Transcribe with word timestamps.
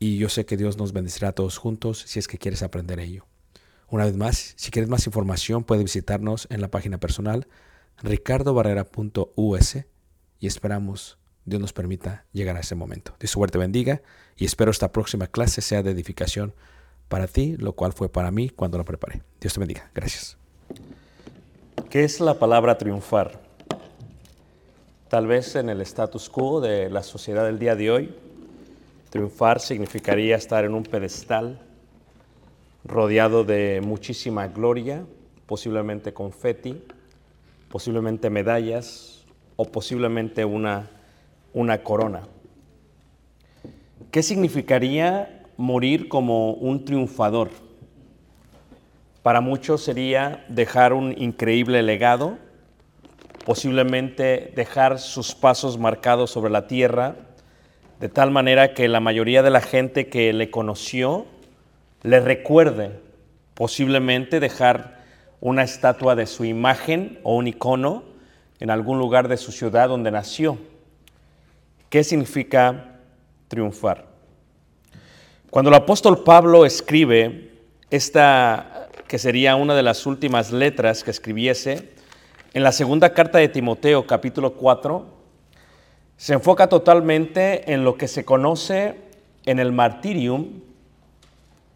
y 0.00 0.16
yo 0.16 0.30
sé 0.30 0.46
que 0.46 0.56
Dios 0.56 0.78
nos 0.78 0.92
bendecirá 0.92 1.28
a 1.28 1.32
todos 1.32 1.58
juntos 1.58 2.02
si 2.06 2.18
es 2.18 2.26
que 2.26 2.38
quieres 2.38 2.62
aprender 2.62 2.98
ello. 2.98 3.26
Una 3.86 4.06
vez 4.06 4.16
más, 4.16 4.54
si 4.56 4.70
quieres 4.70 4.88
más 4.88 5.06
información, 5.06 5.62
puedes 5.62 5.84
visitarnos 5.84 6.48
en 6.50 6.62
la 6.62 6.68
página 6.68 6.98
personal 6.98 7.46
ricardobarrera.us 8.02 9.76
y 10.38 10.46
esperamos 10.46 11.18
Dios 11.44 11.60
nos 11.60 11.74
permita 11.74 12.24
llegar 12.32 12.56
a 12.56 12.60
ese 12.60 12.74
momento. 12.74 13.14
Dios 13.20 13.30
suerte 13.30 13.58
bendiga 13.58 14.00
y 14.36 14.46
espero 14.46 14.70
esta 14.70 14.90
próxima 14.90 15.26
clase 15.26 15.60
sea 15.60 15.82
de 15.82 15.90
edificación 15.90 16.54
para 17.08 17.26
ti, 17.26 17.56
lo 17.58 17.74
cual 17.74 17.92
fue 17.92 18.08
para 18.08 18.30
mí 18.30 18.48
cuando 18.48 18.78
la 18.78 18.84
preparé. 18.84 19.22
Dios 19.38 19.52
te 19.52 19.60
bendiga. 19.60 19.90
Gracias. 19.94 20.38
¿Qué 21.90 22.04
es 22.04 22.20
la 22.20 22.38
palabra 22.38 22.78
triunfar? 22.78 23.38
Tal 25.08 25.26
vez 25.26 25.56
en 25.56 25.68
el 25.68 25.82
status 25.82 26.30
quo 26.30 26.60
de 26.60 26.88
la 26.88 27.02
sociedad 27.02 27.44
del 27.44 27.58
día 27.58 27.74
de 27.74 27.90
hoy, 27.90 28.14
triunfar 29.10 29.60
significaría 29.60 30.36
estar 30.36 30.64
en 30.64 30.72
un 30.72 30.84
pedestal 30.84 31.60
rodeado 32.84 33.44
de 33.44 33.82
muchísima 33.84 34.46
gloria, 34.46 35.04
posiblemente 35.46 36.14
confeti, 36.14 36.80
posiblemente 37.68 38.30
medallas 38.30 39.24
o 39.56 39.64
posiblemente 39.64 40.44
una, 40.44 40.88
una 41.52 41.82
corona. 41.82 42.22
¿Qué 44.10 44.22
significaría 44.22 45.44
morir 45.56 46.08
como 46.08 46.52
un 46.52 46.84
triunfador? 46.84 47.50
Para 49.22 49.40
muchos 49.40 49.82
sería 49.82 50.44
dejar 50.48 50.92
un 50.92 51.14
increíble 51.20 51.82
legado, 51.82 52.38
posiblemente 53.44 54.52
dejar 54.56 54.98
sus 54.98 55.34
pasos 55.34 55.78
marcados 55.78 56.30
sobre 56.30 56.50
la 56.50 56.66
tierra, 56.66 57.16
de 58.00 58.08
tal 58.08 58.30
manera 58.30 58.72
que 58.72 58.88
la 58.88 58.98
mayoría 58.98 59.42
de 59.42 59.50
la 59.50 59.60
gente 59.60 60.08
que 60.08 60.32
le 60.32 60.50
conoció 60.50 61.26
le 62.02 62.18
recuerde, 62.20 62.98
posiblemente 63.52 64.40
dejar 64.40 65.00
una 65.42 65.62
estatua 65.62 66.16
de 66.16 66.26
su 66.26 66.46
imagen 66.46 67.20
o 67.24 67.36
un 67.36 67.46
icono 67.46 68.04
en 68.58 68.70
algún 68.70 68.98
lugar 68.98 69.28
de 69.28 69.36
su 69.36 69.52
ciudad 69.52 69.88
donde 69.88 70.10
nació. 70.10 70.56
¿Qué 71.90 72.02
significa 72.02 72.96
triunfar? 73.48 74.06
Cuando 75.50 75.68
el 75.68 75.74
apóstol 75.74 76.24
Pablo 76.24 76.64
escribe 76.64 77.50
esta, 77.90 78.88
que 79.08 79.18
sería 79.18 79.56
una 79.56 79.74
de 79.74 79.82
las 79.82 80.06
últimas 80.06 80.52
letras 80.52 81.04
que 81.04 81.10
escribiese, 81.10 81.90
en 82.54 82.62
la 82.62 82.72
segunda 82.72 83.12
carta 83.12 83.38
de 83.38 83.48
Timoteo, 83.48 84.06
capítulo 84.06 84.54
4, 84.54 85.19
se 86.20 86.34
enfoca 86.34 86.68
totalmente 86.68 87.72
en 87.72 87.82
lo 87.82 87.96
que 87.96 88.06
se 88.06 88.26
conoce 88.26 88.94
en 89.46 89.58
el 89.58 89.72
martirium, 89.72 90.60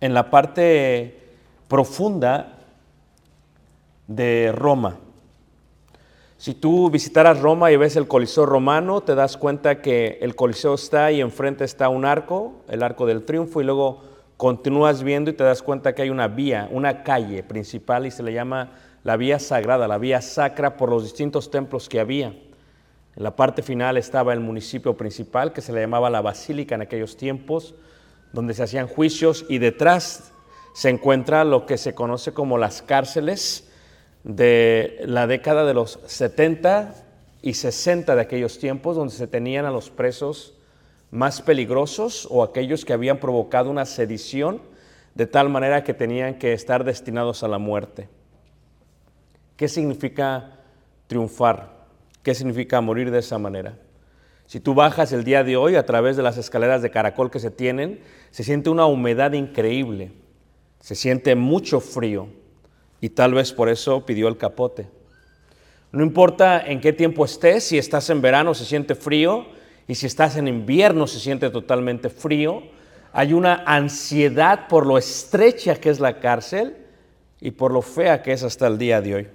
en 0.02 0.12
la 0.12 0.28
parte 0.28 1.18
profunda 1.66 2.58
de 4.06 4.52
Roma. 4.54 4.98
Si 6.36 6.52
tú 6.52 6.90
visitaras 6.90 7.40
Roma 7.40 7.72
y 7.72 7.78
ves 7.78 7.96
el 7.96 8.06
Coliseo 8.06 8.44
romano, 8.44 9.00
te 9.00 9.14
das 9.14 9.38
cuenta 9.38 9.80
que 9.80 10.18
el 10.20 10.36
Coliseo 10.36 10.74
está 10.74 11.10
y 11.10 11.22
enfrente 11.22 11.64
está 11.64 11.88
un 11.88 12.04
arco, 12.04 12.52
el 12.68 12.82
arco 12.82 13.06
del 13.06 13.24
triunfo, 13.24 13.62
y 13.62 13.64
luego 13.64 14.02
continúas 14.36 15.02
viendo 15.02 15.30
y 15.30 15.32
te 15.32 15.44
das 15.44 15.62
cuenta 15.62 15.94
que 15.94 16.02
hay 16.02 16.10
una 16.10 16.28
vía, 16.28 16.68
una 16.70 17.02
calle 17.02 17.42
principal 17.44 18.04
y 18.04 18.10
se 18.10 18.22
le 18.22 18.34
llama 18.34 18.72
la 19.04 19.16
vía 19.16 19.38
sagrada, 19.38 19.88
la 19.88 19.96
vía 19.96 20.20
sacra 20.20 20.76
por 20.76 20.90
los 20.90 21.02
distintos 21.02 21.50
templos 21.50 21.88
que 21.88 21.98
había. 21.98 22.34
En 23.16 23.22
la 23.22 23.36
parte 23.36 23.62
final 23.62 23.96
estaba 23.96 24.32
el 24.32 24.40
municipio 24.40 24.96
principal 24.96 25.52
que 25.52 25.60
se 25.60 25.72
le 25.72 25.80
llamaba 25.80 26.10
la 26.10 26.20
basílica 26.20 26.74
en 26.74 26.82
aquellos 26.82 27.16
tiempos, 27.16 27.74
donde 28.32 28.54
se 28.54 28.64
hacían 28.64 28.88
juicios 28.88 29.46
y 29.48 29.58
detrás 29.58 30.32
se 30.74 30.90
encuentra 30.90 31.44
lo 31.44 31.66
que 31.66 31.78
se 31.78 31.94
conoce 31.94 32.32
como 32.32 32.58
las 32.58 32.82
cárceles, 32.82 33.70
de 34.24 35.02
la 35.04 35.26
década 35.26 35.64
de 35.66 35.74
los 35.74 36.00
70 36.06 36.94
y 37.42 37.54
60 37.54 38.14
de 38.14 38.20
aquellos 38.22 38.58
tiempos, 38.58 38.96
donde 38.96 39.14
se 39.14 39.26
tenían 39.26 39.66
a 39.66 39.70
los 39.70 39.90
presos 39.90 40.54
más 41.10 41.42
peligrosos 41.42 42.26
o 42.30 42.42
aquellos 42.42 42.84
que 42.84 42.94
habían 42.94 43.18
provocado 43.18 43.70
una 43.70 43.84
sedición 43.84 44.62
de 45.14 45.26
tal 45.26 45.48
manera 45.48 45.84
que 45.84 45.94
tenían 45.94 46.38
que 46.38 46.54
estar 46.54 46.84
destinados 46.84 47.44
a 47.44 47.48
la 47.48 47.58
muerte. 47.58 48.08
¿Qué 49.56 49.68
significa 49.68 50.58
triunfar? 51.06 51.73
¿Qué 52.24 52.34
significa 52.34 52.80
morir 52.80 53.10
de 53.10 53.18
esa 53.18 53.38
manera? 53.38 53.76
Si 54.46 54.58
tú 54.58 54.74
bajas 54.74 55.12
el 55.12 55.24
día 55.24 55.44
de 55.44 55.58
hoy 55.58 55.76
a 55.76 55.84
través 55.84 56.16
de 56.16 56.22
las 56.22 56.38
escaleras 56.38 56.80
de 56.80 56.90
caracol 56.90 57.30
que 57.30 57.38
se 57.38 57.50
tienen, 57.50 58.00
se 58.30 58.42
siente 58.42 58.70
una 58.70 58.86
humedad 58.86 59.32
increíble, 59.34 60.10
se 60.80 60.94
siente 60.94 61.34
mucho 61.34 61.80
frío 61.80 62.28
y 63.02 63.10
tal 63.10 63.34
vez 63.34 63.52
por 63.52 63.68
eso 63.68 64.06
pidió 64.06 64.26
el 64.28 64.38
capote. 64.38 64.86
No 65.92 66.02
importa 66.02 66.66
en 66.66 66.80
qué 66.80 66.94
tiempo 66.94 67.26
estés, 67.26 67.64
si 67.64 67.76
estás 67.76 68.08
en 68.08 68.22
verano 68.22 68.54
se 68.54 68.64
siente 68.64 68.94
frío 68.94 69.46
y 69.86 69.94
si 69.94 70.06
estás 70.06 70.36
en 70.36 70.48
invierno 70.48 71.06
se 71.06 71.20
siente 71.20 71.50
totalmente 71.50 72.08
frío. 72.08 72.62
Hay 73.12 73.34
una 73.34 73.64
ansiedad 73.66 74.66
por 74.68 74.86
lo 74.86 74.96
estrecha 74.96 75.76
que 75.76 75.90
es 75.90 76.00
la 76.00 76.20
cárcel 76.20 76.74
y 77.38 77.50
por 77.50 77.70
lo 77.70 77.82
fea 77.82 78.22
que 78.22 78.32
es 78.32 78.42
hasta 78.42 78.66
el 78.66 78.78
día 78.78 79.02
de 79.02 79.14
hoy. 79.14 79.28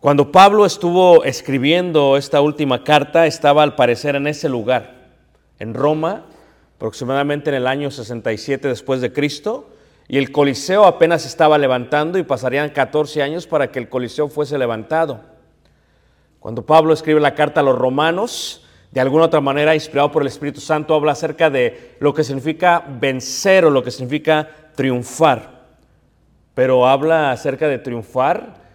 Cuando 0.00 0.30
Pablo 0.30 0.64
estuvo 0.64 1.24
escribiendo 1.24 2.16
esta 2.16 2.40
última 2.40 2.84
carta, 2.84 3.26
estaba 3.26 3.64
al 3.64 3.74
parecer 3.74 4.14
en 4.14 4.28
ese 4.28 4.48
lugar, 4.48 5.08
en 5.58 5.74
Roma, 5.74 6.26
aproximadamente 6.76 7.50
en 7.50 7.56
el 7.56 7.66
año 7.66 7.90
67 7.90 8.68
después 8.68 9.00
de 9.00 9.12
Cristo, 9.12 9.70
y 10.06 10.18
el 10.18 10.30
Coliseo 10.30 10.84
apenas 10.84 11.26
estaba 11.26 11.58
levantando 11.58 12.16
y 12.16 12.22
pasarían 12.22 12.70
14 12.70 13.22
años 13.22 13.48
para 13.48 13.72
que 13.72 13.80
el 13.80 13.88
Coliseo 13.88 14.28
fuese 14.28 14.56
levantado. 14.56 15.20
Cuando 16.38 16.64
Pablo 16.64 16.94
escribe 16.94 17.18
la 17.18 17.34
carta 17.34 17.58
a 17.58 17.64
los 17.64 17.76
romanos, 17.76 18.64
de 18.92 19.00
alguna 19.00 19.24
otra 19.24 19.40
manera, 19.40 19.74
inspirado 19.74 20.12
por 20.12 20.22
el 20.22 20.28
Espíritu 20.28 20.60
Santo, 20.60 20.94
habla 20.94 21.10
acerca 21.10 21.50
de 21.50 21.96
lo 21.98 22.14
que 22.14 22.22
significa 22.22 22.84
vencer 22.88 23.64
o 23.64 23.70
lo 23.70 23.82
que 23.82 23.90
significa 23.90 24.48
triunfar. 24.76 25.66
Pero 26.54 26.86
habla 26.86 27.32
acerca 27.32 27.66
de 27.66 27.78
triunfar 27.78 28.67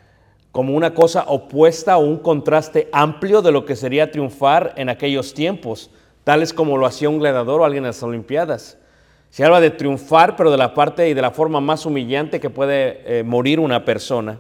como 0.53 0.75
una 0.75 0.93
cosa 0.93 1.25
opuesta 1.27 1.97
o 1.97 2.01
un 2.01 2.19
contraste 2.19 2.87
amplio 2.91 3.41
de 3.41 3.51
lo 3.51 3.65
que 3.65 3.75
sería 3.75 4.11
triunfar 4.11 4.75
en 4.77 4.87
aquellos 4.87 5.33
tiempos, 5.33 5.89
tales 6.23 6.53
como 6.53 6.77
lo 6.77 6.85
hacía 6.85 7.09
un 7.09 7.17
gladiador 7.17 7.59
o 7.59 7.65
alguien 7.65 7.83
en 7.83 7.87
las 7.87 8.03
Olimpiadas. 8.03 8.77
Se 9.31 9.43
habla 9.43 9.59
de 9.59 9.71
triunfar, 9.71 10.35
pero 10.35 10.51
de 10.51 10.57
la 10.57 10.75
parte 10.75 11.09
y 11.09 11.15
de 11.15 11.23
la 11.23 11.31
forma 11.31 11.59
más 11.59 11.87
humillante 11.87 12.39
que 12.39 12.51
puede 12.51 13.01
eh, 13.03 13.23
morir 13.23 13.59
una 13.59 13.83
persona. 13.83 14.39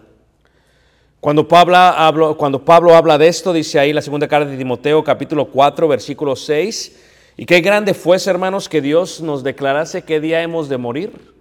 Cuando 1.19 1.47
Pablo, 1.47 1.77
habla, 1.77 3.17
de 3.17 3.27
esto, 3.27 3.51
dice 3.51 3.79
ahí 3.79 3.91
la 3.91 4.03
segunda 4.03 4.27
carta 4.27 4.51
de 4.51 4.57
Timoteo, 4.57 5.03
capítulo 5.03 5.47
4, 5.47 5.87
versículo 5.87 6.35
6, 6.35 7.01
y 7.37 7.47
qué 7.47 7.59
grande 7.61 7.95
fuese, 7.95 8.29
hermanos, 8.29 8.69
que 8.69 8.81
Dios 8.81 9.19
nos 9.19 9.41
declarase 9.41 10.03
qué 10.03 10.19
día 10.19 10.43
hemos 10.43 10.69
de 10.69 10.77
morir, 10.77 11.33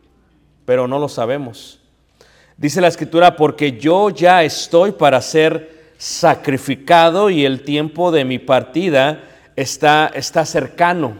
pero 0.64 0.88
no 0.88 0.98
lo 0.98 1.10
sabemos. 1.10 1.81
Dice 2.56 2.80
la 2.80 2.88
escritura, 2.88 3.36
porque 3.36 3.78
yo 3.78 4.10
ya 4.10 4.44
estoy 4.44 4.92
para 4.92 5.20
ser 5.20 5.92
sacrificado 5.98 7.30
y 7.30 7.44
el 7.44 7.62
tiempo 7.62 8.10
de 8.10 8.24
mi 8.24 8.38
partida 8.38 9.24
está, 9.56 10.10
está 10.14 10.44
cercano. 10.44 11.14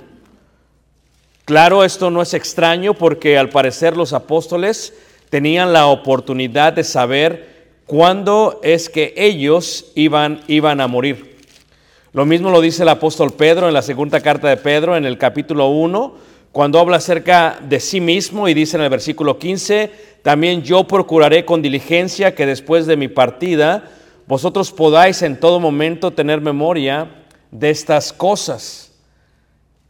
Claro, 1.44 1.84
esto 1.84 2.11
no 2.11 2.23
es 2.23 2.34
extraño 2.34 2.94
porque 2.94 3.38
al 3.38 3.49
parecer 3.49 3.96
los 3.96 4.12
apóstoles 4.12 4.94
tenían 5.29 5.73
la 5.73 5.87
oportunidad 5.87 6.73
de 6.73 6.84
saber 6.84 7.52
cuándo 7.87 8.61
es 8.62 8.88
que 8.88 9.14
ellos 9.17 9.93
iban, 9.94 10.40
iban 10.46 10.81
a 10.81 10.87
morir. 10.87 11.37
Lo 12.12 12.26
mismo 12.26 12.50
lo 12.50 12.61
dice 12.61 12.82
el 12.82 12.88
apóstol 12.90 13.32
Pedro 13.32 13.69
en 13.69 13.75
la 13.75 13.82
segunda 13.82 14.20
carta 14.20 14.49
de 14.49 14.56
Pedro, 14.56 14.96
en 14.96 15.05
el 15.05 15.19
capítulo 15.19 15.69
1, 15.69 16.14
cuando 16.53 16.79
habla 16.79 16.99
acerca 16.99 17.59
de 17.63 17.81
sí 17.81 17.99
mismo 17.99 18.47
y 18.47 18.53
dice 18.53 18.77
en 18.77 18.83
el 18.83 18.91
versículo 18.91 19.39
15, 19.39 19.91
también 20.21 20.63
yo 20.63 20.85
procuraré 20.85 21.47
con 21.47 21.63
diligencia 21.63 22.35
que 22.35 22.45
después 22.45 22.85
de 22.85 22.99
mi 22.99 23.09
partida 23.09 23.85
vosotros 24.27 24.71
podáis 24.71 25.23
en 25.23 25.41
todo 25.41 25.61
momento 25.61 26.11
tener 26.11 26.43
memoria 26.43 27.09
de 27.51 27.71
estas 27.71 28.13
cosas. 28.13 28.93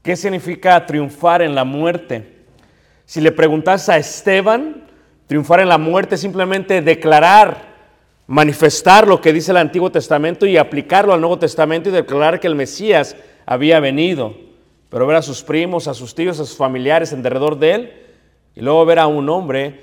¿Qué 0.02 0.14
significa 0.14 0.86
triunfar 0.86 1.42
en 1.42 1.56
la 1.56 1.64
muerte? 1.64 2.44
Si 3.06 3.20
le 3.20 3.32
preguntas 3.32 3.88
a 3.88 3.96
Esteban, 3.98 4.84
triunfar 5.26 5.60
en 5.60 5.68
la 5.68 5.78
muerte 5.78 6.14
es 6.14 6.20
simplemente 6.20 6.80
declarar, 6.80 7.72
manifestar 8.28 9.08
lo 9.08 9.20
que 9.20 9.32
dice 9.32 9.50
el 9.50 9.56
Antiguo 9.56 9.90
Testamento 9.90 10.46
y 10.46 10.56
aplicarlo 10.56 11.12
al 11.12 11.20
Nuevo 11.20 11.40
Testamento 11.40 11.88
y 11.88 11.92
declarar 11.92 12.38
que 12.38 12.46
el 12.46 12.54
Mesías 12.54 13.16
había 13.46 13.80
venido. 13.80 14.51
Pero 14.92 15.06
ver 15.06 15.16
a 15.16 15.22
sus 15.22 15.42
primos, 15.42 15.88
a 15.88 15.94
sus 15.94 16.14
tíos, 16.14 16.38
a 16.38 16.44
sus 16.44 16.54
familiares 16.54 17.14
en 17.14 17.22
derredor 17.22 17.58
de 17.58 17.72
él 17.72 17.92
y 18.54 18.60
luego 18.60 18.84
ver 18.84 18.98
a 18.98 19.06
un 19.06 19.26
hombre 19.30 19.80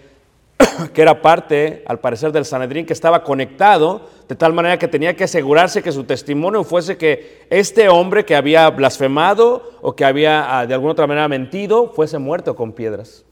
que 0.93 1.01
era 1.01 1.19
parte, 1.23 1.83
al 1.87 1.99
parecer, 1.99 2.31
del 2.31 2.45
Sanedrín, 2.45 2.85
que 2.85 2.93
estaba 2.93 3.23
conectado, 3.23 4.07
de 4.27 4.35
tal 4.35 4.53
manera 4.53 4.77
que 4.77 4.87
tenía 4.87 5.15
que 5.15 5.23
asegurarse 5.23 5.81
que 5.81 5.91
su 5.91 6.03
testimonio 6.03 6.63
fuese 6.63 6.95
que 6.95 7.47
este 7.49 7.89
hombre 7.89 8.23
que 8.23 8.35
había 8.35 8.69
blasfemado 8.69 9.71
o 9.81 9.95
que 9.95 10.05
había 10.05 10.59
ah, 10.59 10.67
de 10.67 10.75
alguna 10.75 10.91
otra 10.91 11.07
manera 11.07 11.27
mentido, 11.27 11.91
fuese 11.91 12.19
muerto 12.19 12.55
con 12.55 12.73
piedras. 12.73 13.25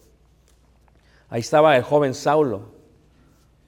Ahí 1.30 1.42
estaba 1.42 1.78
el 1.78 1.84
joven 1.84 2.16
Saulo, 2.16 2.72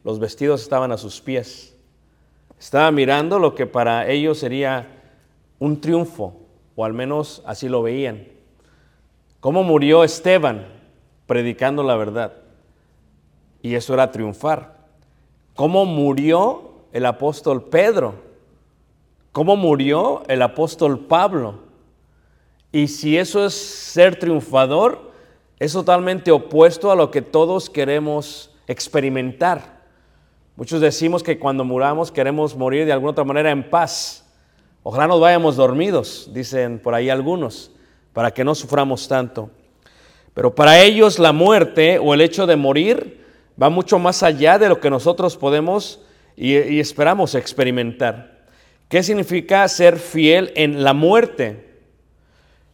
los 0.04 0.18
vestidos 0.18 0.64
estaban 0.64 0.92
a 0.92 0.98
sus 0.98 1.22
pies, 1.22 1.76
estaba 2.60 2.90
mirando 2.90 3.38
lo 3.38 3.54
que 3.54 3.68
para 3.68 4.10
ellos 4.10 4.40
sería 4.40 4.88
un 5.60 5.80
triunfo, 5.80 6.49
o 6.80 6.86
al 6.86 6.94
menos 6.94 7.44
así 7.46 7.68
lo 7.68 7.82
veían. 7.82 8.26
¿Cómo 9.42 9.64
murió 9.64 10.06
Esteban 10.06 10.66
predicando 11.28 11.84
la 11.84 11.98
verdad? 11.98 12.32
Y 13.62 13.76
eso 13.76 13.94
era 13.94 14.14
triunfar. 14.14 14.78
¿Cómo 15.56 15.84
murió 15.84 16.86
el 16.94 17.06
apóstol 17.06 17.66
Pedro? 17.66 18.16
¿Cómo 19.34 19.58
murió 19.58 20.24
el 20.30 20.42
apóstol 20.42 21.00
Pablo? 21.00 21.56
Y 22.72 22.88
si 22.88 23.18
eso 23.18 23.46
es 23.46 23.56
ser 23.56 24.18
triunfador, 24.18 25.12
es 25.60 25.74
totalmente 25.74 26.32
opuesto 26.32 26.92
a 26.92 26.96
lo 26.96 27.12
que 27.12 27.22
todos 27.22 27.70
queremos 27.70 28.56
experimentar. 28.68 29.82
Muchos 30.56 30.80
decimos 30.80 31.24
que 31.24 31.40
cuando 31.40 31.66
muramos 31.66 32.10
queremos 32.10 32.56
morir 32.56 32.86
de 32.86 32.94
alguna 32.94 33.12
otra 33.12 33.26
manera 33.26 33.52
en 33.52 33.70
paz. 33.70 34.29
Ojalá 34.92 35.06
nos 35.06 35.20
vayamos 35.20 35.56
dormidos, 35.56 36.32
dicen 36.34 36.80
por 36.80 36.96
ahí 36.96 37.12
algunos, 37.12 37.70
para 38.12 38.32
que 38.32 38.44
no 38.44 38.56
suframos 38.56 39.08
tanto. 39.08 39.52
Pero 40.34 40.56
para 40.56 40.82
ellos 40.82 41.20
la 41.20 41.32
muerte 41.32 42.00
o 42.00 42.16
el 42.16 42.22
hecho 42.22 42.48
de 42.48 42.56
morir 42.56 43.24
va 43.62 43.70
mucho 43.70 44.00
más 44.00 44.24
allá 44.24 44.58
de 44.58 44.68
lo 44.68 44.80
que 44.80 44.90
nosotros 44.90 45.38
podemos 45.38 46.02
y, 46.36 46.80
esperamos 46.80 47.36
experimentar. 47.36 48.48
¿Qué 48.88 49.04
significa 49.04 49.68
ser 49.68 50.00
fiel 50.00 50.52
en 50.56 50.84
la 50.84 50.96
muerte? 50.96 51.70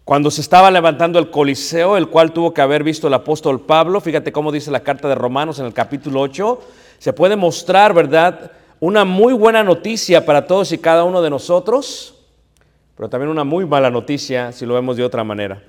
Cuando 0.06 0.32
se 0.32 0.40
estaba 0.40 0.72
levantando 0.72 1.20
el 1.20 1.30
Coliseo, 1.30 1.98
el 1.98 2.08
cual 2.08 2.32
tuvo 2.32 2.54
que 2.54 2.62
haber 2.62 2.86
visto 2.86 3.10
el 3.10 3.14
apóstol 3.14 3.66
Pablo, 3.66 4.00
fíjate 4.00 4.32
cómo 4.32 4.54
dice 4.54 4.72
la 4.72 4.84
carta 4.84 5.10
de 5.10 5.16
Romanos 5.16 5.60
en 5.60 5.66
el 5.66 5.74
capítulo 5.74 6.22
8, 6.22 6.62
se 6.98 7.12
puede 7.12 7.36
mostrar, 7.36 7.94
¿verdad? 7.94 8.54
Una 8.82 9.06
muy 9.06 9.34
buena 9.34 9.64
noticia 9.64 10.26
para 10.26 10.48
todos 10.48 10.74
y 10.74 10.78
cada 10.78 11.06
uno 11.06 11.22
de 11.22 11.30
nosotros, 11.30 12.14
pero 12.98 13.08
también 13.08 13.30
una 13.30 13.46
muy 13.46 13.66
mala 13.66 13.90
noticia 13.90 14.52
si 14.52 14.66
lo 14.66 14.74
vemos 14.74 14.98
de 14.98 15.06
otra 15.06 15.24
manera. 15.24 15.64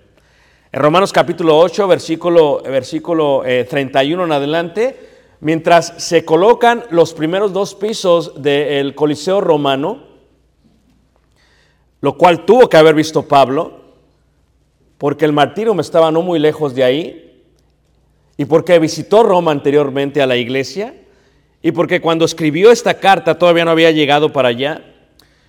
En 0.73 0.83
Romanos 0.83 1.13
capítulo 1.13 1.57
8, 1.57 1.87
versículo, 1.87 2.63
versículo 2.65 3.45
31 3.45 4.23
eh, 4.23 4.27
en 4.27 4.33
adelante, 4.33 5.11
mientras 5.39 5.95
se 5.99 6.25
colocan 6.25 6.83
los 6.91 7.15
primeros 7.15 7.53
dos 7.53 7.77
pisos 7.77 8.43
del 8.43 8.97
Coliseo 8.97 9.41
romano, 9.41 10.03
lo 12.01 12.19
cual 12.19 12.45
tuvo 12.45 12.69
que 12.69 12.77
haber 12.77 12.97
visto 12.97 13.23
Pablo, 13.23 13.83
porque 14.99 15.25
el 15.25 15.33
martirio 15.33 15.79
estaba 15.81 16.11
no 16.11 16.23
muy 16.23 16.41
lejos 16.41 16.75
de 16.75 16.83
ahí, 16.83 17.45
y 18.37 18.47
porque 18.47 18.81
visitó 18.81 19.23
Roma 19.23 19.53
anteriormente 19.53 20.21
a 20.21 20.27
la 20.27 20.37
iglesia, 20.37 21.06
y 21.67 21.73
porque 21.73 22.01
cuando 22.01 22.25
escribió 22.25 22.71
esta 22.71 22.95
carta 22.95 23.37
todavía 23.37 23.65
no 23.65 23.73
había 23.73 23.91
llegado 23.91 24.33
para 24.33 24.51
allá. 24.51 24.85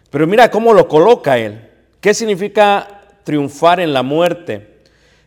Pero 0.09 0.25
mira 0.25 0.50
cómo 0.50 0.74
lo 0.74 0.88
coloca 0.88 1.38
él. 1.38 1.62
¿Qué 2.01 2.12
significa 2.12 3.03
triunfar 3.24 3.79
en 3.79 3.93
la 3.93 4.01
muerte? 4.01 4.79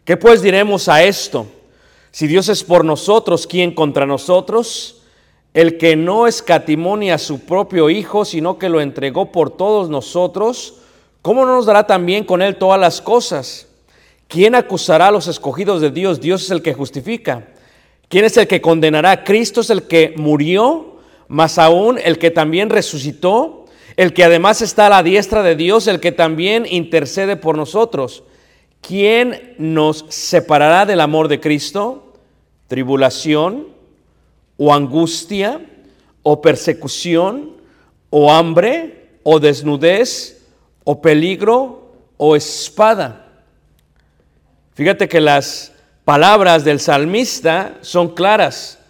¿Qué 0.04 0.16
pues 0.16 0.42
diremos 0.42 0.88
a 0.88 1.04
esto? 1.04 1.46
Si 2.10 2.26
Dios 2.26 2.48
es 2.48 2.64
por 2.64 2.84
nosotros, 2.84 3.46
¿quién 3.46 3.72
contra 3.72 4.04
nosotros? 4.04 5.02
El 5.54 5.78
que 5.78 5.94
no 5.94 6.26
escatimó 6.26 6.96
a 6.96 7.18
su 7.18 7.38
propio 7.38 7.88
Hijo, 7.88 8.24
sino 8.24 8.58
que 8.58 8.68
lo 8.68 8.80
entregó 8.80 9.30
por 9.30 9.56
todos 9.56 9.90
nosotros, 9.90 10.74
¿cómo 11.22 11.46
no 11.46 11.54
nos 11.54 11.66
dará 11.66 11.86
también 11.86 12.24
con 12.24 12.42
él 12.42 12.56
todas 12.56 12.80
las 12.80 13.00
cosas? 13.00 13.68
¿Quién 14.26 14.56
acusará 14.56 15.06
a 15.06 15.12
los 15.12 15.28
escogidos 15.28 15.82
de 15.82 15.92
Dios? 15.92 16.20
Dios 16.20 16.42
es 16.42 16.50
el 16.50 16.62
que 16.62 16.74
justifica. 16.74 17.46
¿Quién 18.10 18.24
es 18.24 18.36
el 18.36 18.48
que 18.48 18.60
condenará? 18.60 19.22
Cristo 19.22 19.60
es 19.60 19.70
el 19.70 19.84
que 19.84 20.14
murió, 20.16 20.96
más 21.28 21.58
aún 21.58 21.96
el 22.02 22.18
que 22.18 22.32
también 22.32 22.68
resucitó, 22.68 23.66
el 23.96 24.12
que 24.12 24.24
además 24.24 24.62
está 24.62 24.86
a 24.86 24.90
la 24.90 25.04
diestra 25.04 25.44
de 25.44 25.54
Dios, 25.54 25.86
el 25.86 26.00
que 26.00 26.10
también 26.10 26.66
intercede 26.68 27.36
por 27.36 27.56
nosotros. 27.56 28.24
¿Quién 28.80 29.54
nos 29.58 30.06
separará 30.08 30.86
del 30.86 31.00
amor 31.00 31.28
de 31.28 31.38
Cristo? 31.38 32.14
¿Tribulación 32.66 33.68
o 34.56 34.74
angustia 34.74 35.64
o 36.24 36.42
persecución 36.42 37.52
o 38.10 38.32
hambre 38.32 39.06
o 39.22 39.38
desnudez 39.38 40.48
o 40.82 41.00
peligro 41.00 41.92
o 42.16 42.34
espada? 42.34 43.44
Fíjate 44.74 45.08
que 45.08 45.20
las 45.20 45.74
palabras 46.10 46.64
del 46.64 46.80
salmista 46.80 47.78
son 47.82 48.08
claras. 48.08 48.80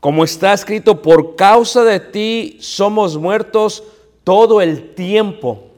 Como 0.00 0.22
está 0.22 0.52
escrito, 0.52 1.00
por 1.00 1.34
causa 1.34 1.82
de 1.82 1.98
ti 1.98 2.58
somos 2.60 3.16
muertos 3.16 3.82
todo 4.22 4.60
el 4.60 4.94
tiempo. 4.94 5.70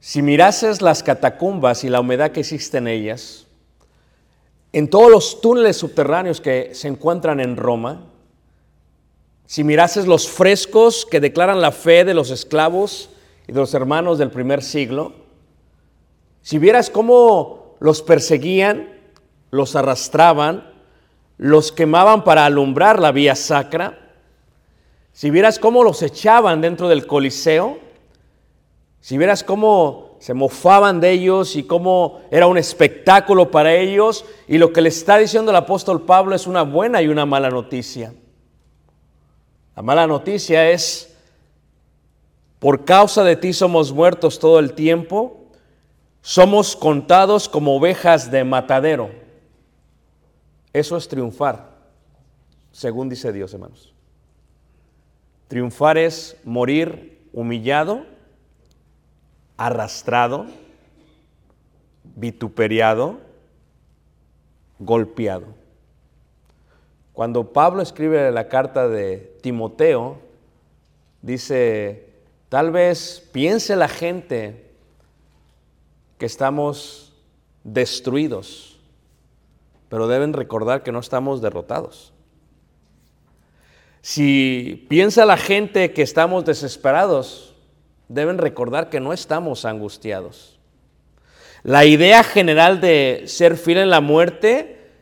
Si 0.00 0.22
mirases 0.22 0.82
las 0.82 1.04
catacumbas 1.04 1.84
y 1.84 1.88
la 1.88 2.00
humedad 2.00 2.32
que 2.32 2.40
existe 2.40 2.78
en 2.78 2.88
ellas, 2.88 3.46
en 4.72 4.90
todos 4.90 5.08
los 5.08 5.40
túneles 5.40 5.76
subterráneos 5.76 6.40
que 6.40 6.74
se 6.74 6.88
encuentran 6.88 7.38
en 7.38 7.56
Roma, 7.56 8.06
si 9.46 9.62
mirases 9.62 10.04
los 10.08 10.28
frescos 10.28 11.06
que 11.08 11.20
declaran 11.20 11.60
la 11.60 11.70
fe 11.70 12.04
de 12.04 12.14
los 12.14 12.32
esclavos 12.32 13.08
y 13.46 13.52
de 13.52 13.60
los 13.60 13.72
hermanos 13.72 14.18
del 14.18 14.32
primer 14.32 14.64
siglo, 14.64 15.12
si 16.42 16.58
vieras 16.58 16.90
cómo 16.90 17.65
los 17.80 18.02
perseguían, 18.02 18.88
los 19.50 19.76
arrastraban, 19.76 20.72
los 21.38 21.72
quemaban 21.72 22.24
para 22.24 22.46
alumbrar 22.46 23.00
la 23.00 23.12
vía 23.12 23.34
sacra, 23.34 23.98
si 25.12 25.30
vieras 25.30 25.58
cómo 25.58 25.82
los 25.82 26.02
echaban 26.02 26.60
dentro 26.60 26.88
del 26.88 27.06
Coliseo, 27.06 27.78
si 29.00 29.16
vieras 29.16 29.42
cómo 29.42 30.16
se 30.18 30.34
mofaban 30.34 31.00
de 31.00 31.10
ellos 31.12 31.56
y 31.56 31.62
cómo 31.62 32.20
era 32.30 32.46
un 32.46 32.58
espectáculo 32.58 33.50
para 33.50 33.74
ellos, 33.74 34.26
y 34.46 34.58
lo 34.58 34.72
que 34.72 34.82
le 34.82 34.90
está 34.90 35.16
diciendo 35.16 35.52
el 35.52 35.56
apóstol 35.56 36.02
Pablo 36.02 36.34
es 36.34 36.46
una 36.46 36.62
buena 36.62 37.00
y 37.00 37.08
una 37.08 37.24
mala 37.24 37.48
noticia. 37.48 38.12
La 39.74 39.82
mala 39.82 40.06
noticia 40.06 40.70
es, 40.70 41.16
por 42.58 42.84
causa 42.84 43.24
de 43.24 43.36
ti 43.36 43.52
somos 43.52 43.92
muertos 43.92 44.38
todo 44.38 44.58
el 44.58 44.74
tiempo, 44.74 45.45
somos 46.26 46.74
contados 46.74 47.48
como 47.48 47.76
ovejas 47.76 48.32
de 48.32 48.42
matadero. 48.42 49.10
Eso 50.72 50.96
es 50.96 51.06
triunfar, 51.06 51.70
según 52.72 53.08
dice 53.08 53.32
Dios, 53.32 53.54
hermanos. 53.54 53.94
Triunfar 55.46 55.96
es 55.96 56.36
morir 56.42 57.28
humillado 57.32 58.04
arrastrado, 59.56 60.46
vituperiado, 62.02 63.20
golpeado. 64.80 65.46
Cuando 67.12 67.52
Pablo 67.52 67.82
escribe 67.82 68.32
la 68.32 68.48
carta 68.48 68.88
de 68.88 69.38
Timoteo, 69.42 70.18
dice, 71.22 72.08
tal 72.48 72.72
vez 72.72 73.28
piense 73.32 73.76
la 73.76 73.86
gente 73.86 74.65
que 76.18 76.26
estamos 76.26 77.12
destruidos, 77.64 78.78
pero 79.88 80.08
deben 80.08 80.32
recordar 80.32 80.82
que 80.82 80.92
no 80.92 81.00
estamos 81.00 81.40
derrotados. 81.40 82.12
Si 84.00 84.86
piensa 84.88 85.26
la 85.26 85.36
gente 85.36 85.92
que 85.92 86.02
estamos 86.02 86.44
desesperados, 86.44 87.54
deben 88.08 88.38
recordar 88.38 88.88
que 88.88 89.00
no 89.00 89.12
estamos 89.12 89.64
angustiados. 89.64 90.58
La 91.64 91.84
idea 91.84 92.22
general 92.22 92.80
de 92.80 93.24
ser 93.26 93.56
fiel 93.56 93.78
en 93.78 93.90
la 93.90 94.00
muerte 94.00 94.92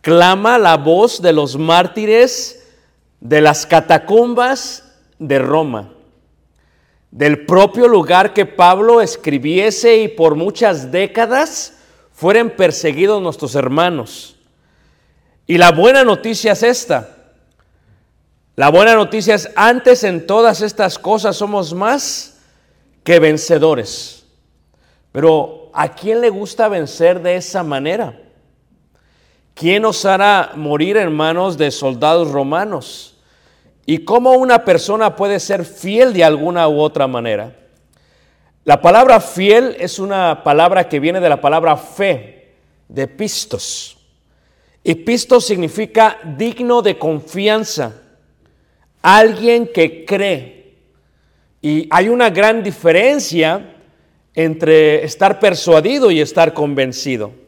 clama 0.00 0.58
la 0.58 0.76
voz 0.76 1.20
de 1.20 1.32
los 1.32 1.58
mártires 1.58 2.64
de 3.20 3.40
las 3.40 3.66
catacumbas 3.66 4.84
de 5.18 5.40
Roma, 5.40 5.95
del 7.10 7.46
propio 7.46 7.88
lugar 7.88 8.34
que 8.34 8.46
Pablo 8.46 9.00
escribiese 9.00 9.98
y 9.98 10.08
por 10.08 10.34
muchas 10.34 10.90
décadas 10.90 11.78
fueron 12.12 12.50
perseguidos 12.50 13.22
nuestros 13.22 13.54
hermanos. 13.54 14.36
Y 15.46 15.58
la 15.58 15.72
buena 15.72 16.04
noticia 16.04 16.52
es 16.52 16.62
esta. 16.62 17.16
La 18.56 18.70
buena 18.70 18.94
noticia 18.94 19.34
es, 19.34 19.50
antes 19.54 20.02
en 20.02 20.26
todas 20.26 20.62
estas 20.62 20.98
cosas 20.98 21.36
somos 21.36 21.74
más 21.74 22.38
que 23.04 23.20
vencedores. 23.20 24.24
Pero 25.12 25.70
¿a 25.72 25.94
quién 25.94 26.20
le 26.20 26.30
gusta 26.30 26.68
vencer 26.68 27.22
de 27.22 27.36
esa 27.36 27.62
manera? 27.62 28.18
¿Quién 29.54 29.84
os 29.84 30.04
hará 30.04 30.52
morir 30.56 30.96
en 30.96 31.14
manos 31.14 31.56
de 31.56 31.70
soldados 31.70 32.30
romanos? 32.30 33.15
¿Y 33.86 33.98
cómo 33.98 34.32
una 34.32 34.64
persona 34.64 35.14
puede 35.14 35.38
ser 35.38 35.64
fiel 35.64 36.12
de 36.12 36.24
alguna 36.24 36.68
u 36.68 36.80
otra 36.80 37.06
manera? 37.06 37.54
La 38.64 38.82
palabra 38.82 39.20
fiel 39.20 39.76
es 39.78 40.00
una 40.00 40.42
palabra 40.42 40.88
que 40.88 40.98
viene 40.98 41.20
de 41.20 41.28
la 41.28 41.40
palabra 41.40 41.76
fe, 41.76 42.56
de 42.88 43.06
pistos. 43.06 43.96
Y 44.82 44.96
pistos 44.96 45.46
significa 45.46 46.18
digno 46.36 46.82
de 46.82 46.98
confianza, 46.98 48.02
alguien 49.02 49.68
que 49.72 50.04
cree. 50.04 50.74
Y 51.62 51.86
hay 51.88 52.08
una 52.08 52.30
gran 52.30 52.64
diferencia 52.64 53.76
entre 54.34 55.04
estar 55.04 55.38
persuadido 55.38 56.10
y 56.10 56.20
estar 56.20 56.52
convencido. 56.52 57.45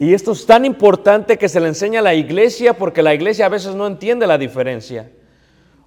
Y 0.00 0.14
esto 0.14 0.32
es 0.32 0.46
tan 0.46 0.64
importante 0.64 1.36
que 1.36 1.46
se 1.46 1.60
le 1.60 1.68
enseña 1.68 2.00
a 2.00 2.02
la 2.02 2.14
iglesia 2.14 2.72
porque 2.72 3.02
la 3.02 3.12
iglesia 3.12 3.44
a 3.44 3.50
veces 3.50 3.74
no 3.74 3.86
entiende 3.86 4.26
la 4.26 4.38
diferencia. 4.38 5.10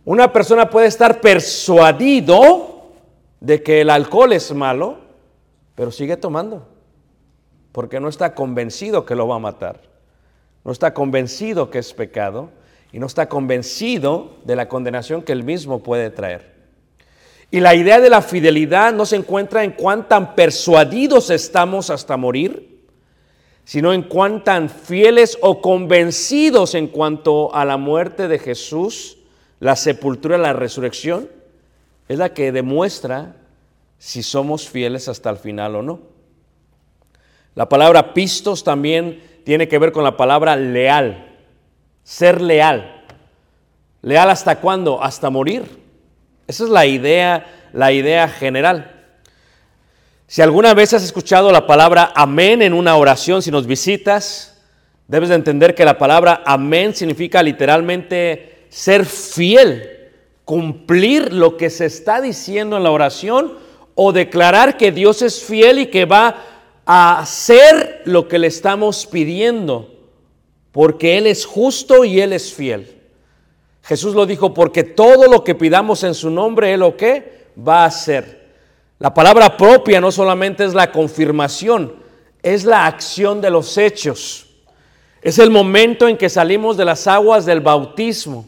Una 0.06 0.32
persona 0.32 0.70
puede 0.70 0.86
estar 0.86 1.20
persuadido 1.20 2.92
de 3.40 3.64
que 3.64 3.82
el 3.82 3.90
alcohol 3.90 4.32
es 4.34 4.54
malo, 4.54 5.00
pero 5.74 5.92
sigue 5.92 6.16
tomando, 6.16 6.68
porque 7.72 8.00
no 8.00 8.08
está 8.08 8.36
convencido 8.36 9.04
que 9.04 9.16
lo 9.16 9.28
va 9.28 9.38
a 9.38 9.40
matar, 9.40 9.82
no 10.64 10.72
está 10.72 10.94
convencido 10.94 11.72
que 11.72 11.80
es 11.80 11.92
pecado 11.92 12.52
y 12.92 13.00
no 13.00 13.08
está 13.08 13.28
convencido 13.28 14.36
de 14.46 14.56
la 14.56 14.70
condenación 14.70 15.24
que 15.24 15.32
él 15.32 15.44
mismo 15.44 15.82
puede 15.82 16.12
traer. 16.12 16.54
Y 17.50 17.62
la 17.62 17.74
idea 17.74 18.00
de 18.00 18.12
la 18.12 18.22
fidelidad 18.22 18.94
no 18.94 19.08
se 19.08 19.16
encuentra 19.16 19.64
en 19.64 19.72
cuán 19.72 20.08
tan 20.08 20.36
persuadidos 20.36 21.32
estamos 21.32 21.90
hasta 21.90 22.16
morir, 22.16 22.73
sino 23.66 23.94
en 23.94 24.04
cuán 24.04 24.44
tan 24.44 24.70
fieles 24.70 25.38
o 25.42 25.62
convencidos 25.62 26.76
en 26.76 26.88
cuanto 26.88 27.54
a 27.56 27.66
la 27.66 27.78
muerte 27.78 28.28
de 28.28 28.40
Jesús, 28.40 29.18
la 29.60 29.76
sepultura, 29.76 30.38
la 30.38 30.54
resurrección, 30.54 31.30
es 32.08 32.18
la 32.18 32.34
que 32.34 32.52
demuestra 32.52 33.36
si 33.98 34.22
somos 34.22 34.68
fieles 34.68 35.08
hasta 35.08 35.30
el 35.30 35.38
final 35.38 35.76
o 35.76 35.82
no. 35.82 36.02
La 37.56 37.70
palabra 37.70 38.14
pistos 38.14 38.64
también 38.64 39.24
tiene 39.46 39.68
que 39.68 39.78
ver 39.78 39.92
con 39.92 40.04
la 40.04 40.18
palabra 40.18 40.56
leal, 40.56 41.38
ser 42.04 42.42
leal. 42.42 43.06
¿Leal 44.02 44.30
hasta 44.30 44.60
cuándo? 44.60 45.02
Hasta 45.02 45.30
morir. 45.30 45.64
Esa 46.48 46.66
es 46.66 46.70
la 46.70 46.86
idea, 46.86 47.70
la 47.72 47.94
idea 47.94 48.28
general. 48.28 48.93
Si 50.34 50.42
alguna 50.42 50.74
vez 50.74 50.92
has 50.96 51.04
escuchado 51.04 51.52
la 51.52 51.68
palabra 51.68 52.12
amén 52.16 52.64
en 52.64 52.74
una 52.74 52.98
oración, 52.98 53.44
si 53.44 53.52
nos 53.52 53.68
visitas, 53.68 54.60
debes 55.08 55.30
de 55.30 55.36
entender 55.36 55.76
que 55.76 55.86
la 55.86 56.00
palabra 56.00 56.42
amén 56.44 56.96
significa 56.96 57.44
literalmente 57.44 58.66
ser 58.68 59.06
fiel, 59.06 60.10
cumplir 60.44 61.32
lo 61.32 61.56
que 61.56 61.70
se 61.70 61.86
está 61.86 62.20
diciendo 62.20 62.78
en 62.78 62.82
la 62.82 62.90
oración 62.90 63.60
o 63.94 64.12
declarar 64.12 64.76
que 64.76 64.92
Dios 64.92 65.22
es 65.22 65.40
fiel 65.40 65.78
y 65.78 65.86
que 65.86 66.06
va 66.06 66.38
a 66.84 67.20
hacer 67.20 68.02
lo 68.06 68.28
que 68.28 68.40
le 68.40 68.48
estamos 68.48 69.06
pidiendo, 69.06 69.94
porque 70.72 71.20
Él 71.20 71.28
es 71.28 71.46
justo 71.46 72.06
y 72.06 72.20
Él 72.22 72.34
es 72.34 72.52
fiel. 72.52 73.04
Jesús 73.84 74.16
lo 74.16 74.26
dijo, 74.26 74.52
porque 74.52 74.84
todo 74.84 75.32
lo 75.32 75.44
que 75.44 75.54
pidamos 75.54 76.04
en 76.04 76.16
su 76.16 76.32
nombre, 76.32 76.74
Él 76.74 76.80
lo 76.80 76.98
que 76.98 77.50
va 77.56 77.84
a 77.84 77.86
hacer. 77.86 78.43
La 79.04 79.14
palabra 79.14 79.58
propia 79.58 80.00
no 80.00 80.14
solamente 80.14 80.64
es 80.64 80.74
la 80.74 80.90
confirmación, 80.90 81.94
es 82.42 82.64
la 82.64 82.86
acción 82.86 83.42
de 83.42 83.50
los 83.50 83.78
hechos. 83.78 84.48
Es 85.22 85.40
el 85.40 85.50
momento 85.50 86.08
en 86.08 86.16
que 86.16 86.30
salimos 86.30 86.78
de 86.78 86.86
las 86.86 87.06
aguas 87.06 87.46
del 87.46 87.60
bautismo. 87.60 88.46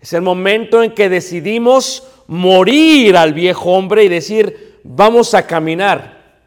Es 0.00 0.12
el 0.14 0.22
momento 0.22 0.82
en 0.82 0.94
que 0.96 1.08
decidimos 1.08 2.02
morir 2.26 3.16
al 3.16 3.32
viejo 3.34 3.70
hombre 3.70 4.02
y 4.02 4.08
decir, 4.08 4.80
vamos 4.82 5.32
a 5.34 5.46
caminar. 5.46 6.40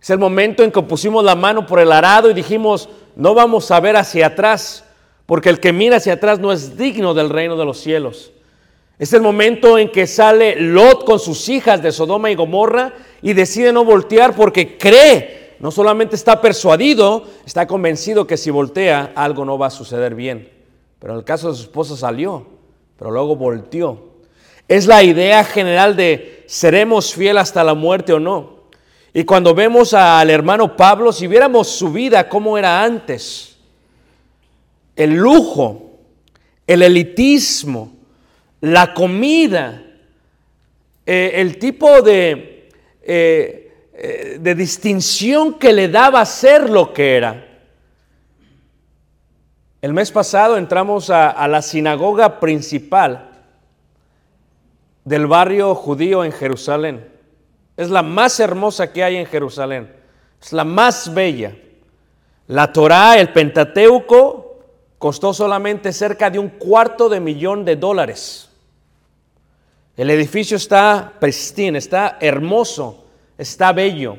Es 0.00 0.10
el 0.10 0.18
momento 0.20 0.62
en 0.62 0.70
que 0.70 0.80
pusimos 0.82 1.24
la 1.24 1.34
mano 1.34 1.66
por 1.66 1.80
el 1.80 1.90
arado 1.90 2.30
y 2.30 2.34
dijimos, 2.34 2.88
no 3.16 3.34
vamos 3.34 3.72
a 3.72 3.80
ver 3.80 3.96
hacia 3.96 4.26
atrás, 4.28 4.84
porque 5.26 5.48
el 5.48 5.58
que 5.58 5.72
mira 5.72 5.96
hacia 5.96 6.12
atrás 6.12 6.38
no 6.38 6.52
es 6.52 6.76
digno 6.76 7.12
del 7.12 7.28
reino 7.28 7.56
de 7.56 7.64
los 7.64 7.78
cielos. 7.80 8.30
Es 8.98 9.12
el 9.12 9.22
momento 9.22 9.78
en 9.78 9.90
que 9.90 10.08
sale 10.08 10.60
Lot 10.60 11.04
con 11.04 11.20
sus 11.20 11.48
hijas 11.48 11.80
de 11.82 11.92
Sodoma 11.92 12.30
y 12.30 12.34
Gomorra 12.34 12.94
y 13.22 13.32
decide 13.32 13.72
no 13.72 13.84
voltear 13.84 14.34
porque 14.34 14.76
cree, 14.76 15.54
no 15.60 15.70
solamente 15.70 16.16
está 16.16 16.40
persuadido, 16.40 17.24
está 17.46 17.66
convencido 17.66 18.26
que 18.26 18.36
si 18.36 18.50
voltea 18.50 19.12
algo 19.14 19.44
no 19.44 19.56
va 19.56 19.68
a 19.68 19.70
suceder 19.70 20.16
bien. 20.16 20.50
Pero 20.98 21.12
en 21.12 21.20
el 21.20 21.24
caso 21.24 21.50
de 21.50 21.56
su 21.56 21.62
esposa 21.62 21.96
salió, 21.96 22.44
pero 22.98 23.12
luego 23.12 23.36
volteó. 23.36 24.08
Es 24.66 24.86
la 24.86 25.04
idea 25.04 25.44
general 25.44 25.94
de 25.94 26.42
seremos 26.46 27.14
fiel 27.14 27.38
hasta 27.38 27.62
la 27.62 27.74
muerte 27.74 28.12
o 28.12 28.18
no. 28.18 28.58
Y 29.14 29.24
cuando 29.24 29.54
vemos 29.54 29.94
al 29.94 30.28
hermano 30.28 30.76
Pablo, 30.76 31.12
si 31.12 31.28
viéramos 31.28 31.68
su 31.68 31.92
vida 31.92 32.28
como 32.28 32.58
era 32.58 32.82
antes, 32.82 33.56
el 34.96 35.14
lujo, 35.14 35.92
el 36.66 36.82
elitismo, 36.82 37.97
la 38.60 38.94
comida, 38.94 39.82
eh, 41.06 41.32
el 41.34 41.58
tipo 41.58 42.02
de, 42.02 42.70
eh, 43.02 43.88
eh, 43.94 44.38
de 44.40 44.54
distinción 44.54 45.58
que 45.58 45.72
le 45.72 45.88
daba 45.88 46.24
ser 46.24 46.68
lo 46.68 46.92
que 46.92 47.16
era. 47.16 47.44
El 49.80 49.92
mes 49.92 50.10
pasado 50.10 50.56
entramos 50.56 51.08
a, 51.08 51.30
a 51.30 51.46
la 51.46 51.62
sinagoga 51.62 52.40
principal 52.40 53.30
del 55.04 55.26
barrio 55.26 55.74
judío 55.74 56.24
en 56.24 56.32
Jerusalén. 56.32 57.08
Es 57.76 57.90
la 57.90 58.02
más 58.02 58.40
hermosa 58.40 58.92
que 58.92 59.04
hay 59.04 59.16
en 59.16 59.26
Jerusalén. 59.26 59.92
Es 60.42 60.52
la 60.52 60.64
más 60.64 61.14
bella. 61.14 61.56
La 62.48 62.72
Torá, 62.72 63.18
el 63.18 63.32
Pentateuco, 63.32 64.48
costó 64.98 65.32
solamente 65.32 65.92
cerca 65.92 66.28
de 66.28 66.40
un 66.40 66.48
cuarto 66.48 67.08
de 67.08 67.20
millón 67.20 67.64
de 67.64 67.76
dólares. 67.76 68.47
El 69.98 70.10
edificio 70.10 70.56
está 70.56 71.12
pristine, 71.18 71.78
está 71.80 72.18
hermoso, 72.20 73.04
está 73.36 73.72
bello. 73.72 74.16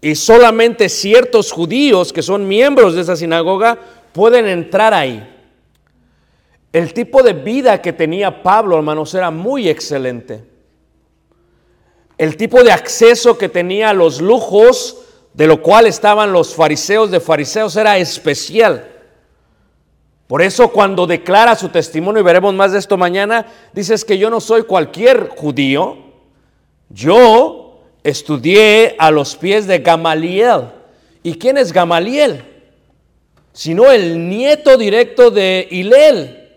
Y 0.00 0.14
solamente 0.14 0.88
ciertos 0.88 1.52
judíos 1.52 2.10
que 2.10 2.22
son 2.22 2.48
miembros 2.48 2.94
de 2.94 3.02
esa 3.02 3.16
sinagoga 3.16 3.78
pueden 4.14 4.48
entrar 4.48 4.94
ahí. 4.94 5.28
El 6.72 6.94
tipo 6.94 7.22
de 7.22 7.34
vida 7.34 7.82
que 7.82 7.92
tenía 7.92 8.42
Pablo, 8.42 8.76
hermanos, 8.76 9.12
era 9.12 9.30
muy 9.30 9.68
excelente. 9.68 10.42
El 12.16 12.38
tipo 12.38 12.64
de 12.64 12.72
acceso 12.72 13.36
que 13.36 13.50
tenía 13.50 13.90
a 13.90 13.94
los 13.94 14.22
lujos 14.22 15.02
de 15.34 15.46
lo 15.46 15.60
cual 15.60 15.84
estaban 15.84 16.32
los 16.32 16.54
fariseos 16.54 17.10
de 17.10 17.20
fariseos 17.20 17.76
era 17.76 17.98
especial. 17.98 18.88
Por 20.30 20.42
eso 20.42 20.68
cuando 20.68 21.08
declara 21.08 21.56
su 21.56 21.70
testimonio, 21.70 22.20
y 22.20 22.24
veremos 22.24 22.54
más 22.54 22.70
de 22.70 22.78
esto 22.78 22.96
mañana, 22.96 23.46
dices 23.72 24.04
que 24.04 24.16
yo 24.16 24.30
no 24.30 24.40
soy 24.40 24.62
cualquier 24.62 25.28
judío, 25.30 25.98
yo 26.88 27.80
estudié 28.04 28.94
a 29.00 29.10
los 29.10 29.34
pies 29.34 29.66
de 29.66 29.80
Gamaliel. 29.80 30.68
¿Y 31.24 31.34
quién 31.34 31.58
es 31.58 31.72
Gamaliel? 31.72 32.44
Sino 33.52 33.90
el 33.90 34.28
nieto 34.28 34.76
directo 34.76 35.32
de 35.32 35.66
Hilel, 35.68 36.48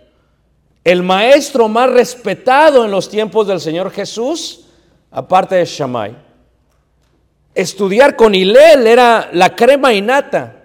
el 0.83 1.01
maestro 1.01 1.67
más 1.67 1.89
respetado 1.89 2.85
en 2.85 2.91
los 2.91 3.09
tiempos 3.09 3.47
del 3.47 3.59
Señor 3.59 3.89
Jesús, 3.89 4.67
aparte 5.09 5.55
de 5.55 5.65
Shammai. 5.65 6.15
Estudiar 7.55 8.15
con 8.15 8.35
Hilel 8.35 8.85
era 8.85 9.31
la 9.33 9.55
crema 9.55 9.95
innata. 9.95 10.57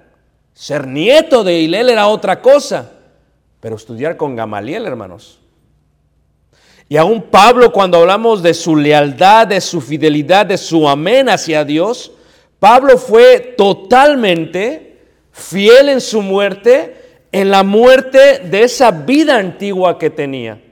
Ser 0.53 0.87
nieto 0.87 1.43
de 1.43 1.55
Hilel 1.55 1.89
era 1.89 2.07
otra 2.09 2.43
cosa. 2.43 2.97
Pero 3.61 3.77
estudiar 3.77 4.17
con 4.17 4.37
Gamaliel, 4.37 4.87
hermanos. 4.87 5.41
Y 6.89 6.97
aún 6.97 7.23
Pablo, 7.23 7.73
cuando 7.73 7.99
hablamos 7.99 8.43
de 8.43 8.55
su 8.55 8.75
lealtad, 8.75 9.47
de 9.47 9.61
su 9.61 9.81
fidelidad, 9.81 10.47
de 10.47 10.57
su 10.57 10.89
amén 10.89 11.29
hacia 11.29 11.65
Dios, 11.65 12.13
Pablo 12.59 12.97
fue 12.97 13.55
totalmente 13.57 15.01
fiel 15.33 15.91
en 15.91 16.01
su 16.01 16.23
muerte, 16.23 17.27
en 17.31 17.51
la 17.51 17.63
muerte 17.63 18.41
de 18.41 18.63
esa 18.63 18.91
vida 18.91 19.37
antigua 19.37 19.99
que 19.99 20.09
tenía. 20.09 20.63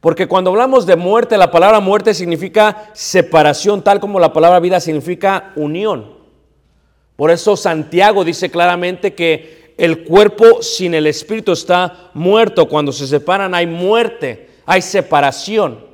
Porque 0.00 0.26
cuando 0.26 0.50
hablamos 0.50 0.86
de 0.86 0.96
muerte, 0.96 1.36
la 1.36 1.50
palabra 1.50 1.80
muerte 1.80 2.14
significa 2.14 2.90
separación, 2.92 3.82
tal 3.82 4.00
como 4.00 4.18
la 4.18 4.32
palabra 4.32 4.58
vida 4.60 4.80
significa 4.80 5.52
unión. 5.54 6.22
Por 7.16 7.30
eso 7.30 7.56
Santiago 7.56 8.24
dice 8.24 8.50
claramente 8.50 9.14
que 9.14 9.61
el 9.82 10.04
cuerpo 10.04 10.62
sin 10.62 10.94
el 10.94 11.06
espíritu 11.06 11.52
está 11.52 12.10
muerto. 12.14 12.68
Cuando 12.68 12.92
se 12.92 13.06
separan 13.06 13.54
hay 13.54 13.66
muerte, 13.66 14.50
hay 14.64 14.80
separación. 14.82 15.84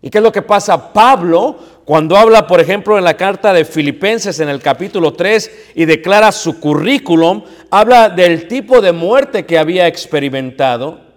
¿Y 0.00 0.10
qué 0.10 0.18
es 0.18 0.24
lo 0.24 0.32
que 0.32 0.42
pasa? 0.42 0.92
Pablo, 0.92 1.58
cuando 1.84 2.16
habla, 2.16 2.46
por 2.46 2.60
ejemplo, 2.60 2.96
en 2.96 3.04
la 3.04 3.16
carta 3.16 3.52
de 3.52 3.64
Filipenses 3.64 4.38
en 4.40 4.48
el 4.48 4.60
capítulo 4.60 5.14
3 5.14 5.72
y 5.74 5.84
declara 5.84 6.30
su 6.30 6.60
currículum, 6.60 7.42
habla 7.70 8.08
del 8.08 8.46
tipo 8.46 8.80
de 8.80 8.92
muerte 8.92 9.44
que 9.44 9.58
había 9.58 9.86
experimentado 9.86 11.08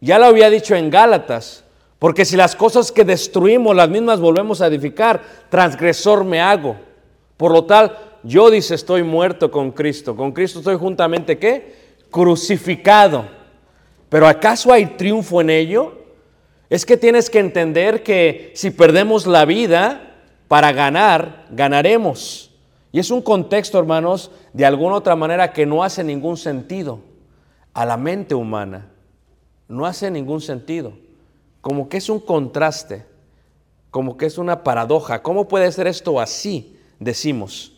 ya 0.00 0.18
lo 0.18 0.26
había 0.26 0.50
dicho 0.50 0.76
en 0.76 0.90
Gálatas, 0.90 1.64
porque 1.98 2.24
si 2.24 2.36
las 2.36 2.54
cosas 2.54 2.92
que 2.92 3.04
destruimos 3.04 3.74
las 3.74 3.88
mismas 3.88 4.20
volvemos 4.20 4.60
a 4.60 4.68
edificar, 4.68 5.20
transgresor 5.48 6.24
me 6.24 6.40
hago. 6.40 6.76
Por 7.36 7.52
lo 7.52 7.64
tal, 7.64 7.96
yo 8.22 8.50
dice, 8.50 8.74
estoy 8.74 9.02
muerto 9.02 9.50
con 9.50 9.70
Cristo. 9.70 10.16
Con 10.16 10.32
Cristo 10.32 10.58
estoy 10.58 10.76
juntamente 10.76 11.38
qué? 11.38 11.74
Crucificado. 12.10 13.26
Pero 14.08 14.26
¿acaso 14.26 14.72
hay 14.72 14.86
triunfo 14.86 15.40
en 15.40 15.50
ello? 15.50 15.98
Es 16.70 16.84
que 16.84 16.96
tienes 16.96 17.30
que 17.30 17.38
entender 17.38 18.02
que 18.02 18.52
si 18.54 18.70
perdemos 18.70 19.26
la 19.26 19.44
vida 19.44 20.16
para 20.48 20.72
ganar, 20.72 21.46
ganaremos. 21.50 22.50
Y 22.92 22.98
es 22.98 23.10
un 23.10 23.22
contexto, 23.22 23.78
hermanos, 23.78 24.30
de 24.52 24.64
alguna 24.64 24.96
otra 24.96 25.16
manera 25.16 25.52
que 25.52 25.66
no 25.66 25.82
hace 25.82 26.02
ningún 26.02 26.36
sentido 26.36 27.00
a 27.74 27.84
la 27.84 27.96
mente 27.96 28.34
humana 28.34 28.88
no 29.68 29.84
hace 29.84 30.10
ningún 30.10 30.40
sentido. 30.40 30.94
Como 31.60 31.88
que 31.88 31.98
es 31.98 32.08
un 32.08 32.20
contraste, 32.20 33.04
como 33.90 34.16
que 34.16 34.26
es 34.26 34.38
una 34.38 34.64
paradoja. 34.64 35.22
¿Cómo 35.22 35.46
puede 35.46 35.70
ser 35.70 35.86
esto 35.86 36.18
así? 36.18 36.76
Decimos. 36.98 37.74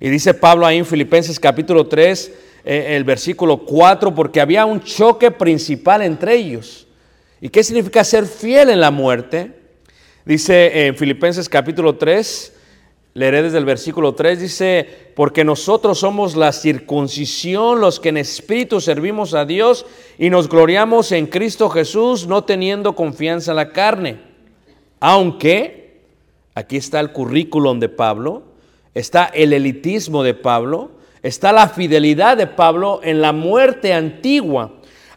Y 0.00 0.08
dice 0.08 0.32
Pablo 0.34 0.66
ahí 0.66 0.78
en 0.78 0.86
Filipenses 0.86 1.38
capítulo 1.38 1.86
3, 1.86 2.32
eh, 2.64 2.96
el 2.96 3.04
versículo 3.04 3.58
4, 3.58 4.14
porque 4.14 4.40
había 4.40 4.64
un 4.64 4.80
choque 4.80 5.30
principal 5.30 6.02
entre 6.02 6.34
ellos. 6.34 6.86
¿Y 7.40 7.50
qué 7.50 7.62
significa 7.62 8.02
ser 8.02 8.26
fiel 8.26 8.70
en 8.70 8.80
la 8.80 8.90
muerte? 8.90 9.52
Dice 10.24 10.86
en 10.86 10.96
Filipenses 10.96 11.48
capítulo 11.48 11.96
3, 11.96 12.54
Leeré 13.12 13.42
desde 13.42 13.58
el 13.58 13.64
versículo 13.64 14.14
3, 14.14 14.40
dice, 14.40 14.88
porque 15.16 15.42
nosotros 15.42 15.98
somos 15.98 16.36
la 16.36 16.52
circuncisión, 16.52 17.80
los 17.80 17.98
que 17.98 18.10
en 18.10 18.18
espíritu 18.18 18.80
servimos 18.80 19.34
a 19.34 19.44
Dios 19.44 19.84
y 20.16 20.30
nos 20.30 20.48
gloriamos 20.48 21.10
en 21.10 21.26
Cristo 21.26 21.68
Jesús, 21.70 22.28
no 22.28 22.44
teniendo 22.44 22.94
confianza 22.94 23.50
en 23.50 23.56
la 23.56 23.72
carne. 23.72 24.20
Aunque, 25.00 26.02
aquí 26.54 26.76
está 26.76 27.00
el 27.00 27.10
currículum 27.10 27.80
de 27.80 27.88
Pablo, 27.88 28.44
está 28.94 29.26
el 29.26 29.52
elitismo 29.52 30.22
de 30.22 30.34
Pablo, 30.34 30.92
está 31.22 31.52
la 31.52 31.68
fidelidad 31.68 32.36
de 32.36 32.46
Pablo 32.46 33.00
en 33.02 33.20
la 33.20 33.32
muerte 33.32 33.92
antigua. 33.92 34.72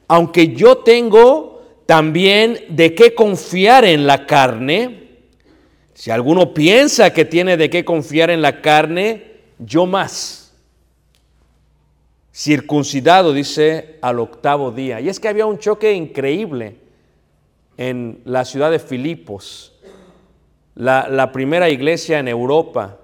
Aunque 0.08 0.54
yo 0.54 0.78
tengo 0.80 1.62
también 1.86 2.60
de 2.70 2.94
qué 2.94 3.14
confiar 3.14 3.86
en 3.86 4.06
la 4.06 4.26
carne, 4.26 5.04
si 5.94 6.12
alguno 6.12 6.54
piensa 6.54 7.14
que 7.14 7.26
tiene 7.26 7.56
de 7.56 7.70
qué 7.70 7.86
confiar 7.86 8.30
en 8.30 8.42
la 8.42 8.62
carne, 8.62 9.34
yo 9.60 9.86
más. 9.86 10.54
Circuncidado, 12.34 13.32
dice, 13.32 14.00
al 14.02 14.20
octavo 14.20 14.72
día. 14.72 15.00
Y 15.00 15.08
es 15.08 15.20
que 15.20 15.28
había 15.28 15.46
un 15.46 15.60
choque 15.60 15.94
increíble 15.94 16.78
en 17.78 18.22
la 18.26 18.44
ciudad 18.44 18.72
de 18.72 18.80
Filipos. 18.80 19.74
la, 20.76 21.08
la 21.08 21.32
primera 21.32 21.70
iglesia 21.70 22.20
en 22.20 22.28
Europa, 22.28 22.98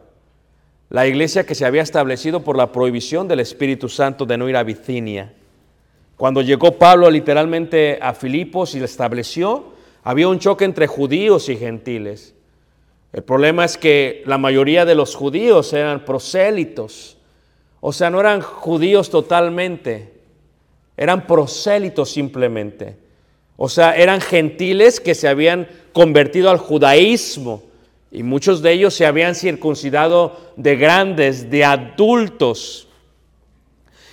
la 0.90 1.06
iglesia 1.06 1.46
que 1.46 1.56
se 1.56 1.66
había 1.66 1.84
establecido 1.84 2.44
por 2.44 2.58
la 2.58 2.72
prohibición 2.72 3.28
del 3.28 3.42
Espíritu 3.42 3.90
Santo 3.90 4.26
de 4.26 4.38
no 4.38 4.50
ir 4.50 4.56
a 4.56 4.64
Bicinia. 4.64 5.34
Cuando 6.18 6.42
llegó 6.42 6.72
Pablo 6.78 7.10
literalmente 7.10 8.00
a 8.02 8.14
Filipos 8.14 8.74
y 8.74 8.80
la 8.80 8.86
estableció, 8.86 9.74
había 10.04 10.28
un 10.28 10.40
choque 10.40 10.66
entre 10.66 10.88
judíos 10.88 11.48
y 11.50 11.58
gentiles. 11.58 12.34
El 13.14 13.24
problema 13.24 13.66
es 13.66 13.78
que 13.78 14.24
la 14.26 14.38
mayoría 14.38 14.84
de 14.86 14.96
los 14.96 15.16
judíos 15.16 15.74
eran 15.74 16.06
prosélitos, 16.06 17.18
o 17.82 17.94
sea, 17.94 18.10
no 18.10 18.20
eran 18.20 18.42
judíos 18.42 19.10
totalmente, 19.10 20.12
eran 20.98 21.26
prosélitos 21.26 22.10
simplemente. 22.10 22.98
O 23.56 23.70
sea, 23.70 23.96
eran 23.96 24.22
gentiles 24.22 25.00
que 25.00 25.16
se 25.16 25.28
habían 25.28 25.68
convertido 25.94 26.50
al 26.50 26.58
judaísmo 26.58 27.69
y 28.12 28.24
muchos 28.24 28.62
de 28.62 28.72
ellos 28.72 28.94
se 28.94 29.06
habían 29.06 29.36
circuncidado 29.36 30.54
de 30.56 30.76
grandes, 30.76 31.50
de 31.50 31.64
adultos. 31.64 32.88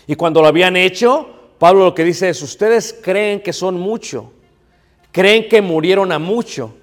Y 0.06 0.14
cuando 0.16 0.42
lo 0.42 0.48
habían 0.48 0.76
hecho, 0.76 1.28
Pablo 1.58 1.84
lo 1.84 1.94
que 1.94 2.04
dice 2.04 2.28
es, 2.28 2.42
ustedes 2.42 2.94
creen 3.02 3.40
que 3.40 3.52
son 3.52 3.80
mucho, 3.80 4.32
creen 5.12 5.48
que 5.48 5.62
murieron 5.62 6.12
a 6.12 6.18
mucho, 6.18 6.76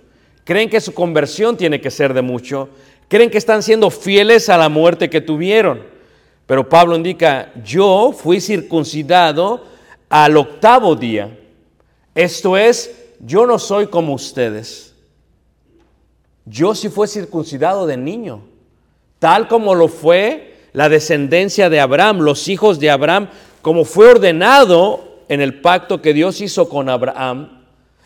creen 0.44 0.70
que 0.70 0.82
su 0.82 0.94
conversión 0.94 1.56
tiene 1.56 1.80
que 1.80 1.92
ser 1.92 2.14
de 2.14 2.24
mucho, 2.24 2.70
creen 3.08 3.30
que 3.30 3.38
están 3.38 3.62
siendo 3.62 3.92
fieles 3.92 4.50
a 4.50 4.58
la 4.58 4.70
muerte 4.70 5.10
que 5.10 5.22
tuvieron. 5.22 5.84
Pero 6.48 6.68
Pablo 6.68 6.96
indica, 6.96 7.54
yo 7.64 8.12
fui 8.12 8.42
circuncidado 8.42 9.66
al 10.10 10.36
octavo 10.36 10.96
día. 10.96 11.38
Esto 12.16 12.58
es, 12.58 12.94
yo 13.20 13.46
no 13.46 13.60
soy 13.60 13.88
como 13.88 14.14
ustedes. 14.14 14.93
Yo 16.46 16.76
sí 16.76 16.90
fui 16.90 17.08
circuncidado 17.08 17.88
de 17.88 17.98
niño, 17.98 18.42
tal 19.20 19.48
como 19.48 19.76
lo 19.76 19.88
fue 19.88 20.56
la 20.74 20.90
descendencia 20.90 21.70
de 21.70 21.80
Abraham, 21.80 22.20
los 22.20 22.48
hijos 22.48 22.80
de 22.80 22.90
Abraham, 22.90 23.30
como 23.62 23.86
fue 23.86 24.10
ordenado 24.10 25.22
en 25.30 25.40
el 25.40 25.62
pacto 25.62 26.02
que 26.02 26.14
Dios 26.14 26.42
hizo 26.42 26.68
con 26.68 26.90
Abraham. 26.90 27.64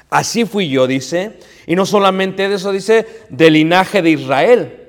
Así 0.10 0.46
fui 0.46 0.70
yo, 0.70 0.86
dice. 0.88 1.40
Y 1.66 1.76
no 1.76 1.86
solamente 1.86 2.48
de 2.48 2.56
eso, 2.56 2.72
dice, 2.72 3.06
del 3.30 3.54
linaje 3.54 4.02
de 4.02 4.12
Israel. 4.12 4.80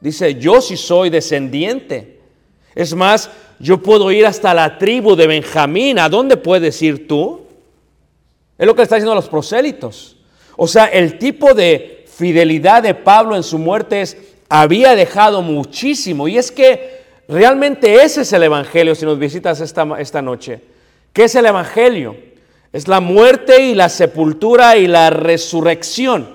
Dice, 0.00 0.36
yo 0.36 0.60
sí 0.60 0.76
soy 0.76 1.10
descendiente. 1.10 2.20
Es 2.74 2.94
más, 2.94 3.30
yo 3.58 3.82
puedo 3.82 4.10
ir 4.10 4.26
hasta 4.26 4.54
la 4.54 4.78
tribu 4.78 5.16
de 5.16 5.26
Benjamín. 5.26 5.98
¿A 5.98 6.08
dónde 6.08 6.36
puedes 6.36 6.80
ir 6.82 7.06
tú? 7.06 7.42
Es 8.58 8.66
lo 8.66 8.74
que 8.74 8.82
está 8.82 8.96
diciendo 8.96 9.12
a 9.12 9.16
los 9.16 9.28
prosélitos. 9.28 10.16
O 10.56 10.66
sea, 10.66 10.86
el 10.86 11.18
tipo 11.18 11.54
de 11.54 11.95
fidelidad 12.16 12.82
de 12.82 12.94
Pablo 12.94 13.36
en 13.36 13.42
su 13.42 13.58
muerte 13.58 14.00
es, 14.00 14.16
había 14.48 14.94
dejado 14.94 15.42
muchísimo. 15.42 16.28
Y 16.28 16.38
es 16.38 16.50
que 16.50 17.02
realmente 17.28 18.02
ese 18.02 18.22
es 18.22 18.32
el 18.32 18.44
Evangelio, 18.44 18.94
si 18.94 19.04
nos 19.04 19.18
visitas 19.18 19.60
esta, 19.60 19.86
esta 19.98 20.22
noche. 20.22 20.60
¿Qué 21.12 21.24
es 21.24 21.34
el 21.34 21.44
Evangelio? 21.44 22.16
Es 22.72 22.88
la 22.88 23.00
muerte 23.00 23.62
y 23.62 23.74
la 23.74 23.90
sepultura 23.90 24.78
y 24.78 24.86
la 24.86 25.10
resurrección. 25.10 26.34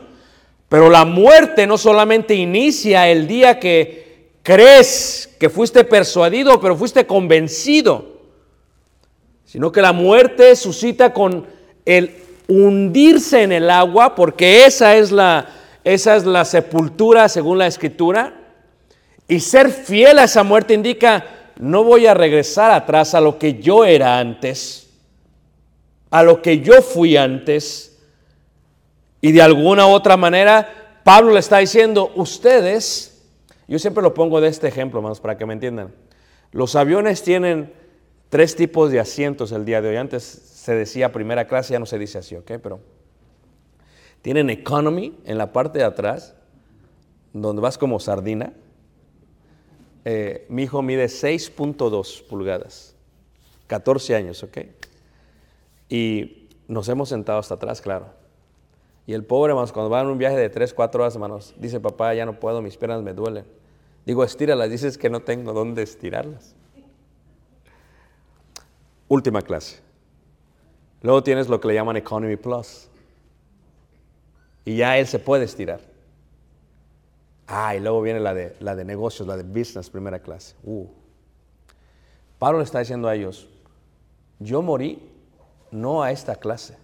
Pero 0.69 0.89
la 0.89 1.03
muerte 1.03 1.65
no 1.65 1.79
solamente 1.79 2.35
inicia 2.35 3.09
el 3.09 3.27
día 3.27 3.59
que 3.59 4.29
crees 4.43 5.29
que 5.39 5.49
fuiste 5.49 5.83
persuadido, 5.83 6.61
pero 6.61 6.75
fuiste 6.75 7.07
convencido, 7.07 8.21
sino 9.45 9.71
que 9.71 9.81
la 9.81 9.93
muerte 9.93 10.55
suscita 10.55 11.11
con 11.11 11.45
el 11.85 12.15
hundirse 12.47 13.43
en 13.43 13.51
el 13.51 13.69
agua, 13.69 14.13
porque 14.15 14.65
esa 14.65 14.95
es 14.95 15.11
la, 15.11 15.47
esa 15.83 16.15
es 16.15 16.25
la 16.25 16.45
sepultura 16.45 17.27
según 17.29 17.57
la 17.57 17.67
escritura. 17.67 18.37
Y 19.27 19.39
ser 19.39 19.69
fiel 19.69 20.19
a 20.19 20.25
esa 20.25 20.43
muerte 20.43 20.73
indica, 20.73 21.25
no 21.57 21.83
voy 21.83 22.05
a 22.05 22.13
regresar 22.13 22.71
atrás 22.71 23.13
a 23.15 23.21
lo 23.21 23.37
que 23.37 23.61
yo 23.61 23.85
era 23.85 24.19
antes, 24.19 24.89
a 26.09 26.23
lo 26.23 26.41
que 26.41 26.59
yo 26.59 26.81
fui 26.81 27.17
antes. 27.17 27.99
Y 29.21 29.31
de 29.31 29.41
alguna 29.41 29.87
u 29.87 29.91
otra 29.91 30.17
manera, 30.17 30.99
Pablo 31.03 31.31
le 31.31 31.39
está 31.39 31.59
diciendo, 31.59 32.11
ustedes, 32.15 33.23
yo 33.67 33.79
siempre 33.79 34.03
lo 34.03 34.13
pongo 34.13 34.41
de 34.41 34.49
este 34.49 34.67
ejemplo, 34.67 34.99
hermanos, 34.99 35.19
para 35.19 35.37
que 35.37 35.45
me 35.45 35.53
entiendan. 35.53 35.93
Los 36.51 36.75
aviones 36.75 37.23
tienen 37.23 37.73
tres 38.29 38.55
tipos 38.55 38.91
de 38.91 38.99
asientos 38.99 39.51
el 39.51 39.63
día 39.63 39.81
de 39.81 39.89
hoy. 39.89 39.95
Antes 39.95 40.23
se 40.23 40.75
decía 40.75 41.11
primera 41.11 41.47
clase, 41.47 41.73
ya 41.73 41.79
no 41.79 41.85
se 41.85 41.97
dice 41.97 42.17
así, 42.17 42.35
¿ok? 42.35 42.51
Pero 42.61 42.81
tienen 44.21 44.49
economy 44.49 45.17
en 45.25 45.37
la 45.37 45.51
parte 45.51 45.79
de 45.79 45.85
atrás, 45.85 46.35
donde 47.33 47.61
vas 47.61 47.77
como 47.77 47.99
sardina. 47.99 48.53
Eh, 50.05 50.45
mi 50.49 50.63
hijo 50.63 50.81
mide 50.81 51.05
6.2 51.05 52.23
pulgadas, 52.27 52.95
14 53.67 54.15
años, 54.15 54.43
¿ok? 54.43 54.57
Y 55.89 56.49
nos 56.67 56.87
hemos 56.89 57.09
sentado 57.09 57.39
hasta 57.39 57.55
atrás, 57.55 57.81
claro. 57.81 58.07
Y 59.05 59.13
el 59.13 59.25
pobre, 59.25 59.51
hermanos, 59.51 59.71
cuando 59.71 59.89
va 59.89 60.01
en 60.01 60.07
un 60.07 60.17
viaje 60.17 60.37
de 60.37 60.49
3, 60.49 60.73
4 60.73 61.01
horas, 61.01 61.15
hermanos, 61.15 61.53
dice, 61.57 61.79
papá, 61.79 62.13
ya 62.13 62.25
no 62.25 62.39
puedo, 62.39 62.61
mis 62.61 62.77
piernas 62.77 63.01
me 63.01 63.13
duelen. 63.13 63.45
Digo, 64.05 64.23
estíralas, 64.23 64.69
dices 64.69 64.97
que 64.97 65.09
no 65.09 65.21
tengo 65.21 65.53
dónde 65.53 65.83
estirarlas. 65.83 66.55
Última 69.07 69.41
clase. 69.41 69.81
Luego 71.01 71.23
tienes 71.23 71.49
lo 71.49 71.59
que 71.59 71.67
le 71.67 71.73
llaman 71.73 71.97
Economy 71.97 72.37
Plus. 72.37 72.90
Y 74.65 74.77
ya 74.77 74.97
él 74.97 75.07
se 75.07 75.19
puede 75.19 75.45
estirar. 75.45 75.81
Ah, 77.47 77.75
y 77.75 77.79
luego 77.79 78.01
viene 78.01 78.19
la 78.19 78.33
de, 78.33 78.55
la 78.59 78.75
de 78.75 78.85
negocios, 78.85 79.27
la 79.27 79.35
de 79.35 79.43
business, 79.43 79.89
primera 79.89 80.19
clase. 80.19 80.55
Uh. 80.63 80.87
Pablo 82.39 82.59
le 82.59 82.65
está 82.65 82.79
diciendo 82.79 83.07
a 83.07 83.15
ellos, 83.15 83.47
yo 84.39 84.61
morí 84.61 85.01
no 85.71 86.01
a 86.01 86.11
esta 86.11 86.35
clase, 86.35 86.77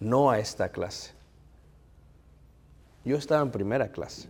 no 0.00 0.30
a 0.30 0.38
esta 0.38 0.68
clase. 0.68 1.12
Yo 3.04 3.16
estaba 3.16 3.42
en 3.42 3.50
primera 3.50 3.88
clase. 3.92 4.28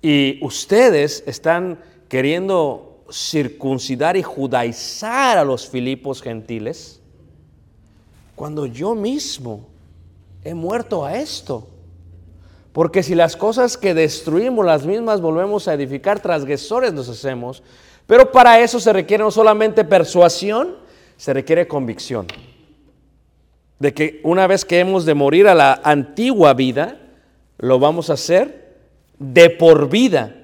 Y 0.00 0.44
ustedes 0.44 1.22
están 1.26 1.78
queriendo 2.08 3.04
circuncidar 3.10 4.16
y 4.16 4.22
judaizar 4.22 5.38
a 5.38 5.44
los 5.44 5.68
filipos 5.68 6.22
gentiles 6.22 7.01
cuando 8.42 8.66
yo 8.66 8.96
mismo 8.96 9.68
he 10.42 10.52
muerto 10.52 11.04
a 11.04 11.14
esto. 11.14 11.68
Porque 12.72 13.04
si 13.04 13.14
las 13.14 13.36
cosas 13.36 13.76
que 13.76 13.94
destruimos 13.94 14.66
las 14.66 14.84
mismas 14.84 15.20
volvemos 15.20 15.68
a 15.68 15.74
edificar, 15.74 16.18
transgresores 16.18 16.92
nos 16.92 17.08
hacemos. 17.08 17.62
Pero 18.04 18.32
para 18.32 18.58
eso 18.58 18.80
se 18.80 18.92
requiere 18.92 19.22
no 19.22 19.30
solamente 19.30 19.84
persuasión, 19.84 20.74
se 21.16 21.32
requiere 21.32 21.68
convicción. 21.68 22.26
De 23.78 23.94
que 23.94 24.20
una 24.24 24.48
vez 24.48 24.64
que 24.64 24.80
hemos 24.80 25.04
de 25.04 25.14
morir 25.14 25.46
a 25.46 25.54
la 25.54 25.80
antigua 25.84 26.52
vida, 26.52 26.98
lo 27.58 27.78
vamos 27.78 28.10
a 28.10 28.14
hacer 28.14 28.74
de 29.20 29.50
por 29.50 29.88
vida, 29.88 30.34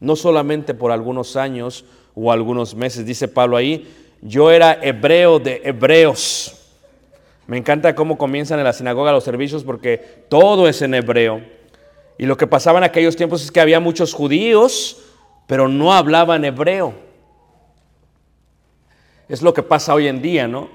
no 0.00 0.16
solamente 0.16 0.74
por 0.74 0.90
algunos 0.90 1.36
años 1.36 1.84
o 2.12 2.32
algunos 2.32 2.74
meses. 2.74 3.06
Dice 3.06 3.28
Pablo 3.28 3.56
ahí, 3.56 3.88
yo 4.20 4.50
era 4.50 4.80
hebreo 4.82 5.38
de 5.38 5.60
hebreos. 5.62 6.56
Me 7.50 7.58
encanta 7.58 7.96
cómo 7.96 8.16
comienzan 8.16 8.60
en 8.60 8.64
la 8.64 8.72
sinagoga 8.72 9.10
los 9.10 9.24
servicios 9.24 9.64
porque 9.64 9.98
todo 10.28 10.68
es 10.68 10.82
en 10.82 10.94
hebreo. 10.94 11.42
Y 12.16 12.26
lo 12.26 12.36
que 12.36 12.46
pasaba 12.46 12.78
en 12.78 12.84
aquellos 12.84 13.16
tiempos 13.16 13.42
es 13.42 13.50
que 13.50 13.60
había 13.60 13.80
muchos 13.80 14.14
judíos, 14.14 15.02
pero 15.48 15.66
no 15.66 15.92
hablaban 15.92 16.44
hebreo. 16.44 16.94
Es 19.28 19.42
lo 19.42 19.52
que 19.52 19.64
pasa 19.64 19.94
hoy 19.94 20.06
en 20.06 20.22
día, 20.22 20.46
¿no? 20.46 20.68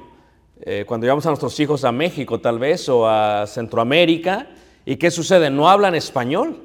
Eh, 0.59 0.83
cuando 0.85 1.05
llevamos 1.05 1.25
a 1.25 1.29
nuestros 1.29 1.57
hijos 1.61 1.85
a 1.85 1.93
México 1.93 2.41
tal 2.41 2.59
vez 2.59 2.89
o 2.89 3.07
a 3.07 3.47
Centroamérica, 3.47 4.49
¿y 4.85 4.97
qué 4.97 5.11
sucede? 5.11 5.49
No 5.49 5.69
hablan 5.69 5.95
español. 5.95 6.61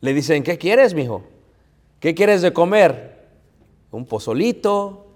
Le 0.00 0.14
dicen, 0.14 0.42
¿qué 0.42 0.56
quieres, 0.56 0.94
mijo? 0.94 1.22
¿Qué 2.00 2.14
quieres 2.14 2.40
de 2.40 2.50
comer? 2.54 3.28
Un 3.90 4.06
pozolito, 4.06 5.06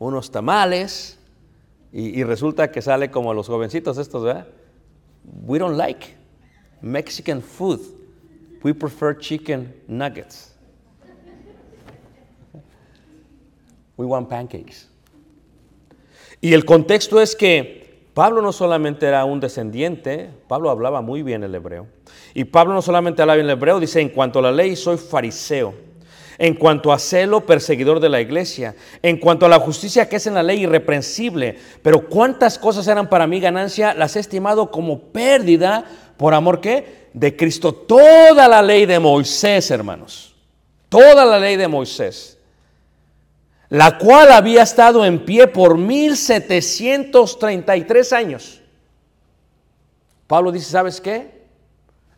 unos 0.00 0.32
tamales. 0.32 1.19
Y, 1.92 2.22
resulta 2.22 2.70
que 2.70 2.82
sale 2.82 3.10
como 3.10 3.34
los 3.34 3.48
jovencitos 3.48 3.98
estos, 3.98 4.22
¿verdad? 4.22 4.46
We 5.24 5.58
don't 5.58 5.76
like 5.76 6.14
Mexican 6.80 7.42
food. 7.42 7.80
We 8.62 8.72
prefer 8.74 9.18
chicken 9.18 9.74
nuggets. 9.88 10.54
We 13.96 14.06
want 14.06 14.28
pancakes. 14.28 14.88
Y 16.40 16.54
el 16.54 16.64
contexto 16.64 17.20
es 17.20 17.34
que 17.34 17.80
Pablo 18.14 18.40
no 18.40 18.52
solamente 18.52 19.06
era 19.06 19.24
un 19.24 19.40
descendiente, 19.40 20.30
Pablo 20.48 20.70
hablaba 20.70 21.00
muy 21.00 21.22
bien 21.22 21.42
el 21.42 21.54
hebreo. 21.54 21.86
Y 22.34 22.44
Pablo 22.44 22.72
no 22.72 22.82
solamente 22.82 23.22
hablaba 23.22 23.36
bien 23.36 23.46
el 23.46 23.56
hebreo, 23.56 23.80
dice, 23.80 24.00
en 24.00 24.10
cuanto 24.10 24.38
a 24.38 24.42
la 24.42 24.52
ley, 24.52 24.76
soy 24.76 24.96
fariseo. 24.96 25.89
En 26.40 26.54
cuanto 26.54 26.90
a 26.90 26.98
celo 26.98 27.44
perseguidor 27.44 28.00
de 28.00 28.08
la 28.08 28.22
iglesia, 28.22 28.74
en 29.02 29.18
cuanto 29.18 29.44
a 29.44 29.48
la 29.50 29.60
justicia 29.60 30.08
que 30.08 30.16
es 30.16 30.26
en 30.26 30.32
la 30.32 30.42
ley 30.42 30.62
irreprensible. 30.62 31.58
Pero 31.82 32.08
cuántas 32.08 32.58
cosas 32.58 32.88
eran 32.88 33.10
para 33.10 33.26
mí 33.26 33.40
ganancia, 33.40 33.92
las 33.92 34.16
he 34.16 34.20
estimado 34.20 34.70
como 34.70 35.00
pérdida 35.00 35.84
por 36.16 36.32
amor 36.32 36.62
que 36.62 37.10
de 37.12 37.36
Cristo. 37.36 37.74
Toda 37.74 38.48
la 38.48 38.62
ley 38.62 38.86
de 38.86 38.98
Moisés, 38.98 39.70
hermanos, 39.70 40.34
toda 40.88 41.26
la 41.26 41.38
ley 41.38 41.58
de 41.58 41.68
Moisés, 41.68 42.38
la 43.68 43.98
cual 43.98 44.32
había 44.32 44.62
estado 44.62 45.04
en 45.04 45.26
pie 45.26 45.46
por 45.46 45.76
1733 45.76 48.14
años. 48.14 48.62
Pablo 50.26 50.52
dice, 50.52 50.70
¿sabes 50.70 51.02
qué? 51.02 51.42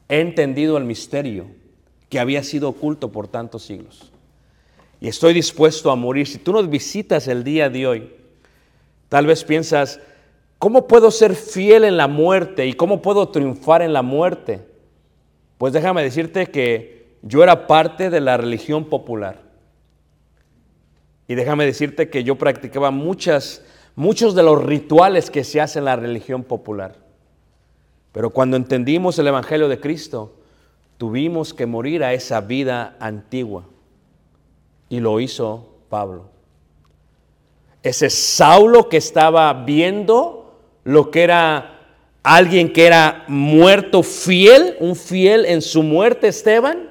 He 0.08 0.20
entendido 0.20 0.76
el 0.76 0.84
misterio 0.84 1.46
que 2.08 2.20
había 2.20 2.44
sido 2.44 2.68
oculto 2.68 3.10
por 3.10 3.26
tantos 3.26 3.64
siglos. 3.64 4.11
Y 5.02 5.08
estoy 5.08 5.34
dispuesto 5.34 5.90
a 5.90 5.96
morir. 5.96 6.28
Si 6.28 6.38
tú 6.38 6.52
nos 6.52 6.70
visitas 6.70 7.26
el 7.26 7.42
día 7.42 7.68
de 7.68 7.88
hoy, 7.88 8.12
tal 9.08 9.26
vez 9.26 9.42
piensas, 9.42 9.98
¿cómo 10.60 10.86
puedo 10.86 11.10
ser 11.10 11.34
fiel 11.34 11.82
en 11.82 11.96
la 11.96 12.06
muerte 12.06 12.68
y 12.68 12.74
cómo 12.74 13.02
puedo 13.02 13.28
triunfar 13.28 13.82
en 13.82 13.92
la 13.92 14.02
muerte? 14.02 14.64
Pues 15.58 15.72
déjame 15.72 16.04
decirte 16.04 16.46
que 16.52 17.16
yo 17.22 17.42
era 17.42 17.66
parte 17.66 18.10
de 18.10 18.20
la 18.20 18.36
religión 18.36 18.84
popular. 18.84 19.42
Y 21.26 21.34
déjame 21.34 21.66
decirte 21.66 22.08
que 22.08 22.22
yo 22.22 22.38
practicaba 22.38 22.92
muchas, 22.92 23.64
muchos 23.96 24.36
de 24.36 24.44
los 24.44 24.62
rituales 24.62 25.32
que 25.32 25.42
se 25.42 25.60
hacen 25.60 25.80
en 25.80 25.86
la 25.86 25.96
religión 25.96 26.44
popular. 26.44 26.94
Pero 28.12 28.30
cuando 28.30 28.56
entendimos 28.56 29.18
el 29.18 29.26
Evangelio 29.26 29.66
de 29.66 29.80
Cristo, 29.80 30.36
tuvimos 30.96 31.54
que 31.54 31.66
morir 31.66 32.04
a 32.04 32.12
esa 32.12 32.40
vida 32.40 32.94
antigua. 33.00 33.64
Y 34.92 35.00
lo 35.00 35.20
hizo 35.20 35.68
Pablo. 35.88 36.24
Ese 37.82 38.10
Saulo 38.10 38.90
que 38.90 38.98
estaba 38.98 39.50
viendo 39.54 40.54
lo 40.84 41.10
que 41.10 41.22
era 41.22 41.80
alguien 42.22 42.70
que 42.70 42.88
era 42.88 43.24
muerto 43.26 44.02
fiel, 44.02 44.76
un 44.80 44.94
fiel 44.94 45.46
en 45.46 45.62
su 45.62 45.82
muerte, 45.82 46.28
Esteban, 46.28 46.90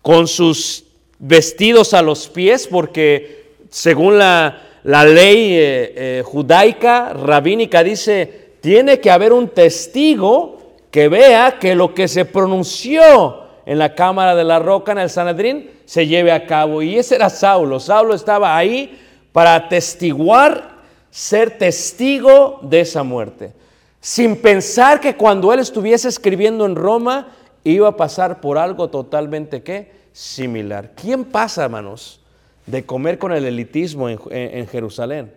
con 0.00 0.28
sus 0.28 0.84
vestidos 1.18 1.92
a 1.92 2.02
los 2.02 2.28
pies, 2.28 2.68
porque 2.68 3.56
según 3.68 4.16
la, 4.16 4.62
la 4.84 5.04
ley 5.04 5.54
eh, 5.54 5.92
eh, 5.96 6.22
judaica, 6.24 7.14
rabínica, 7.14 7.82
dice, 7.82 8.52
tiene 8.60 9.00
que 9.00 9.10
haber 9.10 9.32
un 9.32 9.48
testigo 9.48 10.76
que 10.92 11.08
vea 11.08 11.58
que 11.58 11.74
lo 11.74 11.94
que 11.94 12.06
se 12.06 12.24
pronunció 12.24 13.47
en 13.68 13.78
la 13.78 13.94
cámara 13.94 14.34
de 14.34 14.44
la 14.44 14.58
roca, 14.58 14.92
en 14.92 14.98
el 14.98 15.10
Sanedrín, 15.10 15.70
se 15.84 16.06
lleve 16.06 16.32
a 16.32 16.46
cabo. 16.46 16.80
Y 16.80 16.96
ese 16.96 17.16
era 17.16 17.28
Saulo. 17.28 17.78
Saulo 17.78 18.14
estaba 18.14 18.56
ahí 18.56 18.98
para 19.30 19.54
atestiguar, 19.54 20.70
ser 21.10 21.58
testigo 21.58 22.60
de 22.62 22.80
esa 22.80 23.02
muerte. 23.02 23.52
Sin 24.00 24.40
pensar 24.40 25.00
que 25.00 25.16
cuando 25.16 25.52
él 25.52 25.60
estuviese 25.60 26.08
escribiendo 26.08 26.64
en 26.64 26.76
Roma, 26.76 27.28
iba 27.62 27.88
a 27.88 27.96
pasar 27.96 28.40
por 28.40 28.56
algo 28.56 28.88
totalmente 28.88 29.62
¿qué? 29.62 29.92
similar. 30.12 30.92
¿Quién 30.94 31.26
pasa, 31.26 31.64
hermanos, 31.64 32.22
de 32.64 32.86
comer 32.86 33.18
con 33.18 33.32
el 33.32 33.44
elitismo 33.44 34.08
en, 34.08 34.18
en 34.30 34.66
Jerusalén 34.66 35.30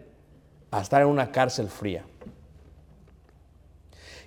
a 0.71 0.79
estar 0.79 1.01
en 1.01 1.09
una 1.09 1.33
cárcel 1.33 1.67
fría? 1.67 2.05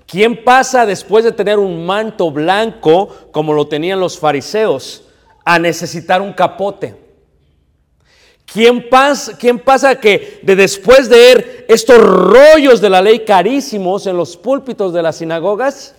¿Quién 0.06 0.44
pasa 0.44 0.86
después 0.86 1.24
de 1.24 1.32
tener 1.32 1.58
un 1.58 1.86
manto 1.86 2.30
blanco, 2.30 3.08
como 3.32 3.52
lo 3.52 3.66
tenían 3.66 4.00
los 4.00 4.18
fariseos, 4.18 5.04
a 5.44 5.58
necesitar 5.58 6.20
un 6.20 6.32
capote? 6.32 6.96
¿Quién 8.44 8.88
pasa, 8.88 9.36
¿Quién 9.36 9.58
pasa 9.58 9.98
que 9.98 10.40
de 10.42 10.54
después 10.54 11.08
de 11.08 11.16
ver 11.16 11.66
estos 11.68 11.98
rollos 11.98 12.80
de 12.80 12.90
la 12.90 13.00
ley 13.00 13.24
carísimos 13.24 14.06
en 14.06 14.16
los 14.16 14.36
púlpitos 14.36 14.92
de 14.92 15.02
las 15.02 15.16
sinagogas, 15.16 15.94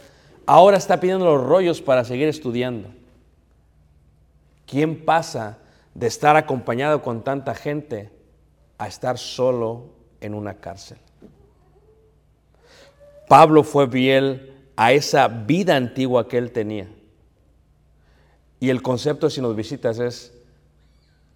ahora 0.46 0.78
está 0.78 1.00
pidiendo 1.00 1.26
los 1.26 1.44
rollos 1.44 1.82
para 1.82 2.06
seguir 2.06 2.28
estudiando? 2.28 2.90
¿Quién 4.68 5.04
pasa 5.04 5.58
de 5.94 6.08
estar 6.08 6.36
acompañado 6.36 7.02
con 7.02 7.24
tanta 7.24 7.56
gente 7.56 8.12
a 8.78 8.88
estar 8.88 9.18
solo 9.18 9.90
en 10.22 10.34
una 10.34 10.56
cárcel? 10.56 10.98
Pablo 13.28 13.64
fue 13.64 13.90
fiel 13.90 14.54
a 14.76 14.94
esa 14.94 15.28
vida 15.28 15.76
antigua 15.76 16.28
que 16.28 16.38
él 16.38 16.52
tenía. 16.52 16.88
Y 18.60 18.70
el 18.70 18.82
concepto, 18.82 19.30
si 19.30 19.42
nos 19.42 19.56
visitas, 19.56 20.00
es, 20.00 20.34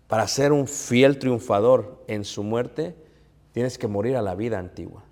para 0.07 0.27
ser 0.27 0.51
un 0.51 0.67
fiel 0.67 1.19
triunfador 1.19 2.03
en 2.07 2.25
su 2.25 2.43
muerte, 2.43 2.95
tienes 3.51 3.77
que 3.77 3.87
morir 3.87 4.15
a 4.15 4.21
la 4.21 4.35
vida 4.35 4.57
antigua. 4.57 5.03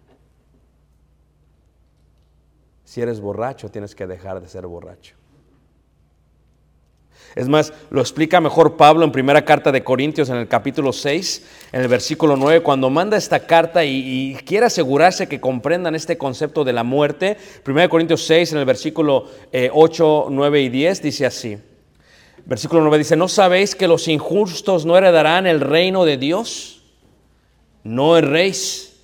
Si 2.85 3.01
eres 3.01 3.19
borracho, 3.19 3.69
tienes 3.69 3.93
que 3.93 4.07
dejar 4.07 4.39
de 4.39 4.47
ser 4.47 4.65
borracho. 4.65 5.16
Es 7.37 7.47
más, 7.47 7.71
lo 7.91 8.01
explica 8.01 8.41
mejor 8.41 8.77
Pablo 8.77 9.05
en 9.05 9.11
primera 9.11 9.45
carta 9.45 9.71
de 9.71 9.83
Corintios 9.83 10.29
en 10.29 10.37
el 10.37 10.47
capítulo 10.47 10.91
6, 10.91 11.45
en 11.71 11.81
el 11.81 11.87
versículo 11.87 12.35
9, 12.35 12.61
cuando 12.61 12.89
manda 12.89 13.15
esta 13.15 13.45
carta 13.45 13.85
y, 13.85 14.35
quiere 14.43 14.65
asegurarse 14.65 15.27
que 15.27 15.39
comprendan 15.39 15.93
este 15.93 16.17
concepto 16.17 16.63
de 16.63 16.73
la 16.73 16.83
muerte. 16.83 17.37
Primera 17.61 17.89
Corintios 17.89 18.25
6, 18.25 18.53
en 18.53 18.57
el 18.57 18.65
versículo 18.65 19.27
8, 19.71 20.25
eh, 20.25 20.31
9 20.31 20.61
y 20.63 20.69
10, 20.69 21.01
dice 21.03 21.27
así. 21.27 21.59
Versículo 22.43 22.81
9 22.81 22.97
dice, 22.97 23.15
¿no 23.15 23.27
sabéis 23.27 23.75
que 23.75 23.87
los 23.87 24.07
injustos 24.07 24.87
no 24.87 24.97
heredarán 24.97 25.45
el 25.45 25.61
reino 25.61 26.05
de 26.05 26.17
Dios? 26.17 26.81
No 27.83 28.17
erréis. 28.17 28.95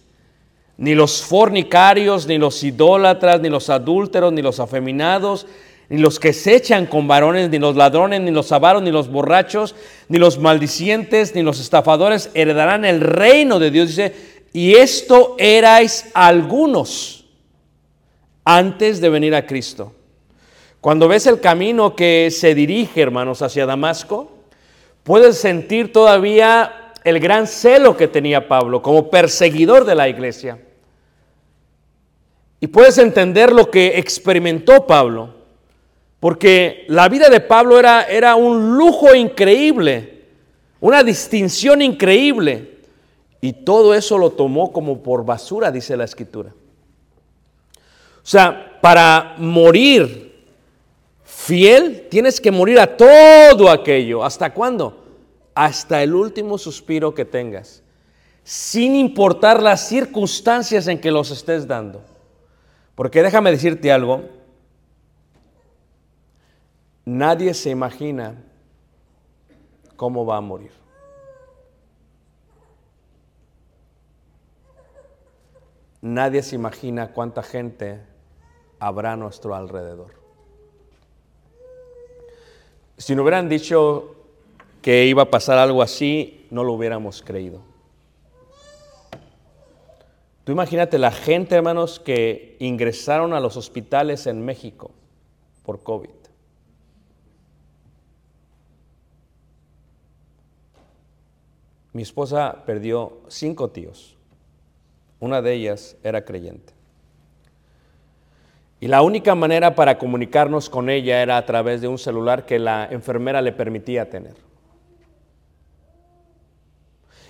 Ni 0.77 0.95
los 0.95 1.21
fornicarios, 1.21 2.25
ni 2.25 2.39
los 2.39 2.63
idólatras, 2.63 3.41
ni 3.41 3.49
los 3.49 3.69
adúlteros, 3.69 4.33
ni 4.33 4.41
los 4.41 4.59
afeminados, 4.59 5.45
ni 5.89 5.97
los 5.99 6.19
que 6.19 6.33
se 6.33 6.55
echan 6.55 6.85
con 6.85 7.07
varones, 7.07 7.49
ni 7.49 7.59
los 7.59 7.75
ladrones, 7.75 8.21
ni 8.21 8.31
los 8.31 8.51
avaros, 8.51 8.81
ni 8.81 8.91
los 8.91 9.09
borrachos, 9.09 9.75
ni 10.07 10.17
los 10.17 10.39
maldicientes, 10.39 11.35
ni 11.35 11.41
los 11.41 11.59
estafadores 11.59 12.29
heredarán 12.33 12.85
el 12.85 13.01
reino 13.01 13.59
de 13.59 13.71
Dios. 13.71 13.89
Dice, 13.89 14.13
y 14.53 14.75
esto 14.75 15.35
erais 15.39 16.09
algunos 16.13 17.25
antes 18.45 19.01
de 19.01 19.09
venir 19.09 19.35
a 19.35 19.45
Cristo. 19.45 19.93
Cuando 20.81 21.07
ves 21.07 21.27
el 21.27 21.39
camino 21.39 21.95
que 21.95 22.29
se 22.29 22.53
dirige, 22.53 23.01
hermanos, 23.01 23.41
hacia 23.41 23.65
Damasco, 23.65 24.31
puedes 25.03 25.37
sentir 25.37 25.93
todavía 25.93 26.91
el 27.03 27.19
gran 27.19 27.47
celo 27.47 27.95
que 27.97 28.07
tenía 28.07 28.47
Pablo 28.47 28.81
como 28.81 29.09
perseguidor 29.09 29.85
de 29.85 29.95
la 29.95 30.09
iglesia. 30.09 30.59
Y 32.59 32.67
puedes 32.67 32.97
entender 32.97 33.51
lo 33.51 33.69
que 33.69 33.97
experimentó 33.99 34.87
Pablo. 34.87 35.42
Porque 36.23 36.85
la 36.87 37.09
vida 37.09 37.27
de 37.27 37.41
Pablo 37.41 37.77
era, 37.77 38.03
era 38.03 38.35
un 38.37 38.77
lujo 38.77 39.13
increíble, 39.13 40.21
una 40.79 41.03
distinción 41.03 41.81
increíble. 41.81 42.77
Y 43.41 43.51
todo 43.51 43.93
eso 43.93 44.17
lo 44.17 44.29
tomó 44.29 44.71
como 44.71 45.03
por 45.03 45.25
basura, 45.25 45.69
dice 45.69 45.97
la 45.97 46.05
escritura. 46.05 46.53
O 47.73 48.25
sea, 48.25 48.79
para 48.81 49.35
morir 49.37 50.47
fiel, 51.25 52.07
tienes 52.09 52.39
que 52.39 52.51
morir 52.51 52.79
a 52.79 52.95
todo 52.95 53.69
aquello. 53.69 54.23
¿Hasta 54.23 54.53
cuándo? 54.53 55.03
Hasta 55.53 56.01
el 56.03 56.15
último 56.15 56.57
suspiro 56.57 57.13
que 57.13 57.25
tengas. 57.25 57.83
Sin 58.45 58.95
importar 58.95 59.61
las 59.61 59.89
circunstancias 59.89 60.87
en 60.87 61.01
que 61.01 61.11
los 61.11 61.31
estés 61.31 61.67
dando. 61.67 62.01
Porque 62.95 63.21
déjame 63.21 63.51
decirte 63.51 63.91
algo, 63.91 64.23
Nadie 67.05 67.53
se 67.53 67.69
imagina 67.69 68.35
cómo 69.95 70.25
va 70.25 70.37
a 70.37 70.41
morir. 70.41 70.71
Nadie 76.01 76.43
se 76.43 76.55
imagina 76.55 77.13
cuánta 77.13 77.43
gente 77.43 78.01
habrá 78.79 79.13
a 79.13 79.15
nuestro 79.15 79.55
alrededor. 79.55 80.13
Si 82.97 83.15
no 83.15 83.23
hubieran 83.23 83.47
dicho 83.47 84.15
que 84.81 85.05
iba 85.05 85.23
a 85.23 85.31
pasar 85.31 85.57
algo 85.57 85.81
así, 85.81 86.45
no 86.51 86.63
lo 86.63 86.73
hubiéramos 86.73 87.21
creído. 87.21 87.61
Tú 90.43 90.51
imagínate 90.51 90.97
la 90.97 91.11
gente, 91.11 91.55
hermanos, 91.55 92.01
que 92.01 92.57
ingresaron 92.59 93.33
a 93.33 93.39
los 93.39 93.55
hospitales 93.55 94.27
en 94.27 94.43
México 94.43 94.91
por 95.63 95.83
COVID. 95.83 96.22
Mi 101.93 102.01
esposa 102.01 102.63
perdió 102.65 103.21
cinco 103.27 103.69
tíos. 103.69 104.17
Una 105.19 105.41
de 105.41 105.53
ellas 105.53 105.95
era 106.03 106.25
creyente. 106.25 106.73
Y 108.79 108.87
la 108.87 109.01
única 109.01 109.35
manera 109.35 109.75
para 109.75 109.97
comunicarnos 109.97 110.69
con 110.69 110.89
ella 110.89 111.21
era 111.21 111.37
a 111.37 111.45
través 111.45 111.79
de 111.79 111.87
un 111.87 111.97
celular 111.97 112.45
que 112.45 112.59
la 112.59 112.85
enfermera 112.91 113.41
le 113.41 113.53
permitía 113.53 114.09
tener. 114.09 114.33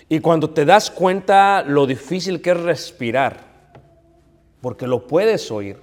Y 0.10 0.20
cuando 0.20 0.50
te 0.50 0.66
das 0.66 0.90
cuenta 0.90 1.62
lo 1.62 1.86
difícil 1.86 2.42
que 2.42 2.52
es 2.52 2.60
respirar, 2.60 3.38
porque 4.62 4.88
lo 4.88 5.06
puedes 5.06 5.52
oír, 5.52 5.78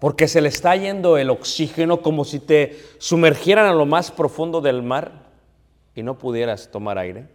porque 0.00 0.28
se 0.28 0.40
le 0.40 0.48
está 0.48 0.74
yendo 0.76 1.18
el 1.18 1.28
oxígeno 1.28 2.00
como 2.00 2.24
si 2.24 2.40
te 2.40 2.78
sumergieran 2.98 3.66
a 3.66 3.74
lo 3.74 3.84
más 3.84 4.10
profundo 4.10 4.60
del 4.60 4.82
mar 4.82 5.29
y 5.94 6.02
no 6.02 6.18
pudieras 6.18 6.70
tomar 6.70 6.98
aire. 6.98 7.26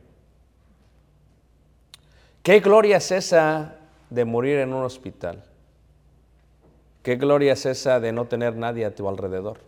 ¿Qué 2.44 2.60
gloria 2.60 2.98
es 2.98 3.12
esa 3.12 3.76
de 4.10 4.26
morir 4.26 4.60
en 4.60 4.74
un 4.74 4.84
hospital? 4.84 5.44
¿Qué 7.02 7.16
gloria 7.16 7.54
es 7.54 7.66
esa 7.66 8.00
de 8.00 8.12
no 8.12 8.26
tener 8.26 8.56
nadie 8.56 8.86
a 8.86 8.94
tu 8.94 9.08
alrededor? 9.10 9.60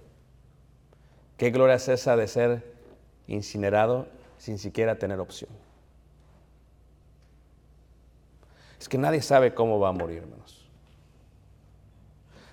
¿Qué 1.38 1.52
gloria 1.52 1.76
es 1.76 1.88
esa 1.88 2.16
de 2.16 2.28
ser 2.28 2.74
incinerado 3.28 4.08
sin 4.38 4.58
siquiera 4.58 4.98
tener 4.98 5.20
opción? 5.20 5.50
Es 8.80 8.88
que 8.88 8.98
nadie 8.98 9.22
sabe 9.22 9.54
cómo 9.54 9.80
va 9.80 9.90
a 9.90 9.92
morir, 9.92 10.20
hermanos. 10.20 10.68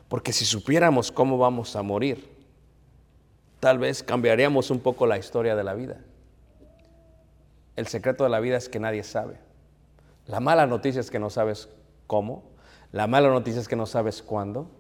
Porque 0.09 0.33
si 0.33 0.45
supiéramos 0.45 1.11
cómo 1.11 1.39
vamos 1.39 1.77
a 1.77 1.83
morir, 1.83 2.29
tal 3.61 3.79
vez 3.79 4.03
cambiaríamos 4.03 4.71
un 4.71 4.81
poco 4.81 5.07
la 5.07 5.19
historia 5.19 5.57
de 5.57 5.65
la 5.65 5.75
vida. 5.75 5.99
El 7.77 7.87
secreto 7.87 8.25
de 8.25 8.31
la 8.31 8.41
vida 8.41 8.57
es 8.57 8.69
que 8.69 8.79
nadie 8.79 9.03
sabe. 9.03 9.37
La 10.27 10.41
mala 10.41 10.67
noticia 10.67 11.01
es 11.01 11.11
que 11.11 11.19
no 11.19 11.31
sabes 11.31 11.69
cómo. 12.07 12.45
La 12.93 13.07
mala 13.07 13.29
noticia 13.29 13.61
es 13.61 13.69
que 13.69 13.77
no 13.77 13.87
sabes 13.87 14.23
cuándo. 14.23 14.71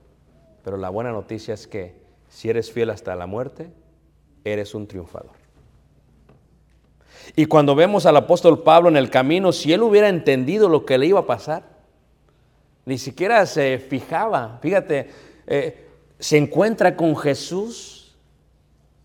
Pero 0.62 0.76
la 0.76 0.90
buena 0.90 1.12
noticia 1.12 1.54
es 1.54 1.66
que 1.66 1.94
si 2.28 2.48
eres 2.48 2.70
fiel 2.70 2.90
hasta 2.90 3.14
la 3.14 3.26
muerte, 3.26 3.70
eres 4.44 4.74
un 4.74 4.86
triunfador. 4.86 5.32
Y 7.36 7.46
cuando 7.46 7.74
vemos 7.74 8.06
al 8.06 8.16
apóstol 8.16 8.62
Pablo 8.62 8.88
en 8.88 8.96
el 8.96 9.10
camino, 9.10 9.52
si 9.52 9.72
él 9.72 9.82
hubiera 9.82 10.08
entendido 10.08 10.68
lo 10.68 10.84
que 10.84 10.98
le 10.98 11.06
iba 11.06 11.20
a 11.20 11.26
pasar, 11.26 11.64
ni 12.84 12.98
siquiera 12.98 13.44
se 13.46 13.78
fijaba. 13.78 14.58
Fíjate, 14.62 15.10
eh, 15.46 15.88
se 16.18 16.36
encuentra 16.36 16.96
con 16.96 17.16
Jesús 17.16 18.14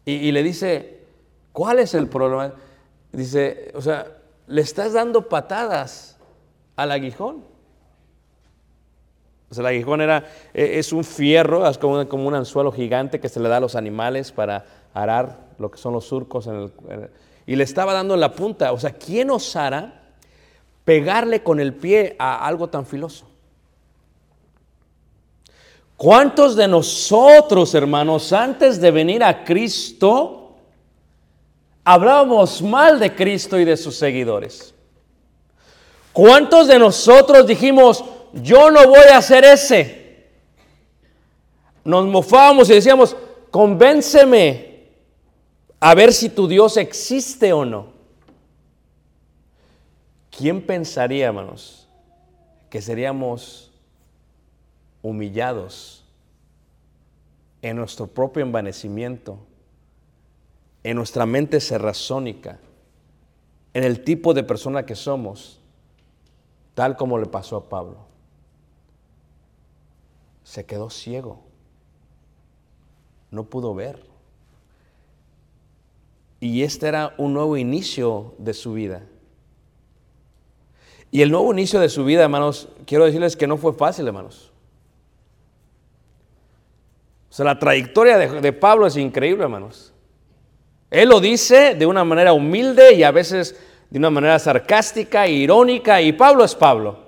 y, 0.05 0.13
y 0.13 0.31
le 0.31 0.43
dice, 0.43 0.99
¿cuál 1.51 1.79
es 1.79 1.93
el 1.93 2.07
problema? 2.07 2.53
Dice, 3.11 3.71
o 3.75 3.81
sea, 3.81 4.07
le 4.47 4.61
estás 4.61 4.93
dando 4.93 5.27
patadas 5.29 6.17
al 6.75 6.91
aguijón. 6.91 7.43
O 9.49 9.53
sea, 9.53 9.61
el 9.61 9.67
aguijón 9.67 10.01
era, 10.01 10.25
eh, 10.53 10.73
es 10.75 10.93
un 10.93 11.03
fierro, 11.03 11.67
es 11.67 11.77
como, 11.77 12.07
como 12.07 12.27
un 12.27 12.35
anzuelo 12.35 12.71
gigante 12.71 13.19
que 13.19 13.29
se 13.29 13.39
le 13.39 13.49
da 13.49 13.57
a 13.57 13.59
los 13.59 13.75
animales 13.75 14.31
para 14.31 14.65
arar 14.93 15.39
lo 15.57 15.71
que 15.71 15.77
son 15.79 15.93
los 15.93 16.05
surcos. 16.05 16.45
En 16.47 16.55
el- 16.55 17.09
y 17.47 17.55
le 17.55 17.63
estaba 17.63 17.93
dando 17.93 18.13
en 18.13 18.19
la 18.19 18.31
punta. 18.33 18.71
O 18.73 18.79
sea, 18.79 18.91
¿quién 18.91 19.31
osara 19.31 20.03
pegarle 20.85 21.41
con 21.41 21.59
el 21.59 21.73
pie 21.73 22.15
a 22.19 22.45
algo 22.45 22.69
tan 22.69 22.85
filoso? 22.85 23.27
¿Cuántos 25.97 26.55
de 26.55 26.67
nosotros, 26.67 27.73
hermanos, 27.73 28.31
antes 28.31 28.79
de 28.79 28.91
venir 28.91 29.23
a 29.23 29.43
Cristo, 29.43 30.38
hablábamos 31.83 32.61
mal 32.61 32.99
de 32.99 33.15
Cristo 33.15 33.59
y 33.59 33.65
de 33.65 33.77
sus 33.77 33.95
seguidores? 33.95 34.73
¿Cuántos 36.13 36.67
de 36.67 36.79
nosotros 36.79 37.47
dijimos, 37.47 38.03
yo 38.33 38.71
no 38.71 38.87
voy 38.87 39.07
a 39.11 39.17
hacer 39.17 39.45
ese? 39.45 40.27
Nos 41.83 42.05
mofábamos 42.05 42.69
y 42.69 42.73
decíamos, 42.73 43.15
convénceme 43.51 44.87
a 45.79 45.95
ver 45.95 46.13
si 46.13 46.29
tu 46.29 46.47
Dios 46.47 46.77
existe 46.77 47.53
o 47.53 47.65
no. 47.65 47.87
¿Quién 50.29 50.61
pensaría, 50.61 51.27
hermanos, 51.27 51.87
que 52.69 52.81
seríamos 52.81 53.71
humillados 55.01 56.03
en 57.61 57.77
nuestro 57.77 58.07
propio 58.07 58.43
envanecimiento, 58.43 59.39
en 60.83 60.95
nuestra 60.95 61.25
mente 61.25 61.59
serrazónica, 61.59 62.59
en 63.73 63.83
el 63.83 64.03
tipo 64.03 64.33
de 64.33 64.43
persona 64.43 64.85
que 64.85 64.95
somos, 64.95 65.59
tal 66.73 66.95
como 66.95 67.17
le 67.17 67.25
pasó 67.25 67.57
a 67.57 67.69
Pablo? 67.69 67.97
Se 70.43 70.65
quedó 70.65 70.89
ciego, 70.89 71.41
no 73.31 73.43
pudo 73.45 73.75
ver. 73.75 74.07
Y 76.39 76.63
este 76.63 76.87
era 76.87 77.13
un 77.17 77.33
nuevo 77.33 77.57
inicio 77.57 78.33
de 78.37 78.53
su 78.53 78.73
vida. 78.73 79.03
Y 81.11 81.21
el 81.21 81.31
nuevo 81.31 81.51
inicio 81.51 81.79
de 81.79 81.89
su 81.89 82.05
vida, 82.05 82.23
hermanos, 82.23 82.69
quiero 82.85 83.05
decirles 83.05 83.35
que 83.35 83.47
no 83.47 83.57
fue 83.57 83.73
fácil, 83.73 84.07
hermanos. 84.07 84.51
O 87.29 87.33
sea, 87.33 87.45
la 87.45 87.59
trayectoria 87.59 88.17
de, 88.17 88.41
de 88.41 88.53
Pablo 88.53 88.87
es 88.87 88.95
increíble, 88.95 89.43
hermanos. 89.43 89.93
Él 90.91 91.09
lo 91.09 91.19
dice 91.19 91.75
de 91.75 91.85
una 91.85 92.03
manera 92.03 92.33
humilde 92.33 92.93
y 92.93 93.03
a 93.03 93.11
veces 93.11 93.55
de 93.89 93.99
una 93.99 94.09
manera 94.09 94.39
sarcástica 94.39 95.27
irónica. 95.27 96.01
Y 96.01 96.13
Pablo 96.13 96.43
es 96.43 96.55
Pablo. 96.55 96.99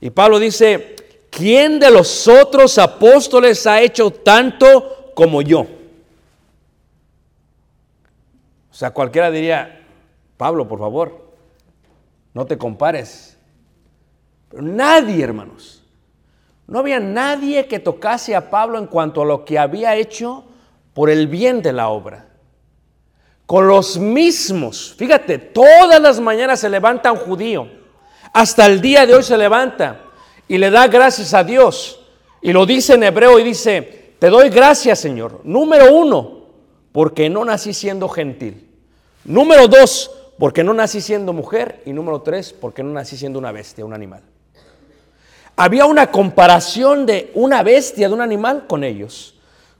Y 0.00 0.10
Pablo 0.10 0.38
dice, 0.38 0.96
¿quién 1.30 1.78
de 1.78 1.90
los 1.90 2.28
otros 2.28 2.78
apóstoles 2.78 3.66
ha 3.66 3.80
hecho 3.80 4.10
tanto 4.10 5.12
como 5.14 5.42
yo? 5.42 5.60
O 8.70 8.74
sea, 8.74 8.90
cualquiera 8.90 9.30
diría, 9.30 9.80
Pablo, 10.36 10.66
por 10.66 10.78
favor, 10.78 11.34
no 12.34 12.46
te 12.46 12.56
compares. 12.56 13.36
Pero 14.48 14.62
nadie, 14.62 15.22
hermanos, 15.22 15.84
no 16.66 16.78
había 16.78 17.00
nadie 17.00 17.66
que 17.66 17.78
tocase 17.78 18.34
a 18.34 18.50
Pablo 18.50 18.78
en 18.78 18.86
cuanto 18.86 19.22
a 19.22 19.24
lo 19.24 19.44
que 19.44 19.58
había 19.58 19.94
hecho 19.96 20.44
por 20.94 21.10
el 21.10 21.26
bien 21.26 21.62
de 21.62 21.72
la 21.72 21.88
obra. 21.88 22.31
Con 23.52 23.68
los 23.68 23.98
mismos, 23.98 24.94
fíjate, 24.96 25.36
todas 25.36 26.00
las 26.00 26.18
mañanas 26.18 26.58
se 26.58 26.70
levanta 26.70 27.12
un 27.12 27.18
judío, 27.18 27.68
hasta 28.32 28.64
el 28.64 28.80
día 28.80 29.04
de 29.04 29.14
hoy 29.14 29.22
se 29.22 29.36
levanta 29.36 30.04
y 30.48 30.56
le 30.56 30.70
da 30.70 30.88
gracias 30.88 31.34
a 31.34 31.44
Dios. 31.44 32.00
Y 32.40 32.50
lo 32.50 32.64
dice 32.64 32.94
en 32.94 33.02
hebreo 33.02 33.38
y 33.38 33.42
dice, 33.42 34.14
te 34.18 34.30
doy 34.30 34.48
gracias 34.48 35.00
Señor. 35.00 35.42
Número 35.44 35.94
uno, 35.94 36.46
porque 36.92 37.28
no 37.28 37.44
nací 37.44 37.74
siendo 37.74 38.08
gentil. 38.08 38.70
Número 39.22 39.68
dos, 39.68 40.10
porque 40.38 40.64
no 40.64 40.72
nací 40.72 41.02
siendo 41.02 41.34
mujer. 41.34 41.82
Y 41.84 41.92
número 41.92 42.22
tres, 42.22 42.54
porque 42.54 42.82
no 42.82 42.88
nací 42.94 43.18
siendo 43.18 43.38
una 43.38 43.52
bestia, 43.52 43.84
un 43.84 43.92
animal. 43.92 44.22
Había 45.56 45.84
una 45.84 46.10
comparación 46.10 47.04
de 47.04 47.30
una 47.34 47.62
bestia, 47.62 48.08
de 48.08 48.14
un 48.14 48.22
animal 48.22 48.66
con 48.66 48.82
ellos. 48.82 49.34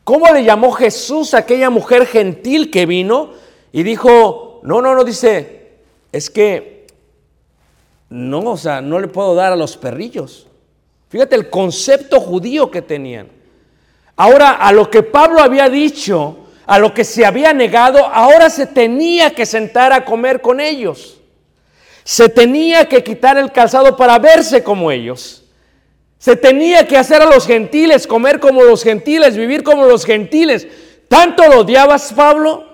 ¿Cómo 0.05 0.27
le 0.31 0.45
llamó 0.45 0.73
Jesús 0.73 1.33
a 1.33 1.39
aquella 1.39 1.71
mujer 1.71 2.05
gentil 2.05 2.71
que 2.71 2.85
vino 2.85 3.41
y 3.73 3.83
dijo, 3.83 4.61
no, 4.63 4.83
no, 4.83 4.95
no, 4.95 5.03
dice, 5.03 5.73
es 6.13 6.29
que 6.29 6.87
no, 8.11 8.41
o 8.41 8.57
sea, 8.59 8.83
no 8.83 9.01
le 9.01 9.09
puedo 9.09 9.35
dar 9.35 9.53
a 9.53 9.57
los 9.57 9.77
perrillos. 9.79 10.47
Fíjate 11.09 11.35
el 11.35 11.49
concepto 11.49 12.21
judío 12.21 12.71
que 12.71 12.83
tenían. 12.83 13.29
Ahora, 14.17 14.53
a 14.53 14.73
lo 14.73 14.91
que 14.91 15.03
Pablo 15.03 15.41
había 15.41 15.71
dicho, 15.71 16.37
a 16.67 16.79
lo 16.79 16.93
que 16.93 17.05
se 17.05 17.25
había 17.25 17.55
negado, 17.55 18.07
ahora 18.07 18.51
se 18.51 18.67
tenía 18.67 19.31
que 19.31 19.47
sentar 19.47 19.93
a 19.93 20.05
comer 20.05 20.43
con 20.43 20.61
ellos. 20.61 21.19
Se 22.05 22.29
tenía 22.29 22.87
que 22.89 23.03
quitar 23.03 23.39
el 23.39 23.51
calzado 23.53 23.97
para 23.97 24.19
verse 24.19 24.63
como 24.63 24.91
ellos. 24.91 25.45
Se 26.19 26.37
tenía 26.37 26.87
que 26.87 26.99
hacer 26.99 27.23
a 27.23 27.27
los 27.27 27.47
gentiles 27.47 28.07
comer 28.07 28.39
como 28.39 28.63
los 28.63 28.85
gentiles, 28.85 29.37
vivir 29.37 29.63
como 29.63 29.87
los 29.87 30.05
gentiles. 30.05 30.69
¿Tanto 31.09 31.47
lo 31.49 31.61
odiabas, 31.61 32.13
Pablo? 32.13 32.72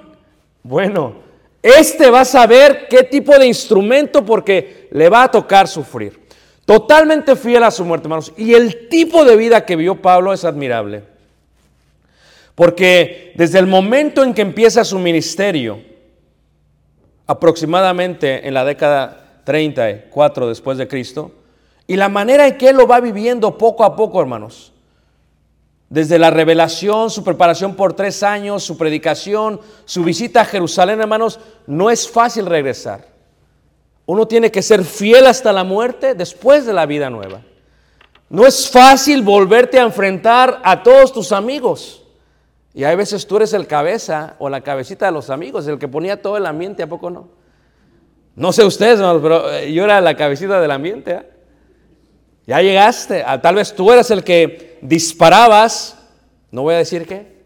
Bueno, 0.69 1.15
este 1.63 2.11
va 2.11 2.21
a 2.21 2.25
saber 2.27 2.89
qué 2.91 3.03
tipo 3.03 3.39
de 3.39 3.47
instrumento 3.47 4.23
porque 4.23 4.87
le 4.91 5.09
va 5.09 5.23
a 5.23 5.31
tocar 5.31 5.67
sufrir. 5.67 6.21
Totalmente 6.67 7.37
fiel 7.37 7.63
a 7.63 7.71
su 7.71 7.87
muerte, 7.87 8.05
hermanos. 8.05 8.35
Y 8.37 8.53
el 8.53 8.91
tipo 8.91 9.25
de 9.25 9.35
vida 9.35 9.65
que 9.65 9.77
vio 9.77 10.03
Pablo 10.03 10.31
es 10.35 10.45
admirable. 10.45 11.05
Porque 12.55 13.33
desde 13.35 13.59
el 13.59 13.67
momento 13.67 14.23
en 14.23 14.35
que 14.35 14.43
empieza 14.43 14.85
su 14.85 14.99
ministerio, 14.99 15.81
aproximadamente 17.27 18.47
en 18.47 18.53
la 18.53 18.67
década 18.67 19.41
34 19.45 20.49
después 20.51 20.77
de 20.77 20.87
Cristo, 20.87 21.33
y 21.87 21.97
la 21.97 22.11
manera 22.11 22.47
en 22.47 22.59
que 22.59 22.69
él 22.69 22.77
lo 22.77 22.87
va 22.87 23.01
viviendo 23.01 23.57
poco 23.57 23.85
a 23.85 23.97
poco, 23.97 24.21
hermanos. 24.21 24.75
Desde 25.89 26.19
la 26.19 26.31
revelación, 26.31 27.09
su 27.09 27.25
preparación 27.25 27.75
por 27.75 27.95
tres 27.95 28.23
años, 28.23 28.63
su 28.63 28.77
predicación, 28.77 29.61
su 29.87 30.05
visita 30.05 30.43
a 30.43 30.45
Jerusalén, 30.45 31.01
hermanos, 31.01 31.41
no 31.67 31.91
es 31.91 32.09
fácil 32.09 32.45
regresar. 32.45 33.07
Uno 34.05 34.27
tiene 34.27 34.51
que 34.51 34.63
ser 34.63 34.85
fiel 34.85 35.27
hasta 35.27 35.53
la 35.53 35.65
muerte 35.65 36.15
después 36.15 36.67
de 36.67 36.75
la 36.75 36.87
vida 36.87 37.09
nueva. 37.09 37.43
No 38.29 38.47
es 38.47 38.71
fácil 38.71 39.23
volverte 39.23 39.79
a 39.79 39.85
enfrentar 39.85 40.61
a 40.63 40.83
todos 40.83 41.13
tus 41.13 41.33
amigos. 41.33 42.03
Y 42.75 42.85
hay 42.85 42.95
veces 42.95 43.27
tú 43.27 43.37
eres 43.37 43.55
el 43.55 43.67
cabeza 43.67 44.37
o 44.39 44.51
la 44.51 44.61
cabecita 44.61 45.07
de 45.07 45.13
los 45.13 45.31
amigos, 45.31 45.67
el 45.67 45.79
que 45.79 45.89
ponía 45.89 46.21
todo 46.21 46.37
el 46.37 46.45
ambiente, 46.45 46.83
¿a 46.83 46.87
poco 46.87 47.11
no? 47.11 47.29
No 48.37 48.53
sé 48.53 48.65
ustedes, 48.65 49.01
pero 49.01 49.53
eh, 49.53 49.73
yo 49.73 49.85
era 49.85 50.01
la 50.01 50.15
cabecita 50.17 50.61
del 50.61 50.71
ambiente. 50.71 51.13
¿eh? 51.13 51.38
Ya 52.49 52.63
llegaste. 52.63 53.23
Ah, 53.27 53.43
Tal 53.43 53.57
vez 53.57 53.75
tú 53.75 53.93
eras 53.93 54.11
el 54.11 54.25
que 54.25 54.79
disparabas. 54.81 55.99
No 56.51 56.63
voy 56.63 56.77
a 56.77 56.79
decir 56.79 57.07
qué. 57.07 57.37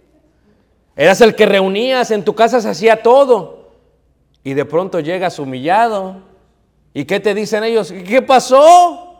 Eras 0.94 1.20
el 1.20 1.34
que 1.34 1.44
reunías, 1.44 2.12
en 2.12 2.24
tu 2.24 2.36
casa 2.36 2.60
se 2.60 2.68
hacía 2.68 3.02
todo. 3.02 3.72
Y 4.44 4.54
de 4.54 4.64
pronto 4.64 5.00
llegas 5.00 5.40
humillado. 5.40 6.22
¿Y 6.94 7.04
qué 7.04 7.18
te 7.18 7.34
dicen 7.34 7.64
ellos? 7.64 7.90
¿Qué 7.90 8.22
pasó? 8.22 9.18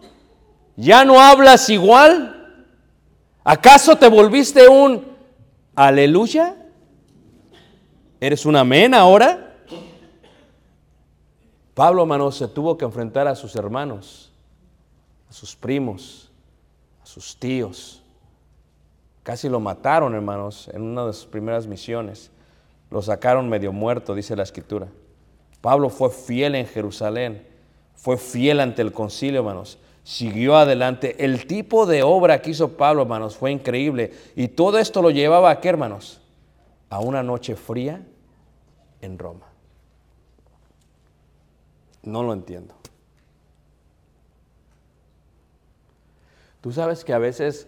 ¿Ya 0.77 1.05
no 1.05 1.21
hablas 1.21 1.69
igual? 1.69 2.65
¿Acaso 3.43 3.97
te 3.97 4.09
volviste 4.09 4.69
un 4.69 5.05
aleluya? 5.75 6.55
¿Eres 8.21 8.47
un 8.47 8.55
amén 8.55 8.95
ahora? 8.95 9.57
Pablo, 11.75 12.03
hermanos, 12.03 12.37
se 12.37 12.47
tuvo 12.47 12.79
que 12.79 12.85
enfrentar 12.85 13.27
a 13.27 13.35
sus 13.35 13.57
hermanos, 13.57 14.32
a 15.33 15.35
sus 15.35 15.57
primos, 15.57 16.31
a 17.03 17.07
sus 17.07 17.35
tíos. 17.39 18.03
Casi 19.23 19.49
lo 19.49 19.61
mataron, 19.61 20.15
hermanos, 20.15 20.69
en 20.75 20.83
una 20.83 21.07
de 21.07 21.15
sus 21.15 21.25
primeras 21.25 21.67
misiones. 21.67 22.31
Lo 22.91 23.01
sacaron 23.01 23.49
medio 23.49 23.73
muerto, 23.73 24.15
dice 24.15 24.37
la 24.37 24.43
escritura. 24.43 24.89
Pablo 25.63 25.89
fue 25.89 26.11
fiel 26.11 26.55
en 26.55 26.67
Jerusalén, 26.67 27.47
fue 27.95 28.19
fiel 28.19 28.61
ante 28.61 28.83
el 28.83 28.93
concilio, 28.93 29.41
hermanos. 29.41 29.79
Siguió 30.05 30.55
adelante. 30.55 31.25
El 31.25 31.47
tipo 31.47 31.87
de 31.87 32.03
obra 32.03 32.43
que 32.43 32.51
hizo 32.51 32.77
Pablo, 32.77 33.01
hermanos, 33.01 33.35
fue 33.35 33.53
increíble. 33.53 34.13
Y 34.37 34.49
todo 34.49 34.79
esto 34.79 35.01
lo 35.01 35.11
llevaba 35.11 35.51
a 35.51 35.61
qué, 35.61 35.71
hermanos? 35.71 36.21
A 36.91 37.01
una 37.01 37.23
noche 37.23 37.57
fría 37.57 38.05
en 39.01 39.19
Roma. 39.19 39.47
No 42.03 42.23
lo 42.23 42.35
entiendo. 42.35 42.82
Tú 46.63 46.73
sabes 46.73 47.05
que 47.05 47.13
a 47.13 47.19
veces 47.19 47.67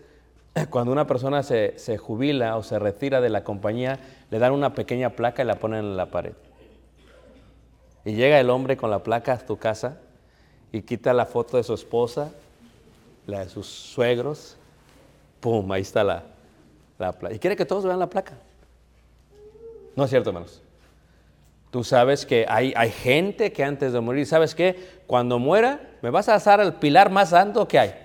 cuando 0.71 0.93
una 0.93 1.07
persona 1.07 1.43
se, 1.43 1.99
jubila 1.99 2.57
o 2.57 2.63
se 2.63 2.79
retira 2.79 3.21
de 3.21 3.29
la 3.29 3.45
compañía, 3.45 3.99
le 4.31 4.39
dan 4.39 4.53
una 4.53 4.75
pequeña 4.75 5.11
placa 5.11 5.43
y 5.43 5.47
la 5.47 5.57
ponen 5.57 5.81
en 5.81 5.97
la 5.97 6.07
pared. 6.07 6.33
Y 8.05 8.15
llega 8.15 8.39
el 8.39 8.51
hombre 8.51 8.77
con 8.77 8.91
la 8.91 9.03
placa 9.03 9.33
a 9.33 9.39
tu 9.39 9.57
casa 9.57 9.99
y 10.73 10.83
quita 10.83 11.13
la 11.13 11.27
foto 11.27 11.57
de 11.57 11.65
su 11.65 11.75
esposa, 11.75 12.31
la 13.27 13.41
de 13.41 13.49
sus 13.49 13.67
suegros, 13.67 14.57
¡pum! 15.41 15.71
Ahí 15.73 15.83
está 15.83 16.05
la, 16.05 16.23
la 16.99 17.13
placa. 17.13 17.35
Y 17.35 17.39
quiere 17.39 17.57
que 17.57 17.65
todos 17.65 17.85
vean 17.85 17.99
la 17.99 18.09
placa. 18.09 18.35
No 19.97 20.05
es 20.05 20.11
cierto, 20.11 20.31
hermanos. 20.31 20.61
Tú 21.71 21.83
sabes 21.83 22.25
que 22.27 22.47
hay, 22.49 22.73
hay, 22.77 22.91
gente 22.91 23.53
que 23.53 23.65
antes 23.65 23.93
de 23.93 24.01
morir, 24.01 24.27
¿sabes 24.27 24.55
qué? 24.55 25.01
Cuando 25.09 25.41
muera, 25.41 25.81
me 26.03 26.11
vas 26.11 26.29
a 26.29 26.37
asar 26.37 26.61
el 26.61 26.75
pilar 26.75 27.11
más 27.11 27.33
alto 27.33 27.67
que 27.67 27.79
hay. 27.79 28.04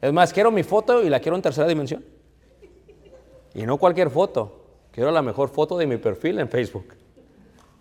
Es 0.00 0.12
más, 0.12 0.32
quiero 0.32 0.50
mi 0.50 0.62
foto 0.62 1.02
y 1.02 1.08
la 1.08 1.20
quiero 1.20 1.36
en 1.36 1.42
tercera 1.42 1.66
dimensión. 1.66 2.04
Y 3.54 3.62
no 3.62 3.78
cualquier 3.78 4.10
foto. 4.10 4.60
Quiero 4.92 5.10
la 5.10 5.22
mejor 5.22 5.48
foto 5.48 5.76
de 5.76 5.86
mi 5.86 5.96
perfil 5.96 6.38
en 6.38 6.48
Facebook. 6.48 6.94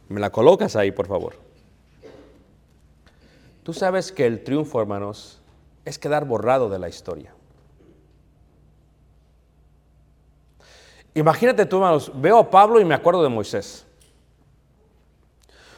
Me 0.09 0.19
la 0.19 0.29
colocas 0.29 0.75
ahí, 0.75 0.91
por 0.91 1.07
favor. 1.07 1.33
Tú 3.63 3.73
sabes 3.73 4.11
que 4.11 4.25
el 4.25 4.43
triunfo, 4.43 4.79
hermanos, 4.79 5.41
es 5.83 5.99
quedar 5.99 6.25
borrado 6.25 6.69
de 6.69 6.79
la 6.79 6.89
historia. 6.89 7.33
Imagínate 11.13 11.65
tú, 11.65 11.77
hermanos, 11.77 12.11
veo 12.15 12.37
a 12.37 12.49
Pablo 12.49 12.79
y 12.79 12.85
me 12.85 12.93
acuerdo 12.93 13.23
de 13.23 13.29
Moisés. 13.29 13.85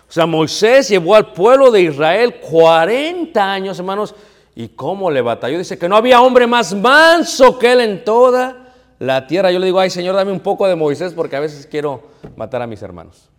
O 0.07 0.11
sea, 0.11 0.25
Moisés 0.25 0.89
llevó 0.89 1.15
al 1.15 1.33
pueblo 1.33 1.71
de 1.71 1.81
Israel 1.81 2.39
40 2.41 3.51
años, 3.51 3.79
hermanos, 3.79 4.15
y 4.60 4.68
cómo 4.68 5.10
le 5.10 5.22
batalló. 5.22 5.57
Dice 5.57 5.78
que 5.78 5.88
no 5.88 5.95
había 5.95 6.20
hombre 6.20 6.45
más 6.45 6.74
manso 6.74 7.57
que 7.57 7.72
él 7.72 7.80
en 7.80 8.03
toda 8.03 8.74
la 8.99 9.26
tierra. 9.26 9.51
Yo 9.51 9.60
le 9.60 9.68
digo, 9.68 9.80
ay 9.80 9.89
Señor, 9.89 10.16
dame 10.16 10.34
un 10.34 10.41
poco 10.41 10.68
de 10.68 10.76
Moisés 10.76 11.14
porque 11.14 11.38
a 11.38 11.39
veces 11.39 11.66
quiero 11.66 12.03
matar 12.36 12.62
a 12.62 12.68
mis 12.68 12.82
hermanos. 12.82 13.30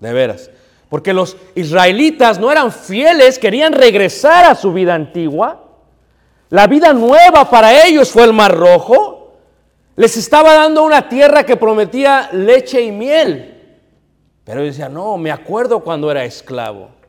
De 0.00 0.14
veras. 0.14 0.50
Porque 0.88 1.12
los 1.12 1.36
israelitas 1.54 2.40
no 2.40 2.50
eran 2.50 2.72
fieles, 2.72 3.38
querían 3.38 3.74
regresar 3.74 4.46
a 4.46 4.54
su 4.54 4.72
vida 4.72 4.94
antigua. 4.94 5.62
La 6.48 6.66
vida 6.66 6.94
nueva 6.94 7.50
para 7.50 7.84
ellos 7.84 8.10
fue 8.10 8.24
el 8.24 8.32
mar 8.32 8.56
rojo. 8.56 9.34
Les 9.94 10.16
estaba 10.16 10.54
dando 10.54 10.82
una 10.84 11.06
tierra 11.06 11.44
que 11.44 11.58
prometía 11.58 12.30
leche 12.32 12.80
y 12.80 12.92
miel. 12.92 13.76
Pero 14.42 14.62
decía, 14.62 14.88
no, 14.88 15.18
me 15.18 15.30
acuerdo 15.30 15.80
cuando 15.80 16.10
era 16.10 16.24
esclavo. 16.24 16.99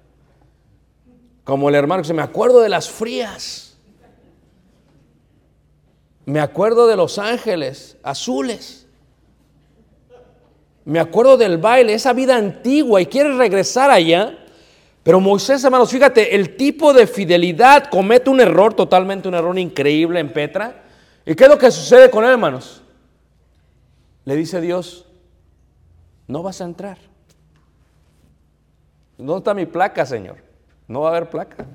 Como 1.44 1.70
el 1.70 1.76
hermano 1.76 2.02
que 2.02 2.06
dice, 2.06 2.14
me 2.14 2.22
acuerdo 2.22 2.62
de 2.62 2.70
las 2.70 2.90
frías. 2.90 3.78
Me 6.26 6.40
acuerdo 6.40 6.88
de 6.88 6.96
los 6.96 7.18
ángeles 7.18 7.98
azules. 8.04 8.88
Me 10.86 11.00
acuerdo 11.00 11.38
del 11.38 11.58
baile, 11.58 11.94
esa 11.94 12.14
vida 12.14 12.36
antigua 12.36 13.02
y 13.02 13.06
quiere 13.06 13.36
regresar 13.36 13.90
allá. 13.92 14.38
Pero 15.04 15.20
Moisés, 15.20 15.64
hermanos, 15.64 15.90
fíjate, 15.90 16.36
el 16.36 16.56
tipo 16.56 16.94
de 16.94 17.08
fidelidad 17.08 17.90
comete 17.90 18.30
un 18.30 18.40
error, 18.40 18.74
totalmente 18.74 19.28
un 19.28 19.34
error 19.34 19.58
increíble 19.58 20.20
en 20.20 20.32
Petra. 20.32 20.84
¿Y 21.26 21.34
qué 21.36 21.46
es 21.46 21.50
lo 21.50 21.58
que 21.58 21.72
sucede 21.72 22.10
con 22.10 22.24
él, 22.24 22.32
hermanos? 22.32 22.84
Le 24.26 24.36
dice 24.36 24.62
Dios, 24.62 25.08
no 26.28 26.44
vas 26.44 26.62
a 26.62 26.66
entrar. 26.66 26.98
¿Dónde 29.18 29.38
está 29.38 29.54
mi 29.54 29.66
placa, 29.66 30.06
Señor? 30.06 30.51
No 30.92 31.02
va 31.02 31.08
a 31.08 31.12
haber 31.12 31.30
placa. 31.30 31.66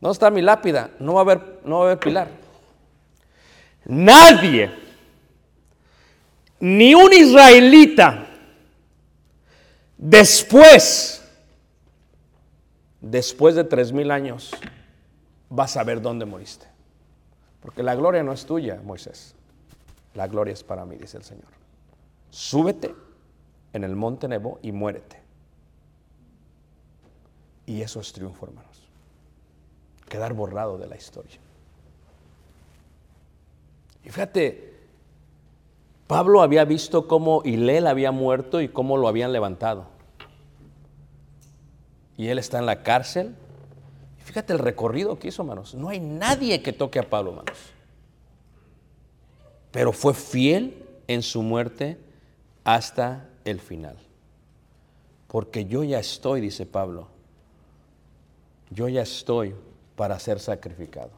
¿Dónde 0.00 0.12
está 0.12 0.28
mi 0.28 0.42
lápida? 0.42 0.90
No 0.98 1.14
va 1.14 1.20
a 1.20 1.22
haber, 1.22 1.60
no 1.64 1.78
va 1.78 1.82
a 1.82 1.86
haber 1.86 2.00
pilar. 2.00 2.28
Nadie, 3.84 4.72
ni 6.58 6.96
un 6.96 7.12
israelita, 7.12 8.26
después, 9.96 11.24
después 13.00 13.54
de 13.54 13.62
tres 13.62 13.92
mil 13.92 14.10
años, 14.10 14.50
va 15.56 15.64
a 15.64 15.68
saber 15.68 16.02
dónde 16.02 16.26
moriste. 16.26 16.66
Porque 17.60 17.84
la 17.84 17.94
gloria 17.94 18.24
no 18.24 18.32
es 18.32 18.46
tuya, 18.46 18.80
Moisés. 18.82 19.36
La 20.14 20.26
gloria 20.26 20.54
es 20.54 20.64
para 20.64 20.84
mí, 20.84 20.96
dice 20.96 21.18
el 21.18 21.22
Señor. 21.22 21.46
Súbete 22.30 22.92
en 23.72 23.84
el 23.84 23.94
monte 23.94 24.26
Nebo 24.26 24.58
y 24.60 24.72
muérete. 24.72 25.27
Y 27.68 27.82
eso 27.82 28.00
es 28.00 28.14
triunfo, 28.14 28.46
hermanos. 28.46 28.80
Quedar 30.08 30.32
borrado 30.32 30.78
de 30.78 30.86
la 30.86 30.96
historia. 30.96 31.36
Y 34.02 34.08
fíjate, 34.08 34.74
Pablo 36.06 36.40
había 36.40 36.64
visto 36.64 37.06
cómo 37.06 37.42
Hilel 37.44 37.86
había 37.86 38.10
muerto 38.10 38.62
y 38.62 38.68
cómo 38.70 38.96
lo 38.96 39.06
habían 39.06 39.34
levantado. 39.34 39.84
Y 42.16 42.28
él 42.28 42.38
está 42.38 42.58
en 42.58 42.64
la 42.64 42.82
cárcel. 42.82 43.34
Y 44.18 44.22
fíjate 44.22 44.54
el 44.54 44.60
recorrido 44.60 45.18
que 45.18 45.28
hizo, 45.28 45.42
hermanos. 45.42 45.74
No 45.74 45.90
hay 45.90 46.00
nadie 46.00 46.62
que 46.62 46.72
toque 46.72 46.98
a 46.98 47.10
Pablo, 47.10 47.32
hermanos. 47.32 47.58
Pero 49.72 49.92
fue 49.92 50.14
fiel 50.14 50.86
en 51.06 51.22
su 51.22 51.42
muerte 51.42 51.98
hasta 52.64 53.28
el 53.44 53.60
final. 53.60 53.98
Porque 55.26 55.66
yo 55.66 55.84
ya 55.84 55.98
estoy, 55.98 56.40
dice 56.40 56.64
Pablo, 56.64 57.17
yo 58.70 58.88
ya 58.88 59.02
estoy 59.02 59.54
para 59.96 60.18
ser 60.18 60.40
sacrificado. 60.40 61.10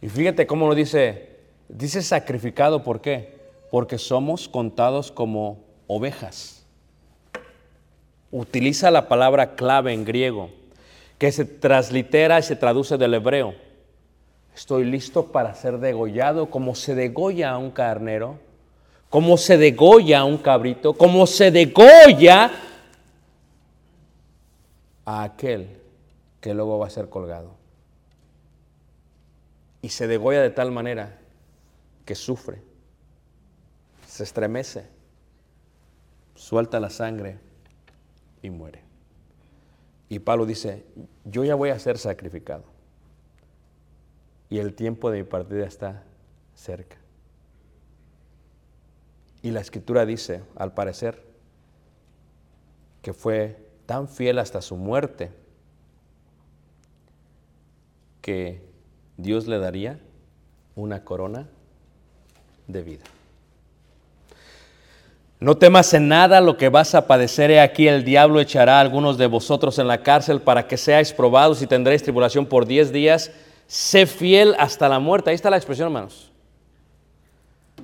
Y 0.00 0.08
fíjate 0.08 0.46
cómo 0.46 0.68
lo 0.68 0.74
dice, 0.74 1.28
dice 1.68 2.02
sacrificado, 2.02 2.82
¿por 2.82 3.00
qué? 3.00 3.38
Porque 3.70 3.98
somos 3.98 4.48
contados 4.48 5.12
como 5.12 5.60
ovejas. 5.86 6.64
Utiliza 8.30 8.90
la 8.90 9.08
palabra 9.08 9.54
clave 9.54 9.92
en 9.92 10.04
griego, 10.04 10.50
que 11.18 11.30
se 11.30 11.44
translitera 11.44 12.38
y 12.38 12.42
se 12.42 12.56
traduce 12.56 12.96
del 12.96 13.14
hebreo. 13.14 13.54
Estoy 14.54 14.84
listo 14.84 15.26
para 15.26 15.54
ser 15.54 15.78
degollado 15.78 16.50
como 16.50 16.74
se 16.74 16.94
degolla 16.94 17.50
a 17.50 17.58
un 17.58 17.70
carnero, 17.70 18.38
como 19.08 19.36
se 19.36 19.56
degolla 19.56 20.20
a 20.20 20.24
un 20.24 20.38
cabrito, 20.38 20.94
como 20.94 21.26
se 21.26 21.50
degolla 21.50 22.50
a 25.04 25.22
aquel 25.22 25.80
que 26.40 26.54
luego 26.54 26.78
va 26.78 26.86
a 26.86 26.90
ser 26.90 27.08
colgado. 27.08 27.54
Y 29.80 29.88
se 29.88 30.06
degolla 30.06 30.42
de 30.42 30.50
tal 30.50 30.70
manera 30.70 31.18
que 32.04 32.14
sufre, 32.14 32.62
se 34.06 34.24
estremece, 34.24 34.86
suelta 36.34 36.80
la 36.80 36.90
sangre 36.90 37.38
y 38.42 38.50
muere. 38.50 38.82
Y 40.08 40.18
Pablo 40.18 40.46
dice, 40.46 40.84
yo 41.24 41.44
ya 41.44 41.54
voy 41.54 41.70
a 41.70 41.78
ser 41.78 41.98
sacrificado. 41.98 42.64
Y 44.50 44.58
el 44.58 44.74
tiempo 44.74 45.10
de 45.10 45.18
mi 45.18 45.24
partida 45.24 45.66
está 45.66 46.02
cerca. 46.54 46.98
Y 49.40 49.50
la 49.50 49.60
escritura 49.60 50.04
dice, 50.04 50.42
al 50.54 50.74
parecer, 50.74 51.24
que 53.00 53.12
fue 53.12 53.71
tan 53.92 54.08
fiel 54.08 54.38
hasta 54.38 54.62
su 54.62 54.76
muerte 54.76 55.30
que 58.22 58.62
Dios 59.18 59.46
le 59.46 59.58
daría 59.58 59.98
una 60.74 61.04
corona 61.04 61.46
de 62.68 62.82
vida. 62.82 63.04
No 65.40 65.58
temas 65.58 65.92
en 65.92 66.08
nada 66.08 66.40
lo 66.40 66.56
que 66.56 66.70
vas 66.70 66.94
a 66.94 67.06
padecer. 67.06 67.50
He 67.50 67.60
aquí 67.60 67.86
el 67.86 68.02
diablo 68.02 68.40
echará 68.40 68.78
a 68.78 68.80
algunos 68.80 69.18
de 69.18 69.26
vosotros 69.26 69.78
en 69.78 69.88
la 69.88 70.02
cárcel 70.02 70.40
para 70.40 70.66
que 70.66 70.78
seáis 70.78 71.12
probados 71.12 71.60
y 71.60 71.66
tendréis 71.66 72.02
tribulación 72.02 72.46
por 72.46 72.64
diez 72.64 72.92
días. 72.92 73.30
Sé 73.66 74.06
fiel 74.06 74.54
hasta 74.58 74.88
la 74.88 75.00
muerte. 75.00 75.28
Ahí 75.28 75.36
está 75.36 75.50
la 75.50 75.58
expresión, 75.58 75.88
hermanos. 75.88 76.32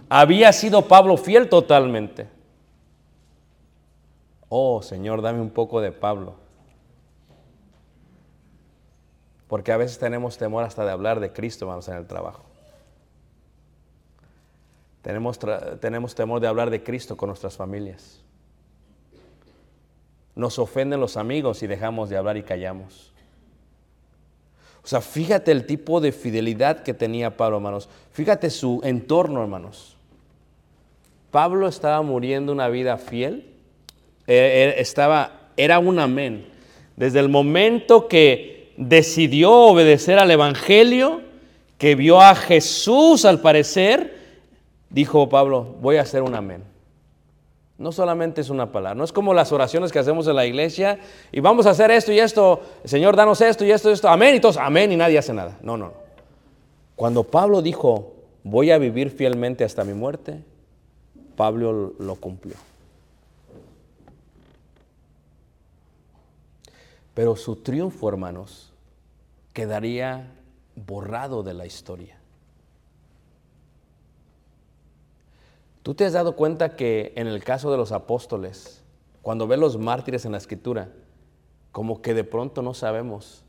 Había 0.08 0.54
sido 0.54 0.88
Pablo 0.88 1.18
fiel 1.18 1.50
totalmente. 1.50 2.37
Oh, 4.48 4.82
Señor, 4.82 5.22
dame 5.22 5.40
un 5.40 5.50
poco 5.50 5.80
de 5.80 5.92
Pablo. 5.92 6.34
Porque 9.46 9.72
a 9.72 9.76
veces 9.76 9.98
tenemos 9.98 10.36
temor 10.36 10.64
hasta 10.64 10.84
de 10.84 10.90
hablar 10.90 11.20
de 11.20 11.32
Cristo, 11.32 11.64
hermanos, 11.64 11.88
en 11.88 11.96
el 11.96 12.06
trabajo. 12.06 12.44
Tenemos, 15.02 15.38
tenemos 15.80 16.14
temor 16.14 16.40
de 16.40 16.48
hablar 16.48 16.70
de 16.70 16.82
Cristo 16.82 17.16
con 17.16 17.28
nuestras 17.28 17.56
familias. 17.56 18.20
Nos 20.34 20.58
ofenden 20.58 21.00
los 21.00 21.16
amigos 21.16 21.62
y 21.62 21.66
dejamos 21.66 22.10
de 22.10 22.16
hablar 22.16 22.36
y 22.36 22.42
callamos. 22.42 23.12
O 24.84 24.86
sea, 24.86 25.00
fíjate 25.00 25.50
el 25.50 25.66
tipo 25.66 26.00
de 26.00 26.12
fidelidad 26.12 26.82
que 26.82 26.94
tenía 26.94 27.36
Pablo, 27.36 27.56
hermanos. 27.56 27.88
Fíjate 28.12 28.48
su 28.50 28.80
entorno, 28.84 29.42
hermanos. 29.42 29.96
Pablo 31.30 31.68
estaba 31.68 32.00
muriendo 32.02 32.52
una 32.52 32.68
vida 32.68 32.96
fiel. 32.96 33.57
Estaba, 34.28 35.32
era 35.56 35.78
un 35.78 35.98
amén. 35.98 36.46
Desde 36.96 37.18
el 37.20 37.28
momento 37.28 38.08
que 38.08 38.72
decidió 38.76 39.50
obedecer 39.52 40.18
al 40.18 40.30
Evangelio, 40.30 41.22
que 41.78 41.94
vio 41.94 42.20
a 42.20 42.34
Jesús 42.34 43.24
al 43.24 43.40
parecer, 43.40 44.18
dijo 44.90 45.28
Pablo, 45.28 45.76
voy 45.80 45.96
a 45.96 46.02
hacer 46.02 46.22
un 46.22 46.34
amén. 46.34 46.62
No 47.78 47.92
solamente 47.92 48.40
es 48.40 48.50
una 48.50 48.72
palabra, 48.72 48.96
no 48.96 49.04
es 49.04 49.12
como 49.12 49.32
las 49.32 49.52
oraciones 49.52 49.92
que 49.92 50.00
hacemos 50.00 50.26
en 50.26 50.34
la 50.34 50.44
iglesia 50.44 50.98
y 51.30 51.38
vamos 51.38 51.64
a 51.66 51.70
hacer 51.70 51.92
esto 51.92 52.12
y 52.12 52.18
esto, 52.18 52.60
Señor, 52.84 53.14
danos 53.14 53.40
esto 53.40 53.64
y 53.64 53.70
esto 53.70 53.88
y 53.88 53.92
esto, 53.92 54.08
amén 54.08 54.34
y 54.34 54.40
todos, 54.40 54.56
amén 54.56 54.90
y 54.90 54.96
nadie 54.96 55.16
hace 55.16 55.32
nada. 55.32 55.56
No. 55.62 55.76
no. 55.76 55.92
Cuando 56.96 57.22
Pablo 57.22 57.62
dijo, 57.62 58.14
voy 58.42 58.72
a 58.72 58.78
vivir 58.78 59.10
fielmente 59.10 59.62
hasta 59.62 59.84
mi 59.84 59.94
muerte, 59.94 60.42
Pablo 61.36 61.94
lo 61.98 62.16
cumplió. 62.16 62.56
Pero 67.18 67.34
su 67.34 67.56
triunfo, 67.56 68.08
hermanos, 68.08 68.72
quedaría 69.52 70.36
borrado 70.76 71.42
de 71.42 71.52
la 71.52 71.66
historia. 71.66 72.16
¿Tú 75.82 75.94
te 75.94 76.04
has 76.04 76.12
dado 76.12 76.36
cuenta 76.36 76.76
que 76.76 77.12
en 77.16 77.26
el 77.26 77.42
caso 77.42 77.72
de 77.72 77.76
los 77.76 77.90
apóstoles, 77.90 78.84
cuando 79.20 79.48
ves 79.48 79.58
los 79.58 79.76
mártires 79.78 80.26
en 80.26 80.30
la 80.30 80.38
escritura, 80.38 80.90
como 81.72 82.02
que 82.02 82.14
de 82.14 82.22
pronto 82.22 82.62
no 82.62 82.72
sabemos 82.72 83.42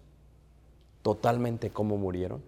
totalmente 1.04 1.70
cómo 1.70 1.96
murieron? 1.96 2.42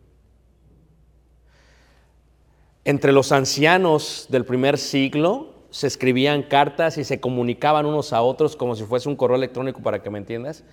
Entre 2.84 3.12
los 3.12 3.32
ancianos 3.32 4.26
del 4.30 4.44
primer 4.44 4.80
siglo 4.80 5.54
se 5.70 5.86
escribían 5.86 6.42
cartas 6.42 6.98
y 6.98 7.04
se 7.04 7.20
comunicaban 7.20 7.86
unos 7.86 8.12
a 8.12 8.24
otros 8.24 8.56
como 8.56 8.76
si 8.76 8.86
fuese 8.86 9.08
un 9.08 9.16
correo 9.16 9.38
electrónico 9.38 9.84
para 9.84 10.02
que 10.02 10.10
me 10.10 10.18
entiendas. 10.18 10.64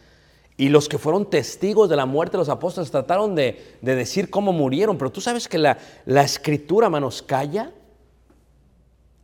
Y 0.58 0.68
los 0.68 0.88
que 0.88 0.98
fueron 0.98 1.30
testigos 1.30 1.88
de 1.88 1.96
la 1.96 2.04
muerte 2.04 2.32
de 2.32 2.38
los 2.38 2.48
apóstoles 2.48 2.90
trataron 2.90 3.34
de, 3.34 3.78
de 3.80 3.94
decir 3.94 4.28
cómo 4.28 4.52
murieron, 4.52 4.98
pero 4.98 5.10
tú 5.10 5.20
sabes 5.20 5.48
que 5.48 5.56
la, 5.56 5.78
la 6.04 6.22
escritura, 6.22 6.90
manos, 6.90 7.22
calla, 7.22 7.70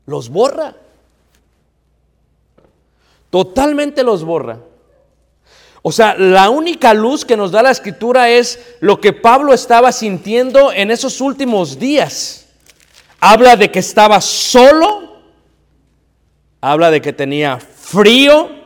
los 0.06 0.28
borra. 0.28 0.76
Totalmente 3.30 4.04
los 4.04 4.24
borra. 4.24 4.60
O 5.82 5.92
sea, 5.92 6.14
la 6.16 6.48
única 6.50 6.94
luz 6.94 7.24
que 7.24 7.36
nos 7.36 7.50
da 7.50 7.62
la 7.62 7.72
escritura 7.72 8.30
es 8.30 8.76
lo 8.80 9.00
que 9.00 9.12
Pablo 9.12 9.52
estaba 9.52 9.92
sintiendo 9.92 10.72
en 10.72 10.90
esos 10.90 11.20
últimos 11.20 11.78
días. 11.78 12.46
Habla 13.20 13.56
de 13.56 13.70
que 13.70 13.80
estaba 13.80 14.20
solo, 14.20 15.18
habla 16.60 16.90
de 16.90 17.02
que 17.02 17.12
tenía 17.12 17.58
frío, 17.58 18.63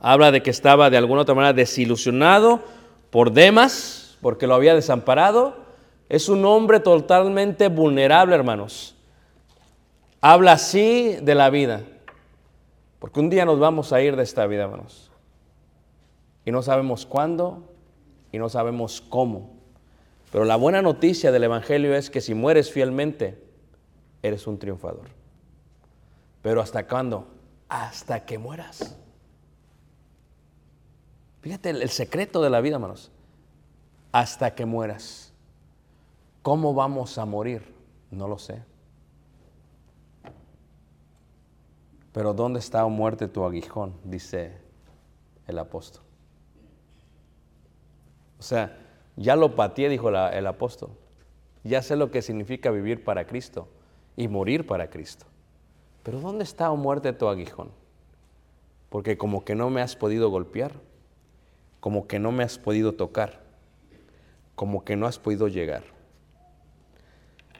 habla 0.00 0.30
de 0.30 0.42
que 0.42 0.50
estaba 0.50 0.90
de 0.90 0.96
alguna 0.96 1.22
otra 1.22 1.34
manera 1.34 1.52
desilusionado 1.52 2.62
por 3.10 3.32
Demas, 3.32 4.16
porque 4.20 4.46
lo 4.46 4.54
había 4.54 4.74
desamparado. 4.74 5.56
Es 6.08 6.28
un 6.28 6.44
hombre 6.44 6.80
totalmente 6.80 7.68
vulnerable, 7.68 8.34
hermanos. 8.34 8.94
Habla 10.20 10.52
así 10.52 11.16
de 11.22 11.34
la 11.34 11.50
vida, 11.50 11.82
porque 12.98 13.20
un 13.20 13.30
día 13.30 13.44
nos 13.44 13.58
vamos 13.58 13.92
a 13.92 14.00
ir 14.00 14.16
de 14.16 14.22
esta 14.22 14.46
vida, 14.46 14.64
hermanos. 14.64 15.10
Y 16.44 16.52
no 16.52 16.62
sabemos 16.62 17.06
cuándo 17.06 17.74
y 18.32 18.38
no 18.38 18.48
sabemos 18.48 19.00
cómo. 19.00 19.56
Pero 20.32 20.44
la 20.44 20.56
buena 20.56 20.82
noticia 20.82 21.32
del 21.32 21.44
Evangelio 21.44 21.94
es 21.94 22.10
que 22.10 22.20
si 22.20 22.34
mueres 22.34 22.70
fielmente, 22.70 23.42
eres 24.22 24.46
un 24.46 24.58
triunfador. 24.58 25.08
Pero 26.42 26.60
¿hasta 26.60 26.86
cuándo? 26.86 27.28
Hasta 27.68 28.24
que 28.24 28.38
mueras. 28.38 28.96
Fíjate 31.46 31.70
el, 31.70 31.90
secreto 31.90 32.42
de 32.42 32.50
la 32.50 32.60
vida, 32.60 32.74
hermanos. 32.74 33.12
Hasta 34.10 34.56
que 34.56 34.66
mueras. 34.66 35.32
¿Cómo 36.42 36.74
vamos 36.74 37.18
a 37.18 37.24
morir? 37.24 37.72
No 38.10 38.26
lo 38.26 38.36
sé. 38.36 38.64
Pero 42.10 42.34
¿dónde 42.34 42.58
está 42.58 42.84
o 42.84 42.90
muerte 42.90 43.28
tu 43.28 43.44
aguijón? 43.44 43.94
Dice 44.02 44.58
el 45.46 45.60
apóstol. 45.60 46.02
O 48.40 48.42
sea, 48.42 48.76
ya 49.14 49.36
lo 49.36 49.54
pateé, 49.54 49.88
dijo 49.88 50.08
el 50.08 50.46
apóstol. 50.48 50.90
Ya 51.62 51.80
sé 51.80 51.94
lo 51.94 52.10
que 52.10 52.22
significa 52.22 52.72
vivir 52.72 53.04
para 53.04 53.24
Cristo 53.24 53.68
y 54.16 54.26
morir 54.26 54.66
para 54.66 54.90
Cristo. 54.90 55.26
Pero 56.02 56.18
¿dónde 56.18 56.42
está 56.42 56.72
o 56.72 56.76
muerte 56.76 57.12
tu 57.12 57.28
aguijón? 57.28 57.70
Porque 58.88 59.16
como 59.16 59.44
que 59.44 59.54
no 59.54 59.70
me 59.70 59.80
has 59.80 59.94
podido 59.94 60.28
golpear, 60.28 60.72
como 61.86 62.08
que 62.08 62.18
no 62.18 62.32
me 62.32 62.42
has 62.42 62.58
podido 62.58 62.94
tocar, 62.94 63.38
como 64.56 64.84
que 64.84 64.96
no 64.96 65.06
has 65.06 65.20
podido 65.20 65.46
llegar. 65.46 65.84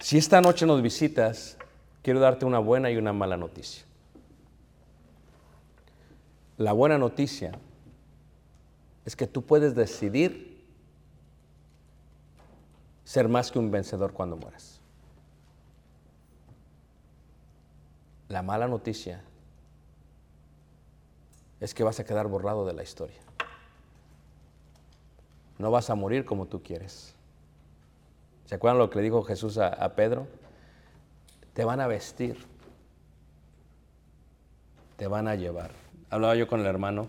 Si 0.01 0.19
esta 0.19 0.41
noche 0.41 0.67
nos 0.67 0.83
visitas, 0.83 1.57
quiero 2.03 2.19
darte 2.19 2.45
una 2.45 2.59
buena 2.59 2.91
y 2.91 2.97
una 2.97 3.13
mala 3.13 3.37
noticia. 3.37 3.85
La 6.59 6.73
buena 6.73 6.99
noticia 6.99 7.53
es 9.05 9.15
que 9.15 9.29
tú 9.29 9.43
puedes 9.43 9.77
decidir 9.77 10.67
ser 13.05 13.29
más 13.29 13.53
que 13.53 13.61
un 13.61 13.71
vencedor 13.71 14.13
cuando 14.13 14.37
mueras. 14.37 14.81
La 18.29 18.43
mala 18.43 18.67
noticia 18.67 19.23
es 21.61 21.73
que 21.73 21.85
vas 21.85 22.01
a 22.01 22.05
quedar 22.05 22.27
borrado 22.27 22.67
de 22.67 22.73
la 22.73 22.83
historia. 22.83 23.26
No 25.59 25.71
vas 25.71 25.91
a 25.91 25.95
morir 25.95 26.25
como 26.25 26.47
tú 26.47 26.63
quieres. 26.63 27.15
¿Se 28.45 28.55
acuerdan 28.55 28.79
lo 28.79 28.91
que 28.91 28.99
le 28.99 29.05
dijo 29.05 29.23
Jesús 29.23 29.59
a, 29.59 29.95
Pedro? 29.97 30.29
Te 31.53 31.65
van 31.65 31.81
a 31.81 31.87
vestir, 31.87 32.37
te 34.97 35.07
van 35.07 35.27
a 35.27 35.35
llevar. 35.35 35.73
Hablaba 36.11 36.37
yo 36.37 36.47
con 36.47 36.61
el 36.61 36.67
hermano 36.67 37.09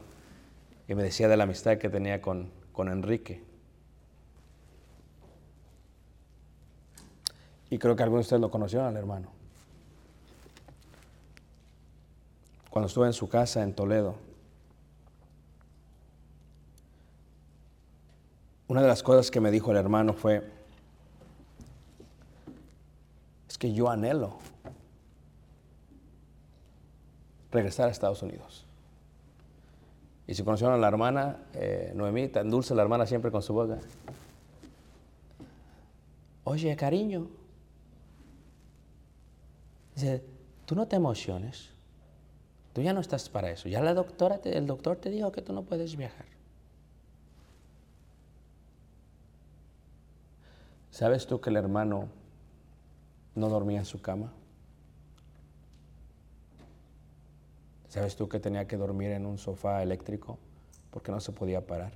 y 0.87 0.95
me 0.95 1.03
decía 1.03 1.27
de 1.27 1.37
la 1.37 1.43
amistad 1.43 1.77
que 1.77 1.89
tenía 1.89 2.21
con, 2.21 2.49
con 2.71 2.89
Enrique. 2.89 3.43
Y 7.69 7.77
creo 7.77 7.95
que 7.95 8.03
algunos 8.03 8.23
de 8.23 8.27
ustedes 8.27 8.41
lo 8.41 8.49
conocieron 8.49 8.87
al 8.87 8.95
hermano. 8.95 9.27
Cuando 12.69 12.87
estuve 12.87 13.07
en 13.07 13.13
su 13.13 13.27
casa 13.27 13.61
en 13.61 13.73
Toledo, 13.73 14.15
una 18.67 18.81
de 18.81 18.87
las 18.87 19.03
cosas 19.03 19.31
que 19.31 19.39
me 19.39 19.51
dijo 19.51 19.71
el 19.71 19.77
hermano 19.77 20.13
fue, 20.13 20.43
es 23.49 23.57
que 23.57 23.73
yo 23.73 23.89
anhelo 23.89 24.37
regresar 27.51 27.87
a 27.87 27.91
Estados 27.91 28.21
Unidos. 28.21 28.65
Y 30.27 30.33
si 30.33 30.43
conocieron 30.43 30.75
a 30.75 30.77
la 30.77 30.87
hermana, 30.89 31.37
eh, 31.53 31.93
Noemí, 31.95 32.27
tan 32.27 32.49
dulce 32.49 32.75
la 32.75 32.81
hermana 32.81 33.05
siempre 33.05 33.31
con 33.31 33.41
su 33.41 33.53
boca. 33.53 33.79
Oye, 36.43 36.75
cariño. 36.75 37.27
Dice, 39.95 40.23
tú 40.65 40.75
no 40.75 40.85
te 40.87 40.97
emociones. 40.97 41.69
Tú 42.73 42.81
ya 42.81 42.91
no 42.93 42.99
estás 42.99 43.29
para 43.29 43.49
eso. 43.49 43.69
Ya 43.69 43.81
la 43.81 43.93
doctora, 43.93 44.37
te- 44.39 44.57
el 44.57 44.67
doctor 44.67 44.97
te 44.97 45.09
dijo 45.09 45.31
que 45.31 45.41
tú 45.41 45.53
no 45.53 45.63
puedes 45.63 45.95
viajar. 45.95 46.25
¿Sabes 50.97 51.27
tú 51.27 51.39
que 51.39 51.51
el 51.51 51.57
hermano 51.57 52.09
no 53.35 53.49
dormía 53.49 53.77
en 53.77 53.85
su 53.85 54.01
cama? 54.01 54.33
¿Sabes 57.87 58.15
tú 58.15 58.27
que 58.27 58.39
tenía 58.39 58.65
que 58.65 58.77
dormir 58.77 59.11
en 59.11 59.27
un 59.27 59.37
sofá 59.37 59.83
eléctrico 59.83 60.39
porque 60.89 61.11
no 61.11 61.19
se 61.19 61.31
podía 61.31 61.67
parar? 61.67 61.93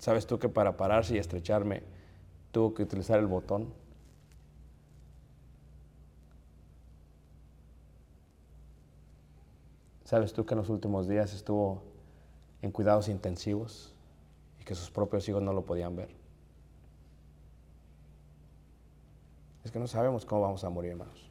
¿Sabes 0.00 0.26
tú 0.26 0.40
que 0.40 0.48
para 0.48 0.76
pararse 0.76 1.14
y 1.14 1.18
estrecharme 1.18 1.84
tuvo 2.50 2.74
que 2.74 2.82
utilizar 2.82 3.20
el 3.20 3.28
botón? 3.28 3.72
¿Sabes 10.02 10.32
tú 10.32 10.44
que 10.44 10.54
en 10.54 10.58
los 10.58 10.70
últimos 10.70 11.06
días 11.06 11.32
estuvo 11.34 11.84
en 12.62 12.72
cuidados 12.72 13.06
intensivos 13.06 13.91
y 14.62 14.64
que 14.64 14.76
sus 14.76 14.92
propios 14.92 15.28
hijos 15.28 15.42
no 15.42 15.52
lo 15.52 15.64
podían 15.64 15.96
ver? 15.96 16.08
Es 19.64 19.72
que 19.72 19.80
no 19.80 19.88
sabemos 19.88 20.24
cómo 20.24 20.42
vamos 20.42 20.62
a 20.62 20.70
morir, 20.70 20.92
hermanos. 20.92 21.28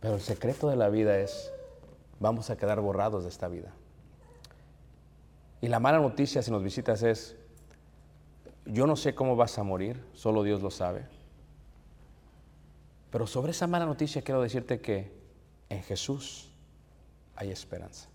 Pero 0.00 0.14
el 0.14 0.20
secreto 0.20 0.68
de 0.68 0.76
la 0.76 0.90
vida 0.90 1.18
es, 1.18 1.50
vamos 2.20 2.50
a 2.50 2.58
quedar 2.58 2.82
borrados 2.82 3.22
de 3.22 3.30
esta 3.30 3.48
vida. 3.48 3.72
Y 5.62 5.68
la 5.68 5.80
mala 5.80 5.98
noticia 5.98 6.42
si 6.42 6.50
nos 6.50 6.62
visitas 6.62 7.02
es, 7.02 7.34
yo 8.66 8.86
no 8.86 8.94
sé 8.94 9.14
cómo 9.14 9.36
vas 9.36 9.58
a 9.58 9.62
morir, 9.62 10.04
solo 10.12 10.42
Dios 10.42 10.60
lo 10.60 10.70
sabe. 10.70 11.06
Pero 13.10 13.26
sobre 13.26 13.52
esa 13.52 13.66
mala 13.66 13.86
noticia 13.86 14.20
quiero 14.20 14.42
decirte 14.42 14.82
que 14.82 15.10
en 15.70 15.82
Jesús 15.82 16.52
hay 17.36 17.50
esperanza. 17.50 18.08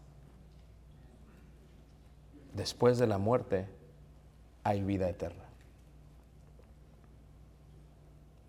Después 2.53 2.97
de 2.97 3.07
la 3.07 3.17
muerte 3.17 3.67
hay 4.63 4.81
vida 4.81 5.07
eterna. 5.09 5.43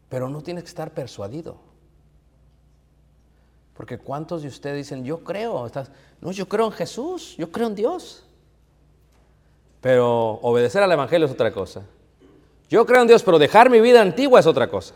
Pero 0.08 0.28
no 0.28 0.42
tienes 0.42 0.64
que 0.64 0.68
estar 0.68 0.90
persuadido. 0.90 1.56
Porque 3.74 3.98
¿cuántos 3.98 4.42
de 4.42 4.48
ustedes 4.48 4.76
dicen, 4.76 5.04
yo 5.04 5.24
creo? 5.24 5.70
No, 6.20 6.32
yo 6.32 6.48
creo 6.48 6.66
en 6.66 6.72
Jesús, 6.72 7.36
yo 7.38 7.50
creo 7.50 7.68
en 7.68 7.74
Dios. 7.74 8.26
Pero 9.80 10.38
obedecer 10.42 10.82
al 10.82 10.92
Evangelio 10.92 11.26
es 11.26 11.32
otra 11.32 11.52
cosa. 11.52 11.82
Yo 12.68 12.86
creo 12.86 13.02
en 13.02 13.08
Dios, 13.08 13.22
pero 13.22 13.38
dejar 13.38 13.70
mi 13.70 13.80
vida 13.80 14.00
antigua 14.00 14.40
es 14.40 14.46
otra 14.46 14.68
cosa. 14.68 14.94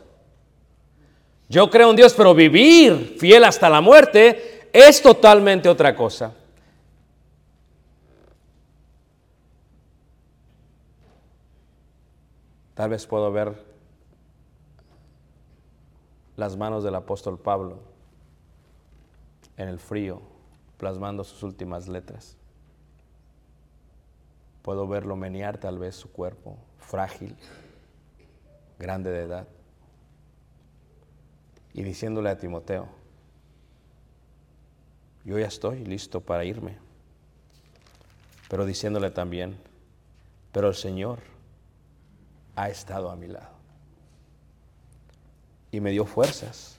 Yo 1.49 1.71
creo 1.71 1.91
en 1.91 1.97
Dios, 1.97 2.13
pero 2.15 2.35
vivir 2.35 3.17
fiel 3.19 3.45
hasta 3.45 3.71
la 3.71 3.81
muerte 3.81 4.56
es 4.73 5.03
totalmente 5.03 5.69
otra 5.69 5.95
cosa. 5.95 6.35
Tal 12.75 12.91
vez 12.91 13.07
puedo 13.07 13.33
ver 13.33 13.65
las 16.37 16.57
manos 16.57 16.85
del 16.85 16.95
apóstol 16.95 17.39
Pablo 17.39 17.79
en 19.57 19.69
el 19.69 19.79
frío, 19.79 20.21
plasmando 20.77 21.25
sus 21.25 21.43
últimas 21.43 21.89
letras. 21.89 22.37
Puedo 24.61 24.87
verlo 24.87 25.17
menear 25.17 25.59
tal 25.59 25.79
vez 25.79 25.97
su 25.97 26.13
cuerpo, 26.13 26.59
frágil, 26.79 27.35
grande 28.79 29.11
de 29.11 29.23
edad, 29.23 29.49
y 31.73 31.83
diciéndole 31.83 32.29
a 32.29 32.37
Timoteo, 32.37 32.89
yo 35.27 35.39
ya 35.41 35.47
estoy 35.47 35.85
listo 35.85 36.21
para 36.21 36.45
irme, 36.45 36.79
pero 38.49 38.65
diciéndole 38.65 39.11
también, 39.11 39.57
pero 40.53 40.69
el 40.69 40.77
Señor 40.77 41.19
ha 42.55 42.71
estado 42.71 43.11
a 43.11 43.17
mi 43.17 43.27
lado 43.27 43.57
y 45.73 45.81
me 45.81 45.91
dio 45.91 46.07
fuerzas 46.07 46.79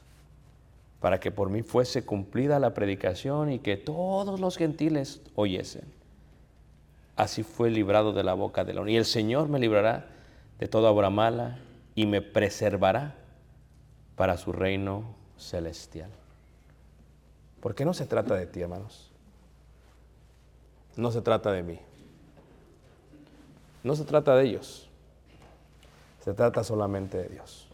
para 1.02 1.20
que 1.20 1.30
por 1.30 1.50
mí 1.50 1.62
fuese 1.62 2.06
cumplida 2.06 2.58
la 2.58 2.74
predicación 2.74 3.52
y 3.52 3.60
que 3.60 3.76
todos 3.76 4.39
los 4.39 4.56
gentiles 4.56 5.22
oyesen. 5.36 5.84
Así 7.18 7.43
fue 7.43 7.70
librado 7.70 8.14
de 8.14 8.24
la 8.24 8.34
boca 8.34 8.64
del 8.64 8.76
león. 8.76 8.89
Y 8.89 8.95
el 8.95 9.06
Señor 9.06 9.50
me 9.50 9.60
librará 9.60 10.08
de 10.58 10.68
toda 10.68 10.89
obra 10.89 11.10
mala 11.10 11.60
y 11.95 12.06
me 12.06 12.22
preservará 12.22 13.16
para 14.16 14.38
su 14.38 14.54
reino 14.54 15.04
celestial. 15.38 16.10
Porque 17.62 17.86
no 17.86 17.93
se 17.93 18.05
trata 18.05 18.36
de 18.36 18.45
ti, 18.45 18.62
hermanos. 18.62 19.12
No 20.95 21.12
se 21.12 21.22
trata 21.22 21.51
de 21.51 21.64
mí. 21.64 21.80
No 23.84 23.95
se 23.95 24.03
trata 24.03 24.36
de 24.36 24.45
ellos. 24.45 24.89
Se 26.24 26.34
trata 26.34 26.64
solamente 26.64 27.18
de 27.18 27.30
Dios. 27.30 27.68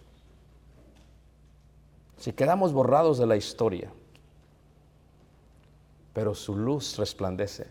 Si 2.18 2.34
quedamos 2.34 2.72
borrados 2.72 3.18
de 3.18 3.26
la 3.26 3.36
historia, 3.36 3.92
pero 6.14 6.36
su 6.36 6.56
luz 6.56 6.98
resplandece, 6.98 7.68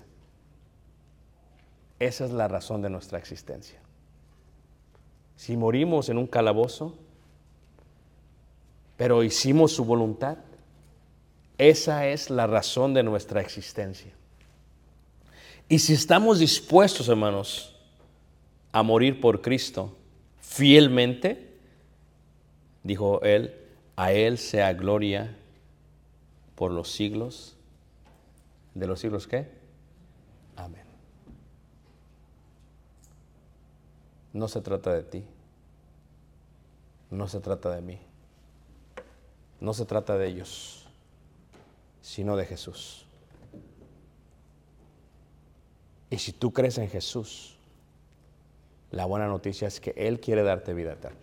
esa 1.98 2.24
es 2.24 2.32
la 2.32 2.48
razón 2.48 2.82
de 2.82 2.90
nuestra 2.90 3.18
existencia. 3.18 3.80
Si 5.36 5.56
morimos 5.56 6.08
en 6.08 6.18
un 6.18 6.26
calabozo, 6.26 6.96
pero 8.96 9.22
hicimos 9.22 9.72
su 9.72 9.84
voluntad, 9.84 10.38
esa 11.68 12.06
es 12.06 12.30
la 12.30 12.46
razón 12.46 12.94
de 12.94 13.02
nuestra 13.02 13.40
existencia. 13.40 14.12
Y 15.68 15.78
si 15.78 15.94
estamos 15.94 16.38
dispuestos, 16.38 17.08
hermanos, 17.08 17.74
a 18.72 18.82
morir 18.82 19.20
por 19.20 19.40
Cristo 19.40 19.96
fielmente, 20.40 21.56
dijo 22.82 23.22
él, 23.22 23.54
a 23.96 24.12
Él 24.12 24.38
sea 24.38 24.72
gloria 24.72 25.36
por 26.54 26.70
los 26.70 26.90
siglos. 26.90 27.56
¿De 28.74 28.86
los 28.86 29.00
siglos 29.00 29.26
qué? 29.26 29.48
Amén. 30.56 30.84
No 34.32 34.48
se 34.48 34.60
trata 34.60 34.92
de 34.92 35.02
ti. 35.02 35.24
No 37.10 37.28
se 37.28 37.40
trata 37.40 37.70
de 37.70 37.82
mí. 37.82 37.98
No 39.60 39.74
se 39.74 39.84
trata 39.84 40.16
de 40.16 40.26
ellos, 40.26 40.81
sino 42.02 42.36
de 42.36 42.44
Jesús. 42.44 43.06
Y 46.10 46.18
si 46.18 46.32
tú 46.32 46.52
crees 46.52 46.76
en 46.76 46.90
Jesús, 46.90 47.56
la 48.90 49.06
buena 49.06 49.26
noticia 49.26 49.66
es 49.66 49.80
que 49.80 49.94
Él 49.96 50.20
quiere 50.20 50.42
darte 50.42 50.74
vida 50.74 50.92
eterna. 50.92 51.16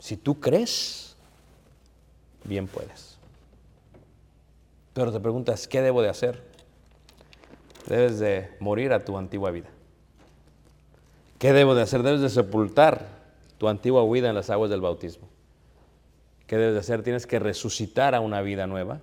Si 0.00 0.16
tú 0.16 0.40
crees, 0.40 1.14
bien 2.42 2.66
puedes. 2.66 3.16
Pero 4.92 5.12
te 5.12 5.20
preguntas, 5.20 5.68
¿qué 5.68 5.82
debo 5.82 6.02
de 6.02 6.08
hacer? 6.08 6.42
Debes 7.86 8.18
de 8.18 8.50
morir 8.58 8.92
a 8.92 9.04
tu 9.04 9.16
antigua 9.16 9.52
vida. 9.52 9.68
¿Qué 11.38 11.52
debo 11.52 11.74
de 11.74 11.82
hacer? 11.82 12.02
Debes 12.02 12.22
de 12.22 12.28
sepultar 12.28 13.06
tu 13.56 13.68
antigua 13.68 14.04
vida 14.10 14.28
en 14.28 14.34
las 14.34 14.50
aguas 14.50 14.68
del 14.68 14.80
bautismo. 14.80 15.29
¿Qué 16.50 16.56
debes 16.56 16.74
de 16.74 16.80
hacer? 16.80 17.04
Tienes 17.04 17.28
que 17.28 17.38
resucitar 17.38 18.16
a 18.16 18.18
una 18.18 18.42
vida 18.42 18.66
nueva. 18.66 19.00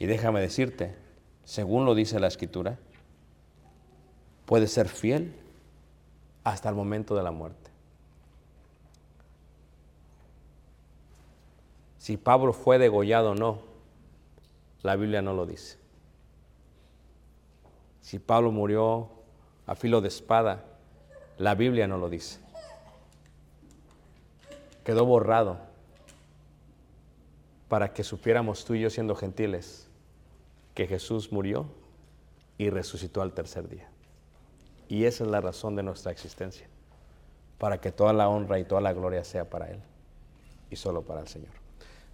Y 0.00 0.06
déjame 0.06 0.40
decirte, 0.40 0.96
según 1.44 1.84
lo 1.84 1.94
dice 1.94 2.18
la 2.18 2.26
escritura, 2.26 2.76
puedes 4.46 4.72
ser 4.72 4.88
fiel 4.88 5.32
hasta 6.42 6.68
el 6.68 6.74
momento 6.74 7.14
de 7.14 7.22
la 7.22 7.30
muerte. 7.30 7.70
Si 11.98 12.16
Pablo 12.16 12.52
fue 12.52 12.80
degollado 12.80 13.30
o 13.30 13.34
no, 13.36 13.60
la 14.82 14.96
Biblia 14.96 15.22
no 15.22 15.34
lo 15.34 15.46
dice. 15.46 15.78
Si 18.00 18.18
Pablo 18.18 18.50
murió 18.50 19.08
a 19.68 19.76
filo 19.76 20.00
de 20.00 20.08
espada, 20.08 20.64
la 21.38 21.54
Biblia 21.54 21.86
no 21.86 21.96
lo 21.96 22.10
dice. 22.10 22.40
Quedó 24.82 25.06
borrado 25.06 25.69
para 27.70 27.94
que 27.94 28.02
supiéramos 28.02 28.64
tú 28.64 28.74
y 28.74 28.80
yo 28.80 28.90
siendo 28.90 29.14
gentiles 29.14 29.86
que 30.74 30.88
Jesús 30.88 31.30
murió 31.30 31.66
y 32.58 32.68
resucitó 32.68 33.22
al 33.22 33.32
tercer 33.32 33.68
día. 33.68 33.88
Y 34.88 35.04
esa 35.04 35.22
es 35.22 35.30
la 35.30 35.40
razón 35.40 35.76
de 35.76 35.84
nuestra 35.84 36.10
existencia, 36.10 36.66
para 37.58 37.80
que 37.80 37.92
toda 37.92 38.12
la 38.12 38.28
honra 38.28 38.58
y 38.58 38.64
toda 38.64 38.80
la 38.80 38.92
gloria 38.92 39.22
sea 39.22 39.48
para 39.48 39.70
Él 39.70 39.80
y 40.68 40.74
solo 40.74 41.02
para 41.02 41.20
el 41.20 41.28
Señor. 41.28 41.52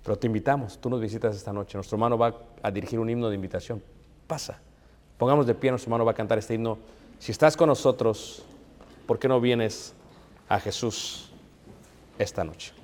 Pero 0.05 0.19
te 0.19 0.27
invitamos, 0.27 0.79
tú 0.79 0.91
nos 0.91 1.01
visitas 1.01 1.35
esta 1.35 1.55
noche. 1.55 1.79
Nuestro 1.79 1.97
hermano 1.97 2.19
va 2.19 2.39
a 2.63 2.71
dirigir 2.71 2.99
un 2.99 3.09
himno 3.09 3.31
de 3.31 3.35
invitación. 3.35 3.83
Pasa. 4.27 4.61
Pongamos 5.17 5.47
de 5.47 5.55
pie, 5.55 5.71
nuestro 5.71 5.89
hermano 5.89 6.05
va 6.05 6.13
a 6.13 6.15
cantar 6.15 6.37
este 6.37 6.53
himno. 6.53 6.77
Si 7.19 7.33
estás 7.33 7.57
con 7.57 7.69
nosotros 7.69 8.45
¿por 9.07 9.19
qué 9.19 9.27
no 9.27 9.41
vienes 9.41 9.95
a 10.51 10.61
Jesús 10.61 11.31
esta 12.19 12.45
noche? 12.45 12.75